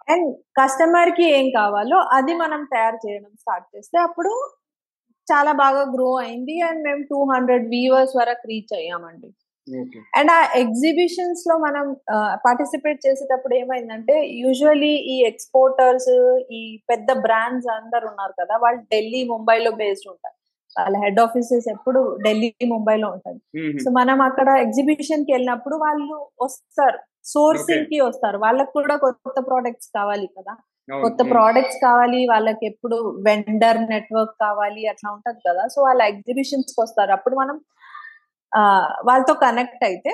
అండ్ 0.09 0.29
కస్టమర్కి 0.59 1.25
ఏం 1.39 1.47
కావాలో 1.57 1.97
అది 2.17 2.33
మనం 2.33 2.61
తయారు 2.63 2.99
చేయడం 3.07 3.31
స్టార్ట్ 3.39 3.67
చేస్తే 3.75 3.97
అప్పుడు 3.99 4.31
చాలా 5.27 5.51
బాగా 5.51 5.81
గ్రో 5.95 6.09
అయింది. 6.15 6.55
అండ్ 6.61 6.81
మేము 6.83 7.01
టూ 7.03 7.19
హండ్రెడ్ 7.33 7.67
వ్యూవర్స్ 7.67 8.15
వరకు 8.17 8.47
రీచ్ 8.47 8.73
అయ్యామండి. 8.77 9.29
అండ్ 10.17 10.31
ఆ 10.31 10.39
ఎగ్జిబిషన్స్లో 10.55 11.55
మనం 11.57 11.85
పార్టిసిపేట్ 12.45 12.99
చేసేటప్పుడు 13.07 13.55
ఏమైందంటే 13.55 14.15
యూజువలీ 14.43 14.93
ఈ 15.13 15.15
ఎక్స్పోర్టర్స్ 15.31 16.11
ఈ 16.51 16.61
పెద్ద 16.89 17.11
బ్రాండ్స్ 17.19 17.67
అందరు 17.71 18.07
ఉన్నారు 18.07 18.33
కదా 18.41 18.57
వాళ్ళు 18.57 18.81
ఢిల్లీ 18.81 19.21
ముంబైలో 19.29 19.71
బేస్డ్ 19.71 20.09
ఉంటారు. 20.11 20.35
వాళ్ళ 20.79 20.97
హెడ్ 21.03 21.19
ఆఫీసెస్ 21.19 21.67
ఎప్పుడు 21.69 22.17
ఢిల్లీ 22.25 22.49
ముంబైలో 22.65 23.07
ఉంటుంది 23.11 23.41
సో 23.83 23.89
మనం 23.91 24.21
అక్కడ 24.21 24.49
ఎగ్జిబిషన్కి 24.65 25.31
వెళ్ళినప్పుడు 25.31 25.75
వాళ్ళు 25.75 26.17
వస్తారు. 26.41 26.99
సోర్సింగ్కి 27.25 27.97
వస్తారు. 28.01 28.37
వాళ్ళకి 28.37 28.71
కూడా 28.71 28.95
కొత్త 28.95 29.39
ప్రోడక్ట్స్ 29.39 29.89
కావాలి 29.97 30.27
కదా. 30.37 30.53
కొత్త 30.89 31.21
ప్రోడక్ట్స్ 31.31 31.79
కావాలి 31.83 32.27
వాళ్ళకి 32.27 32.65
ఎప్పుడు 32.65 32.97
వెండర్ 33.27 33.79
నెట్వర్క్ 33.91 34.35
కావాలి 34.41 34.87
అట్లా 34.87 35.09
ఉంటది 35.11 35.41
కదా. 35.47 35.67
సో 35.67 35.81
వాళ్ళ 35.81 36.01
ఎగ్జిబిషన్స్కి 36.01 36.81
వస్తారు. 36.81 37.11
అప్పుడు 37.11 37.35
మనం 37.35 37.57
వాళ్ళతో 39.07 39.33
కనెక్ట్ 39.45 39.83
అయితే 39.89 40.11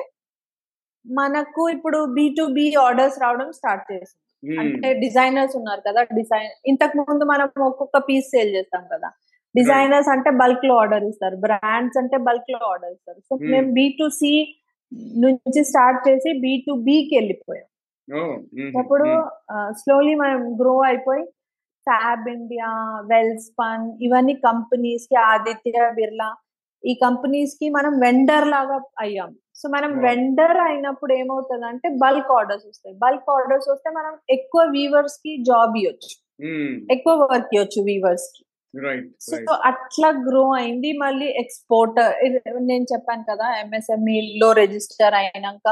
మనకు 1.06 1.64
ఇప్పుడు 1.76 2.00
బి 2.18 2.26
టు 2.38 2.44
బి 2.58 2.66
ఆర్డర్స్ 2.86 3.18
రావడం 3.24 3.50
స్టార్ట్ 3.60 3.86
చేసింది 3.92 4.22
అంటే 4.64 4.88
డిజైనర్స్ 5.04 5.56
ఉన్నారు 5.60 5.82
కదా 5.88 6.02
డిజైన్ 6.18 6.52
ఇంతకు 6.72 6.96
ముందు 7.10 7.24
మనం 7.34 7.46
ఒక్కొక్క 7.70 8.00
పీస్ 8.08 8.28
సేల్ 8.34 8.52
చేస్తాం 8.58 8.84
కదా. 8.94 9.10
డిజైనర్స్ 9.56 10.10
అంటే 10.14 10.30
బల్క్లో 10.42 10.74
ఆర్డర్ 10.82 11.06
ఇస్తారు 11.12 11.38
బ్రాండ్స్ 11.46 11.98
అంటే 12.02 12.18
బల్క్లో 12.28 12.60
ఆర్డర్ 12.72 12.94
ఇస్తారు. 12.96 13.20
సో 13.28 13.34
మేము 13.54 13.68
బి 13.78 13.86
టు 14.00 14.08
సి 14.20 14.32
నుంచి 15.24 15.62
స్టార్ట్ 15.72 16.02
చేసి 16.08 16.32
బి 16.44 16.54
టు 16.66 16.74
బికి 16.88 17.14
వెళ్ళిపోయాం. 17.20 17.68
అప్పుడు 18.82 19.08
స్లోలీ 19.82 20.14
మనం 20.24 20.42
గ్రో 20.62 20.76
అయిపోయి 20.90 21.24
ఫ్యాబ్ 21.88 22.26
ఇండియా 22.36 22.70
వెల్ 23.12 23.36
స్పన్ 23.48 23.86
ఇవన్నీ 24.06 24.36
కంపెనీస్కి 24.48 25.18
ఆదిత్య 25.32 25.88
బిర్లా 26.00 26.30
ఈ 26.92 26.94
కంపెనీస్కి 27.06 27.68
మనం 27.76 27.94
వెండర్ 28.06 28.48
లాగా 28.54 28.78
అయ్యాం. 29.04 29.32
సో 29.60 29.66
మనం 29.76 29.92
వెండర్ 30.06 30.58
అయినప్పుడు 30.68 31.14
ఏమవుతుంది 31.22 31.66
అంటే 31.72 31.88
బల్క్ 32.04 32.32
ఆర్డర్స్ 32.38 32.66
వస్తాయి. 32.70 32.96
బల్క్ 33.04 33.30
ఆర్డర్స్ 33.36 33.68
వస్తే 33.74 33.90
మనం 34.00 34.14
ఎక్కువ 34.36 34.64
వీవర్స్కి 34.76 35.32
జాబ్ 35.50 35.76
ఇవ్వచ్చు 35.82 36.14
ఎక్కువ 36.96 37.14
వర్క్ 37.32 37.54
ఇవ్వచ్చు 37.56 37.82
వీవర్స్కి. 37.90 38.42
సో 39.26 39.54
అట్లా 39.70 40.10
గ్రో 40.28 40.46
అయింది. 40.60 40.90
మళ్ళీ 41.04 41.28
ఎక్స్పోర్టర్ 41.42 42.14
నేను 42.72 42.86
చెప్పాను 42.94 43.24
కదా 43.32 43.48
ఎంఎస్ఎంఈ 43.64 44.18
లో 44.42 44.50
రిజిస్టర్ 44.62 45.16
అయినాక 45.22 45.68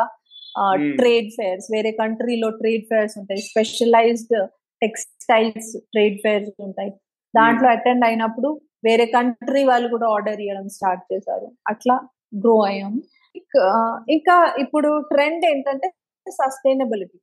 ట్రేడ్ 0.99 1.29
ఫేర్స్ 1.37 1.67
వేరే 1.73 1.91
కంట్రీలో 2.01 2.49
ట్రేడ్ 2.61 2.85
ఫేర్స్ 2.91 3.15
ఉంటాయి. 3.21 3.41
స్పెషలైజ్డ్ 3.49 4.35
టెక్స్టైల్స్ 4.81 5.71
ట్రేడ్ 5.93 6.17
ఫేర్స్ 6.25 6.53
ఉంటాయి. 6.67 6.91
దాంట్లో 7.33 7.67
అటెండ్ 7.75 8.05
అయినప్పుడు 8.09 8.49
వేరే 8.83 9.05
కంట్రీ 9.15 9.61
వాళ్ళు 9.71 9.87
కూడా 9.93 10.07
ఆర్డర్ 10.15 10.41
ఇవ్వడం 10.45 10.67
స్టార్ట్ 10.77 11.03
చేశారు. 11.11 11.47
అట్లా 11.71 11.95
గ్రో 12.43 12.55
అయ్యాము 12.69 12.99
ఇంకా 14.15 14.35
ఇప్పుడు 14.63 14.89
ట్రెండ్ 15.11 15.43
ఏంటంటే 15.51 15.87
సస్టైనబిలిటీ. 16.27 17.19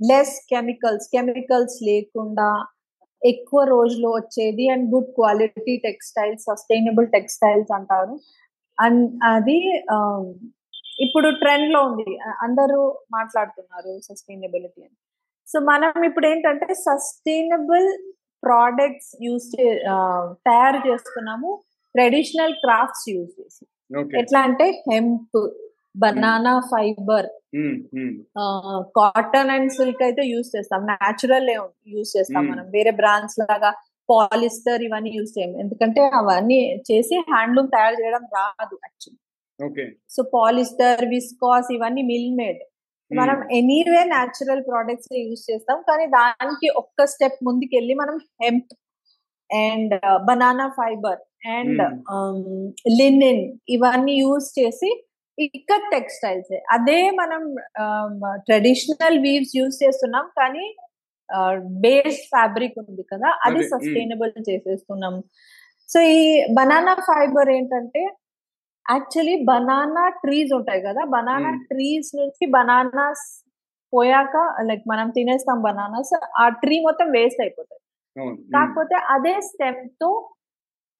లెస్ 0.00 0.34
కెమికల్స్ 0.52 1.06
కెమికల్స్ 1.14 1.78
లేకుండా 1.90 2.48
ఎక్కువ 3.22 3.60
రోజులు 3.74 4.08
వచ్చేది 4.16 4.64
and 4.72 4.84
good 4.94 5.10
quality 5.18 5.74
textiles 5.86 6.44
sustainable 6.50 7.06
textiles 7.16 7.72
అంటారు. 7.78 8.14
అండ్ 8.78 9.04
అది 9.34 9.58
ఇప్పుడు 11.06 11.28
ట్రెండ్లో 11.42 11.80
ఉంది 11.88 12.12
అందరూ 12.46 12.80
మాట్లాడుతున్నారు 13.16 13.92
సస్టైనబిలిటీ 14.06 14.80
అని. 14.86 14.96
సో 15.48 15.58
మనం 15.70 15.92
ఇప్పుడు 16.08 16.26
ఏంటంటే 16.32 16.66
సస్టైనబుల్ 16.86 17.88
ప్రోడక్ట్స్ 18.42 19.12
యూస్ 19.22 19.48
తయారు 20.48 20.80
చేస్తున్నాము. 20.88 21.50
ట్రెడిషనల్ 21.94 22.54
క్రాఫ్ట్స్ 22.64 23.06
యూజ్ 23.08 23.32
చేసి. 23.40 23.62
ఎట్లా 24.20 24.40
అంటే 24.40 24.66
hemp 24.92 25.38
banana 25.96 26.54
fibre 26.70 27.28
cotton 28.98 29.50
and 29.50 29.70
silk 29.72 30.02
అయితే 30.02 30.22
యూస్ 30.26 30.56
చేస్తాం. 30.56 30.80
న్యాచురల్ 30.84 31.48
యూస్ 31.86 32.10
చేస్తాం 32.16 32.42
Hmm. 32.42 32.50
మనం. 32.52 32.64
వేరే 32.70 32.90
బ్రాండ్స్ 32.90 33.38
లాగా 33.42 33.70
పాలిస్టర్ 34.08 34.82
ఇవన్నీ 34.82 35.10
యూస్ 35.16 35.38
చేయం 35.38 35.52
ఎందుకంటే 35.60 36.02
అవన్నీ 36.14 36.58
చేసి 36.90 37.16
హ్యాండ్లూమ్ 37.30 37.68
తయారు 37.68 37.96
చేయడం 38.02 38.22
రాదు 38.36 38.74
యాక్చువల్లీ 38.84 39.20
సో 40.10 40.22
పాలిస్టర్ 40.34 41.02
విస్కాస్ 41.08 41.68
ఇవన్నీ 41.72 42.02
మిల్ 42.02 42.30
మేడ్ 42.34 42.60
మనం 43.10 43.38
ఎనీవే 43.58 44.02
న్యాచురల్ 44.12 44.62
ప్రోడక్ట్స్ 44.68 45.12
యూస్ 45.20 45.44
చేస్తాం. 45.50 45.78
కానీ 45.88 46.06
దానికి 46.18 46.68
ఒక్క 46.82 47.06
స్టెప్ 47.12 47.38
ముందుకెళ్ళి 47.48 47.94
మనం 47.94 48.16
hemp 48.42 48.72
and 49.50 49.94
banana 50.28 50.66
fibre 50.78 51.20
and 51.56 51.82
linen 52.98 53.44
ఇవన్నీ 53.76 54.14
యూస్ 54.22 54.48
చేసి 54.58 54.90
ఇక్కడ 55.38 55.80
టెక్స్టైల్స్ 55.94 56.54
అదే 56.70 56.98
మనం 57.20 57.42
ట్రెడిషనల్ 58.48 59.18
వీవ్స్ 59.26 59.54
యూస్ 59.58 59.76
చేస్తున్నాం 59.82 60.26
కానీ 60.38 60.64
బేస్ 61.84 62.20
ఫ్యాబ్రిక్ 62.34 62.76
ఉంది 62.82 63.02
కదా 63.12 63.28
అది. 63.46 63.62
సస్టైనబుల్ 63.72 64.32
చేసేస్తున్నాం. 64.48 65.14
సో 65.88 65.98
ఈ 66.16 66.22
బనానా 66.58 66.94
ఫైబర్ 67.10 67.50
ఏంటంటే 67.56 68.02
యాక్చువల్లీ 68.88 69.34
బనానా 69.44 70.04
ట్రీస్ 70.22 70.52
ఉంటాయి 70.58 70.80
కదా. 70.82 71.02
బనానా. 71.14 71.50
ట్రీస్ 71.70 72.10
నుంచి 72.16 72.44
బనానాస్ 72.54 73.26
పోయాక 73.92 74.36
లైక్ 74.68 74.82
మనం 74.88 75.08
తినేస్తాం 75.10 75.58
బనానాస్ 75.62 76.12
ఆ 76.38 76.46
ట్రీ 76.62 76.76
మొత్తం 76.80 77.06
వేస్ట్ 77.10 77.40
అయిపోతాయి. 77.40 77.80
ఉమ్, 78.16 78.34
కాకపోతే 78.54 78.96
అదే 79.14 79.34
స్టెమ్తో 79.46 80.10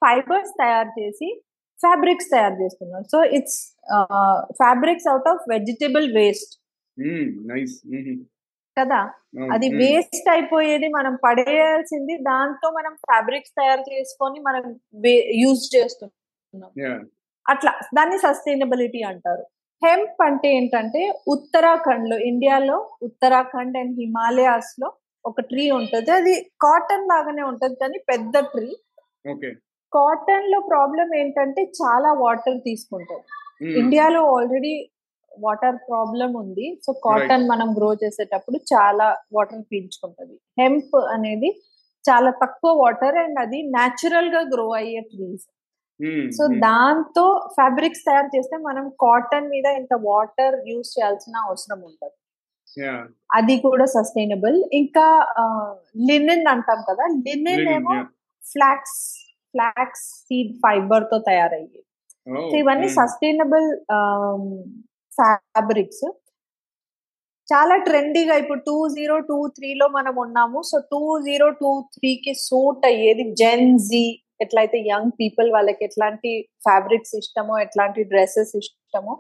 ఫైబర్స్ 0.03 0.53
తయారు 0.61 0.93
చేసి 0.99 1.29
ఫ్యాబ్రిక్స్ 1.81 2.31
తయారు 2.31 2.57
చేస్తున్నారు. 2.63 3.05
So 3.13 3.19
it's 3.37 3.59
fabrics 4.61 5.09
out 5.09 5.29
of 5.29 5.43
vegetable 5.51 6.09
waste 6.17 6.55
కదా? 8.77 9.01
అది 9.55 9.69
వేస్ట్ 9.81 10.29
అయిపోయేది 10.29 10.89
మనం 10.89 11.15
పడేయాల్సింది 11.25 12.15
దాంతో 12.23 12.67
మనం 12.71 12.93
ఫ్యాబ్రిక్స్ 13.07 13.55
తయారు 13.59 13.85
చేసుకొని 13.93 14.39
మనం 14.41 14.65
యూజ్ 15.43 15.65
చేస్తున్నాం. 15.77 16.13
అట్లా 17.49 17.73
దాన్ని 17.97 18.19
సస్టైనబిలిటీ 18.19 19.01
అంటారు. 19.03 19.45
హెంప్ 19.85 20.23
అంటే 20.23 20.49
ఏంటంటే 20.57 21.03
ఉత్తరాఖండ్లో 21.29 22.17
ఇండియాలో 22.31 22.77
ఉత్తరాఖండ్ 23.03 23.77
అండ్ 23.81 23.95
హిమాలయాస్లో 24.01 24.89
ఒక 25.25 25.41
ట్రీ 25.41 25.65
ఉంటుంది. 25.71 26.11
అది 26.11 26.35
కాటన్ 26.65 27.09
లాగానే 27.13 27.43
ఉంటది 27.43 27.75
కానీ 27.75 27.99
పెద్ద 28.11 28.39
ట్రీ. 28.55 28.69
కాటన్లో 29.93 30.59
ప్రాబ్లం 30.61 31.09
ఏంటంటే 31.15 31.63
చాలా 31.81 32.13
వాటర్ 32.25 32.59
తీసుకుంటుంది 32.61 33.25
ఇండియాలో 33.81 34.21
ఆల్రెడీ 34.37 34.75
వాటర్ 35.39 35.77
ప్రాబ్లం 35.91 36.31
ఉంది. 36.43 36.67
సో 36.87 36.93
కాటన్ 37.07 37.45
మనం 37.49 37.69
గ్రో 37.79 37.89
చేసేటప్పుడు 37.95 38.59
చాలా 38.73 39.07
వాటర్ 39.37 39.63
పీల్చుకుంటది. 39.73 40.37
హెంప్ 40.61 40.97
అనేది 41.15 41.51
చాలా 42.05 42.31
తక్కువ 42.43 42.71
వాటర్ 42.83 43.17
అండ్ 43.19 43.39
అది 43.39 43.59
న్యాచురల్గా 43.77 44.41
గ్రో 44.55 44.67
అయ్యే 44.81 45.01
ట్రీస్. 45.01 45.47
సో 46.37 46.45
దాంతో 46.67 47.25
ఫ్యాబ్రిక్స్ 47.55 48.05
తయారు 48.09 48.29
చేస్తే 48.35 48.57
మనం 48.67 48.85
కాటన్ 49.05 49.49
మీద 49.55 49.67
ఇంత 49.79 49.95
వాటర్ 50.09 50.57
యూస్ 50.71 50.91
చేయాల్సిన 50.97 51.35
అవసరం 51.47 51.81
ఉండదు. 51.89 52.17
యా 52.77 52.95
అది 53.39 53.55
కూడా 53.67 53.87
సస్టైనబుల్. 53.95 54.59
ఇంకా 54.81 55.07
లినిన్ 56.11 56.47
అంటాం 56.55 56.81
కదా 56.91 57.05
లినిన్ 57.27 57.69
ఏమో. 57.77 57.97
ఫ్లాక్స్ 58.43 59.01
ఫ్లాక్స్ 59.55 60.07
సీడ్ 60.27 60.53
ఫైబర్తో 60.65 61.19
తయారయ్యి 61.29 61.81
సో 62.51 62.55
ఇవన్నీ 62.63 62.89
సస్టైనబుల్ 62.99 63.69
ఫ్యాబ్రిక్స్. 65.19 66.07
చాలా 67.49 67.75
ట్రెండీగా 67.87 68.35
ఇప్పుడు 68.43 68.61
టూ 68.67 68.77
జీరో 68.97 69.17
టూ 69.29 69.39
త్రీలో 69.57 69.87
మనం 69.99 70.15
ఉన్నాము. 70.25 70.59
సో 70.71 70.79
టూ 70.93 71.03
జీరో 71.27 71.47
టూ 71.61 71.71
త్రీకి 71.95 72.35
సూట్ 72.47 72.85
అయ్యేది 72.91 73.25
జెన్ 73.43 73.71
జీ. 73.89 74.07
ఎట్లయితే 74.41 74.79
యంగ్ 74.87 75.13
పీపుల్ 75.21 75.49
వాళ్ళకి 75.53 75.83
ఎట్లాంటి 75.85 76.31
ఫ్యాబ్రిక్స్ 76.63 77.15
ఇష్టమో 77.21 77.55
ఎట్లాంటి 77.59 78.03
డ్రెస్సెస్ 78.05 78.53
ఇష్టమో 78.61 79.15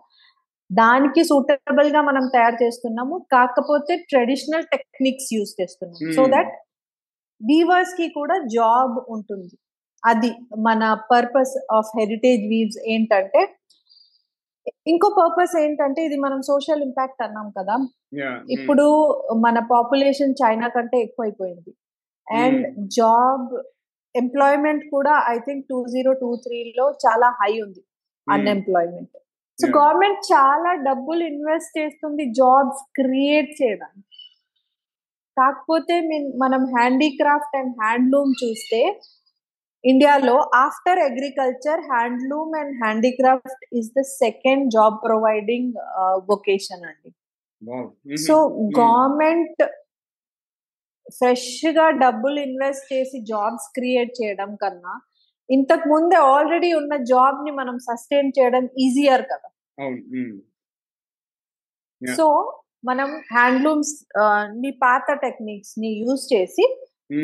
దానికి 0.70 1.22
సూటబుల్గా 1.24 2.00
మనం 2.02 2.24
తయారు 2.34 2.58
చేస్తున్నాము. 2.62 3.14
కాకపోతే 3.32 3.92
ట్రెడిషనల్ 4.10 4.66
టెక్నిక్స్ 4.72 5.30
యూస్ 5.36 5.52
చేస్తున్నాం 5.60 6.12
సో 6.16 6.22
Hmm. 6.24 6.32
దట్ 6.34 6.52
వీవర్స్కి 7.40 8.06
కూడా 8.10 8.36
జాబ్ 8.54 8.96
ఉంటుంది. 9.08 9.54
అది 10.02 10.30
మన 10.66 10.82
పర్పస్ 11.12 11.54
ఆఫ్ 11.70 11.90
హెరిటేజ్ 11.98 12.42
వీవ్స్ 12.52 12.78
ఏంటంటే 12.86 13.40
ఇంకో 14.86 15.08
పర్పస్ 15.18 15.54
ఏంటంటే 15.56 16.00
ఇది 16.04 16.16
మనం 16.16 16.38
సోషల్ 16.42 16.82
ఇంపాక్ట్ 16.86 17.22
అన్నాం 17.26 17.48
కదా. 17.58 17.74
ఉమ్, 18.18 18.38
ఇప్పుడు 18.56 18.84
మన 19.46 19.58
పాపులేషన్ 19.72 20.34
చైనా 20.42 20.68
కంటే 20.68 20.98
ఎక్కువైపోయింది. 21.00 21.72
అండ్ 22.26 22.62
జాబ్ 22.96 23.48
ఎంప్లాయ్మెంట్ 24.18 24.90
కూడా 24.90 25.24
I 25.28 25.38
think 25.38 25.66
two 25.70 25.84
zero 25.84 26.12
two 26.12 26.36
త్రీలో 26.36 26.90
చాలా 26.90 27.28
హై 27.28 27.60
ఉంది 27.60 27.84
అన్ఎంప్లాయ్మెంట్ 28.30 29.10
సో. 29.60 29.80
గవర్నమెంట్ 29.80 30.18
చాలా 30.18 30.74
డబ్బులు 30.74 31.24
ఇన్వెస్ట్ 31.24 31.78
చేస్తుంది 31.78 32.24
జాబ్స్ 32.24 33.02
క్రియేట్ 33.02 33.62
చేయడానికి. 33.62 34.04
కాకపోతే 35.38 36.00
మీన్- 36.00 36.78
హ్యాండీక్రాఫ్ట్ 36.78 37.56
అండ్ 37.56 37.76
హ్యాండ్లూమ్ 37.84 38.44
చూస్తే 38.44 39.00
ఇండియాలో 39.84 40.50
after 40.54 40.98
agriculture 40.98 41.80
handloom 41.80 42.58
and 42.58 42.84
handicraft 42.84 43.76
is 43.76 43.90
the 43.98 44.00
second 44.00 44.70
job 44.70 44.96
providing 45.04 45.72
vocation 46.30 46.84
అండి. 46.84 48.16
సో 48.16 48.48
గవర్నమెంట్ 48.80 49.62
ఫ్రెష్గా 51.16 51.86
డబ్బులు 52.02 52.38
ఇన్వెస్ట్ 52.48 52.86
చేసి 52.92 53.18
జాబ్స్ 53.30 53.68
క్రియేట్ 53.76 54.12
చేయడం 54.20 54.50
కన్నా 54.62 54.94
ఇంతకు 55.48 55.86
ముందే 55.92 56.18
ఆల్రెడీ 56.32 56.70
ఉన్న 56.80 56.94
జాబ్ని 57.11 57.52
మనం 57.61 57.76
సస్టైన్ 57.86 58.30
చేయడం 58.38 58.64
ఈజియర్ 58.86 59.24
కదా. 59.32 59.48
సో 62.02 62.26
మనం 62.88 63.09
హ్యాండ్లూమ్స్ని 63.34 64.70
పాత 64.84 65.06
టెక్నిక్స్ని 65.24 65.90
యూజ్ 66.02 66.24
చేసి 66.32 66.64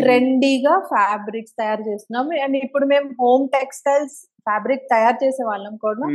ట్రెండీగా 0.01 0.75
ఫ్యాబ్రిక్స్ 0.93 1.57
తయారు 1.61 1.83
చేస్తున్నాం. 1.89 2.27
అండ్ 2.45 2.57
ఇప్పుడు 2.65 2.87
మేము 2.93 3.09
హోమ్ 3.21 3.45
టెక్స్టైల్స్ 3.57 4.17
ఫ్యాబ్రిక్ 4.49 4.91
తయారు 4.95 5.19
చేసే 5.25 5.43
వాళ్ళం 5.51 5.75
కూడా. 5.87 6.07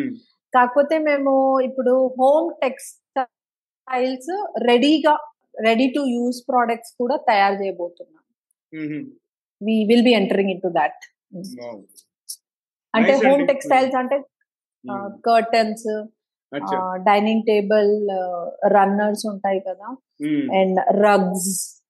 కాకపోతే 0.54 0.96
మేము 1.10 1.34
ఇప్పుడు 1.68 1.94
హోమ్ 2.20 2.50
టెక్స్టైల్స్ 2.64 4.32
రెడీగా 4.70 5.14
రెడీ 5.62 5.88
టు 5.96 6.00
యూస్ 6.08 6.44
ప్రోడక్ట్స్ 6.50 6.94
కూడా 7.00 7.16
తయారు 7.16 7.64
చేయబోతున్నాం. 7.64 8.24
We 9.66 9.86
will 9.90 10.04
be 10.04 10.12
entering 10.14 10.50
into 10.62 10.70
that 10.70 11.00
అంటే 12.96 13.14
హోమ్. 13.14 13.48
టెక్స్టైల్స్ 13.48 13.96
అంటే 13.96 14.18
కర్టన్స్ 15.26 16.06
డైనింగ్ 17.06 17.44
టేబుల్ 17.48 17.92
రన్నర్స్ 18.74 19.26
ఉంటాయి 19.28 19.60
కదా. 19.60 19.88
అండ్ 20.60 20.80
రగ్స్ 21.04 21.82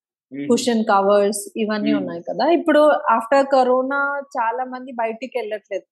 కుషన్ 0.49 0.83
కవర్స్ 0.85 1.43
ఇవన్నీ. 1.57 1.93
ఉన్నాయి 1.93 2.21
కదా. 2.21 2.45
ఇప్పుడు 2.49 2.79
ఆఫ్టర్ 3.11 3.47
కరోనా 3.53 4.01
చాలా 4.37 4.63
మంది 4.63 4.91
బయటికి 4.91 5.37
వెళ్ళట్లేదు. 5.39 5.87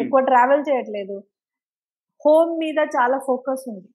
ఎక్కువ 0.00 0.20
ట్రావెల్ 0.20 0.64
చేయట్లేదు. 0.70 1.16
హోమ్ 2.26 2.58
మీద 2.58 2.78
చాలా 2.96 3.18
ఫోకస్ 3.26 3.68
ఉంది. 3.68 3.88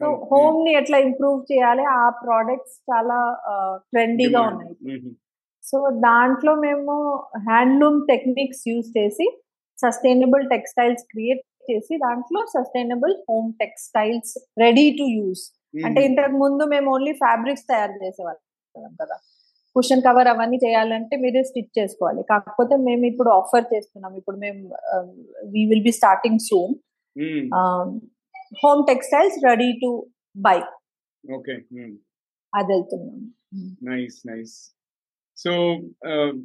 సో. 0.00 0.06
హోమ్ని 0.30 0.72
ఎట్లా 0.80 0.98
ఇంప్రూవ్ 1.06 1.38
చేయాలి? 1.50 1.84
ఆ 1.94 2.02
ప్రోడక్ట్స్ 2.22 2.76
చాలా 2.90 3.18
ట్రెండీగా. 3.92 4.40
ఉన్నాయి. 4.50 4.74
ఉమ్, 4.92 5.12
సో 5.64 5.76
దాంట్లో 6.06 6.52
మేము 6.64 6.94
హ్యాండ్లూమ్ 7.46 7.98
టెక్నిక్స్ 8.10 8.62
యూజ్ 8.70 8.88
చేసి 8.96 9.26
సస్టైనబుల్ 9.78 10.44
టెక్స్టైల్స్ 10.52 11.04
క్రియేట్ 11.10 11.40
చేసి 11.68 11.94
దాంట్లో 12.02 12.40
sustainable 12.52 13.14
home 13.30 13.48
textiles 13.62 14.32
ready 14.62 14.84
to 14.98 15.06
use 15.16 15.44
అంటే 15.84 16.00
ఇంతకు 16.08 16.36
ముందు 16.42 16.64
మేము 16.72 16.86
ఓన్లీ 16.92 17.12
ఫ్యాబ్రిక్స్ 17.22 17.66
తయారు 17.70 17.96
చేసేవాళ్ళం 18.02 18.42
కదా. 19.00 19.16
కుషన్ 19.76 20.04
కవర్ 20.06 20.28
అవన్నీ 20.30 20.58
చేయాలంటే 20.62 21.14
మీరే 21.22 21.40
స్టిచ్ 21.42 21.72
చేసుకోవాలి. 21.78 22.22
కాకపోతే 22.30 22.74
మేము 22.86 23.04
ఇప్పుడు 23.10 23.30
ఆఫర్ 23.32 23.66
చేస్తున్నాం. 23.72 24.12
ఇప్పుడు 24.20 24.36
మేము 24.44 24.60
we 25.54 25.62
will 25.70 25.84
be 25.88 25.92
starting 25.98 26.40
soon 26.46 26.72
um, 27.16 27.42
home 28.62 28.80
textiles 28.90 29.38
ready 29.48 29.70
to 29.82 29.90
buy. 30.36 30.58
Okay. 31.24 31.54
అది 32.52 32.72
వెళ్తున్నాం 32.72 33.20
నైస్ 33.90 34.18
నైస్. 34.30 34.56
సో 35.36 35.52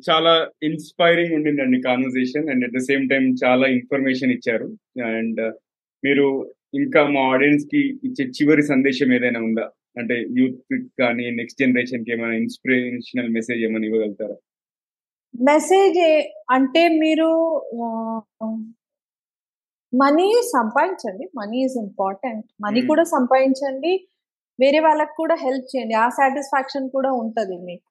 చాలా 0.08 0.34
ఇన్స్పైరింగ్ 0.64 1.36
ఉండిందండి 1.36 1.78
conversation 1.82 2.50
and 2.50 2.66
at 2.66 2.76
the 2.78 2.82
same 2.88 3.04
time 3.10 3.26
చాలా 3.44 3.68
ఇన్ఫర్మేషన్ 3.68 4.32
ఇచ్చారు. 4.32 4.68
అండ్ 5.16 5.42
మీరు 6.04 6.26
ఇంకా 6.74 7.02
మా 7.16 7.22
ఆడియన్స్కి 7.34 7.82
ఇచ్చే 8.08 8.26
చివరి 8.38 8.64
సందేశం 8.64 9.10
ఏదైనా 9.14 9.40
ఉందా? 9.40 9.66
అంటే 9.98 10.16
యూత్ 10.40 10.60
కానీ 11.00 11.26
నెక్స్ట్ 11.40 11.62
జనరేషన్కి 11.62 12.12
ఏమైనా 12.12 12.36
ఇన్స్పిరేషనల్ 12.44 13.32
మెసేజ్ 13.38 13.62
ఏమైనా 13.68 13.88
ఇవ్వగలుగుతారా? 13.88 14.38
మెసేజ్ 15.34 16.00
అంటే 16.52 16.84
మీరు 17.04 17.30
money 19.94 20.42
సంపాదించండి. 20.42 21.30
Money 21.36 21.64
is 21.64 21.78
important 21.78 22.46
money 22.62 22.80
Hmm. 22.82 22.88
కూడా 22.88 23.04
సంపాదించండి. 23.04 24.08
వేరే 24.60 24.80
వాళ్ళకి 24.80 25.14
కూడా 25.16 25.36
హెల్ప్ 25.36 25.76
చేయండి. 25.76 25.94
ఆ 25.94 26.10
సాటిస్ఫాక్షన్ 26.10 26.90
కూడా 26.90 27.12
ఉంటది 27.12 27.58
మీకు. 27.58 27.88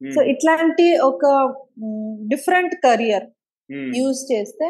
సో 0.00 0.22
ఇట్లాంటి 0.22 0.98
ఒక 1.00 1.24
డిఫరెంట్ 2.28 2.74
కెరియర్ 2.74 3.26
యూజ్ 3.98 4.32
చేస్తే 4.32 4.66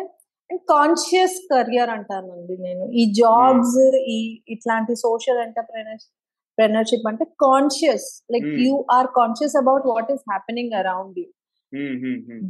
అండ్ 0.50 0.62
కాన్షియస్ 0.68 1.38
కెరియర్ 1.52 1.90
అంటానండి 1.90 2.56
నేను. 2.56 2.84
ఈ 2.92 3.12
జాబ్స్ 3.12 3.78
ఈ 4.06 4.42
ఇట్లాంటి 4.48 4.94
సోషల్ 4.96 5.38
ఎంటర్ప్రెనర్షిప్ 5.38 7.08
అంటే 7.08 7.24
conscious 7.24 8.24
like 8.32 8.44
Hmm. 8.44 8.62
You 8.66 8.84
are 8.90 9.06
conscious 9.06 9.56
about 9.56 9.86
what 9.86 10.12
is 10.12 10.22
happening 10.32 10.72
around 10.72 11.18
you 11.18 11.28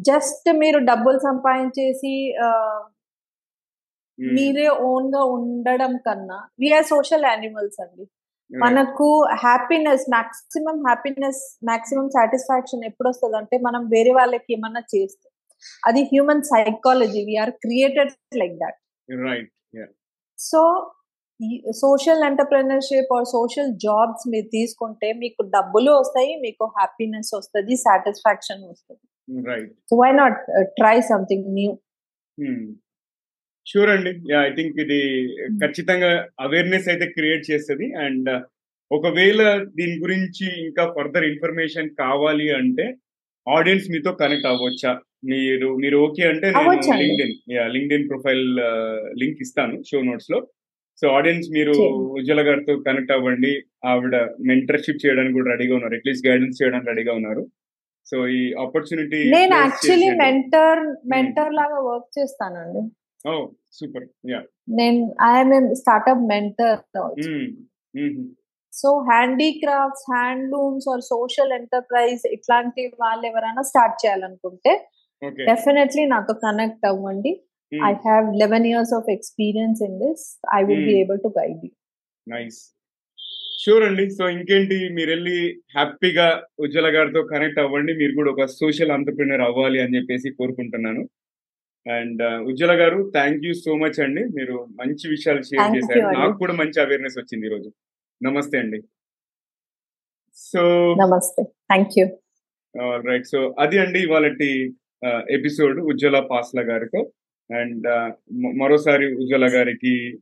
just 0.00 0.48
మీరు 0.52 0.78
డబ్బులు 0.78 1.18
సంపాదించేసి 1.18 2.14
మీరే 4.36 4.68
ఓన్గా 4.68 5.22
ఉండడం 5.36 5.92
కన్నా 6.06 6.38
వీఆర్ 6.60 6.84
సోషల్ 6.84 7.24
యానిమల్స్ 7.24 7.80
అండి. 7.80 8.04
మనకు 8.50 9.06
happiness 9.44 10.04
maximum 10.14 10.76
happiness 10.86 11.42
maximum 11.64 12.06
satisfaction 12.08 12.84
ఎప్పుడు 12.84 13.08
వస్తుంది 13.08 13.36
అంటే 13.36 13.58
మనం 13.58 13.82
వేరే 13.94 14.10
వాళ్ళకి 14.10 14.52
ఏమన్నా 14.52 14.82
చేస్తే. 14.94 15.26
అది 15.86 16.02
human 16.02 16.42
psychology 16.42 17.24
we are 17.24 17.50
created 17.64 18.12
like 18.36 18.56
that 18.62 18.78
right 19.08 19.50
so 20.38 20.62
social 21.80 22.22
entrepreneurship 22.24 23.12
or 23.16 23.24
social 23.24 23.70
jobs 23.74 24.24
మీరు 24.28 24.48
తీసుకుంటే 24.48 25.08
మీకు 25.12 25.42
డబ్బులు 25.56 25.90
వస్తాయి 25.92 26.32
మీకు 26.36 26.64
హ్యాపీనెస్ 26.78 27.30
వస్తుంది 27.34 27.76
సాటిస్ఫాక్షన్ 27.76 28.62
వస్తుంది. 28.70 29.04
Why 30.02 30.10
not 30.12 30.38
try 30.80 30.96
something 31.12 31.48
new 31.58 31.72
sure 33.70 33.90
అండి. 33.94 34.12
ఐ 34.46 34.48
థింక్ 34.56 34.76
ఇది 34.84 35.00
ఖచ్చితంగా 35.62 36.10
అవేర్నెస్ 36.40 36.88
అయితే 36.88 37.06
క్రియేట్ 37.06 37.44
చేస్తుంది. 37.50 37.86
అండ్ 38.04 38.30
ఒకవేళ 38.90 39.40
దీని 39.78 39.96
గురించి 40.04 40.46
ఇంకా 40.66 40.84
ఫర్దర్ 40.96 41.24
ఇన్ఫర్మేషన్ 41.24 41.88
కావాలి 41.98 42.46
అంటే 42.60 42.86
ఆడియన్స్ 43.46 43.90
మీతో 43.92 44.12
కనెక్ట్ 44.12 44.46
అవ్వచ్చా? 44.46 44.92
మీరు 45.24 45.68
మీరు 45.82 45.96
ఓకే 46.06 46.22
అంటే 46.28 46.46
నేను. 46.50 46.72
లింక్డ్ఇన్ 47.02 47.72
లింక్డ్ఇన్ 47.74 48.08
ప్రొఫైల్ 48.08 48.46
లింక్ 49.22 49.42
ఇస్తాను 49.44 49.76
షో 49.90 50.00
నోట్స్లో. 50.00 50.38
సో 51.00 51.06
ఆడియన్స్ 51.08 51.48
మీరు. 51.56 51.72
ఉజ్వల 52.18 52.42
గారితో 52.48 52.72
కనెక్ట్ 52.86 53.12
అవ్వండి. 53.16 53.52
ఆవిడ 53.90 54.16
మెంటర్షిప్ 54.50 55.02
చేయడానికి 55.04 55.36
కూడా 55.38 55.50
రెడీగా 55.50 55.74
ఉన్నారు. 55.74 55.94
అట్లీస్ట్ 55.94 56.26
గైడెన్స్ 56.28 56.62
చేయడానికి 56.62 56.90
రెడీగా 56.92 57.14
ఉన్నారు. 57.14 57.42
సో 58.10 58.28
ఈ 58.38 58.42
ఆపర్చునిటీ 58.64 59.18
నేను 59.36 59.54
యాక్చువల్లీ 59.64 60.10
మెంటర్ 60.24 60.82
మెంటర్ 61.14 61.52
లాగా 61.60 61.78
వర్క్ 61.88 62.10
చేస్తానండి. 62.18 62.82
Oh 63.26 63.50
super. 63.72 64.08
యా. 64.30 64.42
నేను 64.68 65.14
I'm 65.22 65.74
startup 65.74 66.18
mentor 66.18 66.78
so 68.72 69.06
handicrafts 69.12 70.12
handlooms 70.12 70.90
or 70.90 71.00
social 71.00 71.52
enterprise 71.52 72.28
ఇట్లాంటి 72.32 72.92
వాళ్ళు 73.00 73.26
ఎవరైనా 73.26 73.62
స్టార్ట్ 73.62 74.06
చేయాలనుకుంటే 74.06 74.88
డెఫినెట్లీ 75.24 76.04
నాతో 76.04 76.34
కనెక్ట్ 76.34 76.86
అవ్వండి. 76.86 77.44
I 77.84 77.92
have 77.92 78.38
eleven 78.38 78.66
years 78.66 78.94
of 78.94 79.10
experience 79.10 79.82
in 79.82 79.98
this. 79.98 80.40
I 80.54 80.64
will 80.64 80.84
be. 80.84 81.00
Able 81.00 81.18
to 81.18 81.34
guide 81.38 81.58
you. 81.64 81.70
Nice. 82.28 82.74
Sure 83.64 83.82
అండి. 83.82 84.10
So 84.10 84.28
ఇంకేంటి? 84.28 84.88
మీరు 84.94 85.10
వెళ్ళి 85.10 85.62
హ్యాపీగా 85.76 86.42
ఉజ్వల 86.60 86.98
గారితో 86.98 87.22
కనెక్ట్ 87.22 87.58
అవ్వండి. 87.58 87.92
మీరు 87.92 88.14
కూడా 88.14 88.30
ఒక 88.30 88.44
సోషల్ 88.44 88.90
ఆంటర్ప్రినర్ 88.90 89.40
అవ్వాలి 89.40 89.80
అని 89.80 89.96
చెప్పేసి 89.96 90.30
కోరుకుంటున్నాను. 90.30 91.08
అండ్ 91.90 92.22
ఉజ్వల 92.22 92.72
గారు 92.80 93.10
థ్యాంక్ 93.14 93.44
యూ 93.44 93.52
సో 93.54 93.72
మచ్ 93.74 94.00
అండి. 94.00 94.24
మీరు 94.24 94.66
మంచి 94.80 95.10
విషయాలు 95.10 95.42
షేర్ 95.42 95.76
చేశారు. 95.76 96.18
నాకు 96.18 96.38
కూడా 96.38 96.54
మంచి 96.54 96.80
అవేర్నెస్ 96.80 97.18
వచ్చింది 97.18 97.46
ఈరోజు. 97.46 97.72
నమస్తే 98.22 98.58
అండి. 98.58 98.80
సో 100.36 100.62
నమస్తే. 100.94 101.42
థ్యాంక్ 101.42 101.94
యూ 101.98 102.06
రైట్ 103.10 103.26
సో 103.26 103.54
అది 103.58 103.78
అండి 103.78 104.00
ఇవాళ 104.00 104.26
ఎపిసోడ్ 105.30 105.78
ఉజ్వల 105.80 106.20
పాస్ల 106.20 106.60
గారితో. 106.60 107.12
అండ్ 107.50 107.86
మరోసారి 108.58 109.14
ఉజ్వల 109.14 109.46
గారికి 109.54 110.18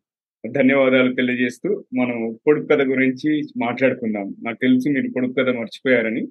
ధన్యవాదాలు 0.51 1.14
తెలియజేస్తూ 1.14 1.85
మనం 1.99 2.39
పొడుపు 2.47 2.67
కథ 2.67 2.83
గురించి 2.83 3.31
మాట్లాడుకుందాం. 3.64 4.35
నాకు 4.45 4.59
తెలుసు 4.62 4.89
మీరు 4.89 5.09
పొడుపు 5.17 5.33
కథ 5.33 5.49
మర్చిపోయారని 5.49 6.23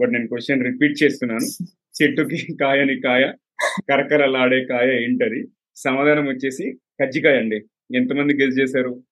బట్ 0.00 0.12
నేను 0.12 0.28
క్వశ్చన్ 0.28 0.64
రిపీట్ 0.64 1.02
చేస్తున్నాను. 1.02 1.46
చెట్టుకి 1.98 2.38
కాయని 2.60 3.00
కాయ 3.00 3.24
కరకరలాడే 3.88 4.64
కాయ 4.64 5.04
ఏంటది? 5.04 5.44
సమాధానం 5.76 6.26
వచ్చేసి 6.26 6.72
కజ్జికాయ 7.02 7.36
అండి. 7.36 7.56
ఎంతమంది 7.96 8.34
గెస్ 8.34 8.58
చేశారు? 8.60 9.02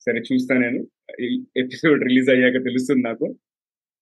సరే 0.00 0.20
చూస్తా 0.32 0.58
నేను. 0.58 0.86
ఎపిసోడ్ 1.56 2.04
రిలీజ్ 2.04 2.30
అయ్యాక 2.30 2.52
తెలుస్తుంది 2.52 3.02
నాకు. 3.02 3.36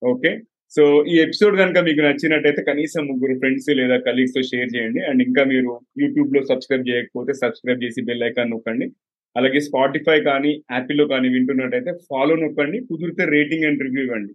ఓకే. 0.03 0.39
సో 0.69 1.05
ఈ 1.05 1.19
ఎపిసోడ్ 1.19 1.57
కనుక 1.57 1.77
మీకు 1.77 1.99
నచ్చినట్టయితే 1.99 2.63
కనీసం 2.63 3.07
ముగ్గురు 3.07 3.39
ఫ్రెండ్స్ 3.39 3.69
లేదా 3.69 3.97
కలీగ్స్తో 3.97 4.41
షేర్ 4.41 4.69
చేయండి. 4.75 4.99
అండ్ 4.99 5.23
ఇంకా 5.23 5.43
మీరు 5.43 5.79
యూట్యూబ్లో 5.99 6.43
సబ్స్క్రైబ్ 6.43 6.89
చేయకపోతే 6.89 7.33
సబ్స్క్రైబ్ 7.33 7.83
చేసి 7.83 8.05
బెల్ 8.05 8.23
ఐకాన్ 8.23 8.51
నొక్కండి. 8.51 8.85
అలాగే 9.37 9.59
స్పాటిఫై 9.59 10.21
కానీ 10.21 10.63
యాపిల్లో 10.71 11.07
కానీ 11.07 11.29
వింటున్నట్టయితే 11.29 11.91
ఫాలో 11.91 12.35
నొక్కండి. 12.35 12.79
కుదిరితే 12.79 13.25
రేటింగ్ 13.25 13.63
అండ్ 13.63 13.83
రివ్యూ 13.83 14.03
ఇవ్వండి. 14.03 14.33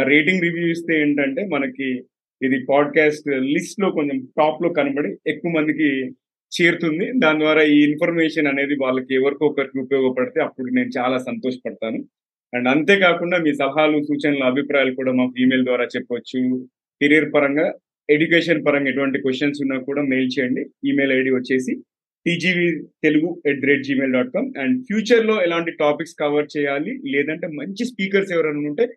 ఆ 0.00 0.02
రేటింగ్ 0.02 0.42
రివ్యూ 0.42 0.66
ఇస్తే 0.66 1.00
ఏంటంటే 1.00 1.46
మనకి 1.46 2.04
ఇది 2.42 2.64
పాడ్కాస్ట్ 2.68 3.28
లిస్ట్లో 3.28 3.90
కొంచెం 3.90 4.18
టాప్లో 4.38 4.68
కనబడి 4.72 5.16
ఎక్కువ 5.26 5.50
మందికి 5.50 5.88
చేరుతుంది. 6.52 7.12
దాని 7.18 7.38
ద్వారా 7.38 7.62
ఈ 7.62 7.84
ఇన్ఫర్మేషన్ 7.84 8.46
అనేది 8.46 8.74
వాళ్ళకి 8.74 9.14
ఎవరికో 9.14 9.46
ఒకరికి 9.46 9.78
ఉపయోగపడితే 9.78 10.40
అప్పుడు 10.40 10.66
నేను 10.66 10.90
చాలా 10.98 11.18
సంతోషపడతాను. 11.18 12.04
అండ్ 12.54 12.68
అంతేకాకుండా 12.68 13.38
మీ 13.38 13.54
సలహాలు 13.54 14.02
సూచనలు 14.02 14.44
అభిప్రాయాలు 14.44 14.94
కూడా 14.94 15.12
మాకు 15.12 15.42
ఈమెయిల్ 15.42 15.64
ద్వారా 15.64 15.84
చెప్పొచ్చు. 15.84 16.68
కెరీర్ 17.02 17.32
పరంగా 17.34 17.74
ఎడ్యుకేషన్ 18.10 18.66
పరంగా 18.66 18.88
ఎటువంటి 18.88 19.18
క్వశ్చన్స్ 19.18 19.62
ఉన్నా 19.62 19.78
కూడా 19.78 20.02
మెయిల్ 20.02 20.30
చేయండి. 20.40 20.66
ఈమెయిల్ 20.84 21.12
ఐడి 21.12 21.30
వచ్చేసి 21.30 21.74
TGV 22.26 22.80
Telugu 23.02 23.42
at 23.46 23.60
the 23.60 23.66
rate 23.66 23.82
Gmail 23.82 24.12
dot 24.12 24.28
com 24.28 24.52
and 24.58 24.82
ఫ్యూచర్లో 24.82 25.42
ఎలాంటి 25.42 25.70
టాపిక్స్ 25.70 26.14
కవర్ 26.20 26.46
చేయాలి 26.58 27.00
లేదంటే 27.06 27.46
మంచి 27.46 27.84
స్పీకర్స్ 27.84 28.32
ఎవరైనా 28.32 28.58
ఉంటే 28.58 28.88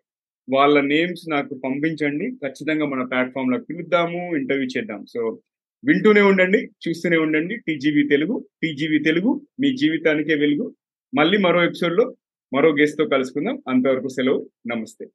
వాళ్ళ 0.48 0.80
నేమ్స్ 0.80 1.30
నాకు 1.30 1.54
పంపించండి. 1.54 2.30
ఖచ్చితంగా 2.30 2.86
మన 2.86 3.02
ప్లాట్ఫామ్లో 3.04 3.58
పిలుద్దాము 3.58 4.36
ఇంటర్వ్యూ 4.36 4.68
చేద్దాం. 4.78 5.06
సో 5.06 5.40
వింటూనే 5.86 6.20
ఉండండి 6.20 6.70
చూస్తూనే 6.88 7.16
ఉండండి. 7.16 7.56
టీజీవీ 7.56 8.08
తెలుగు 8.08 8.46
టీజీవీ 8.62 8.98
తెలుగు 8.98 9.40
మీ 9.60 9.76
జీవితానికే 9.76 10.34
వెలుగు. 10.34 10.74
మళ్ళీ 11.18 11.38
మరో 11.38 11.64
ఎపిసోడ్లో 11.64 12.16
మరో 12.54 12.76
గెస్ట్తో 12.76 13.08
కలుసుకుందాం. 13.08 13.62
అంతవరకు 13.68 14.08
సెలవు. 14.08 14.50
నమస్తే. 14.66 15.06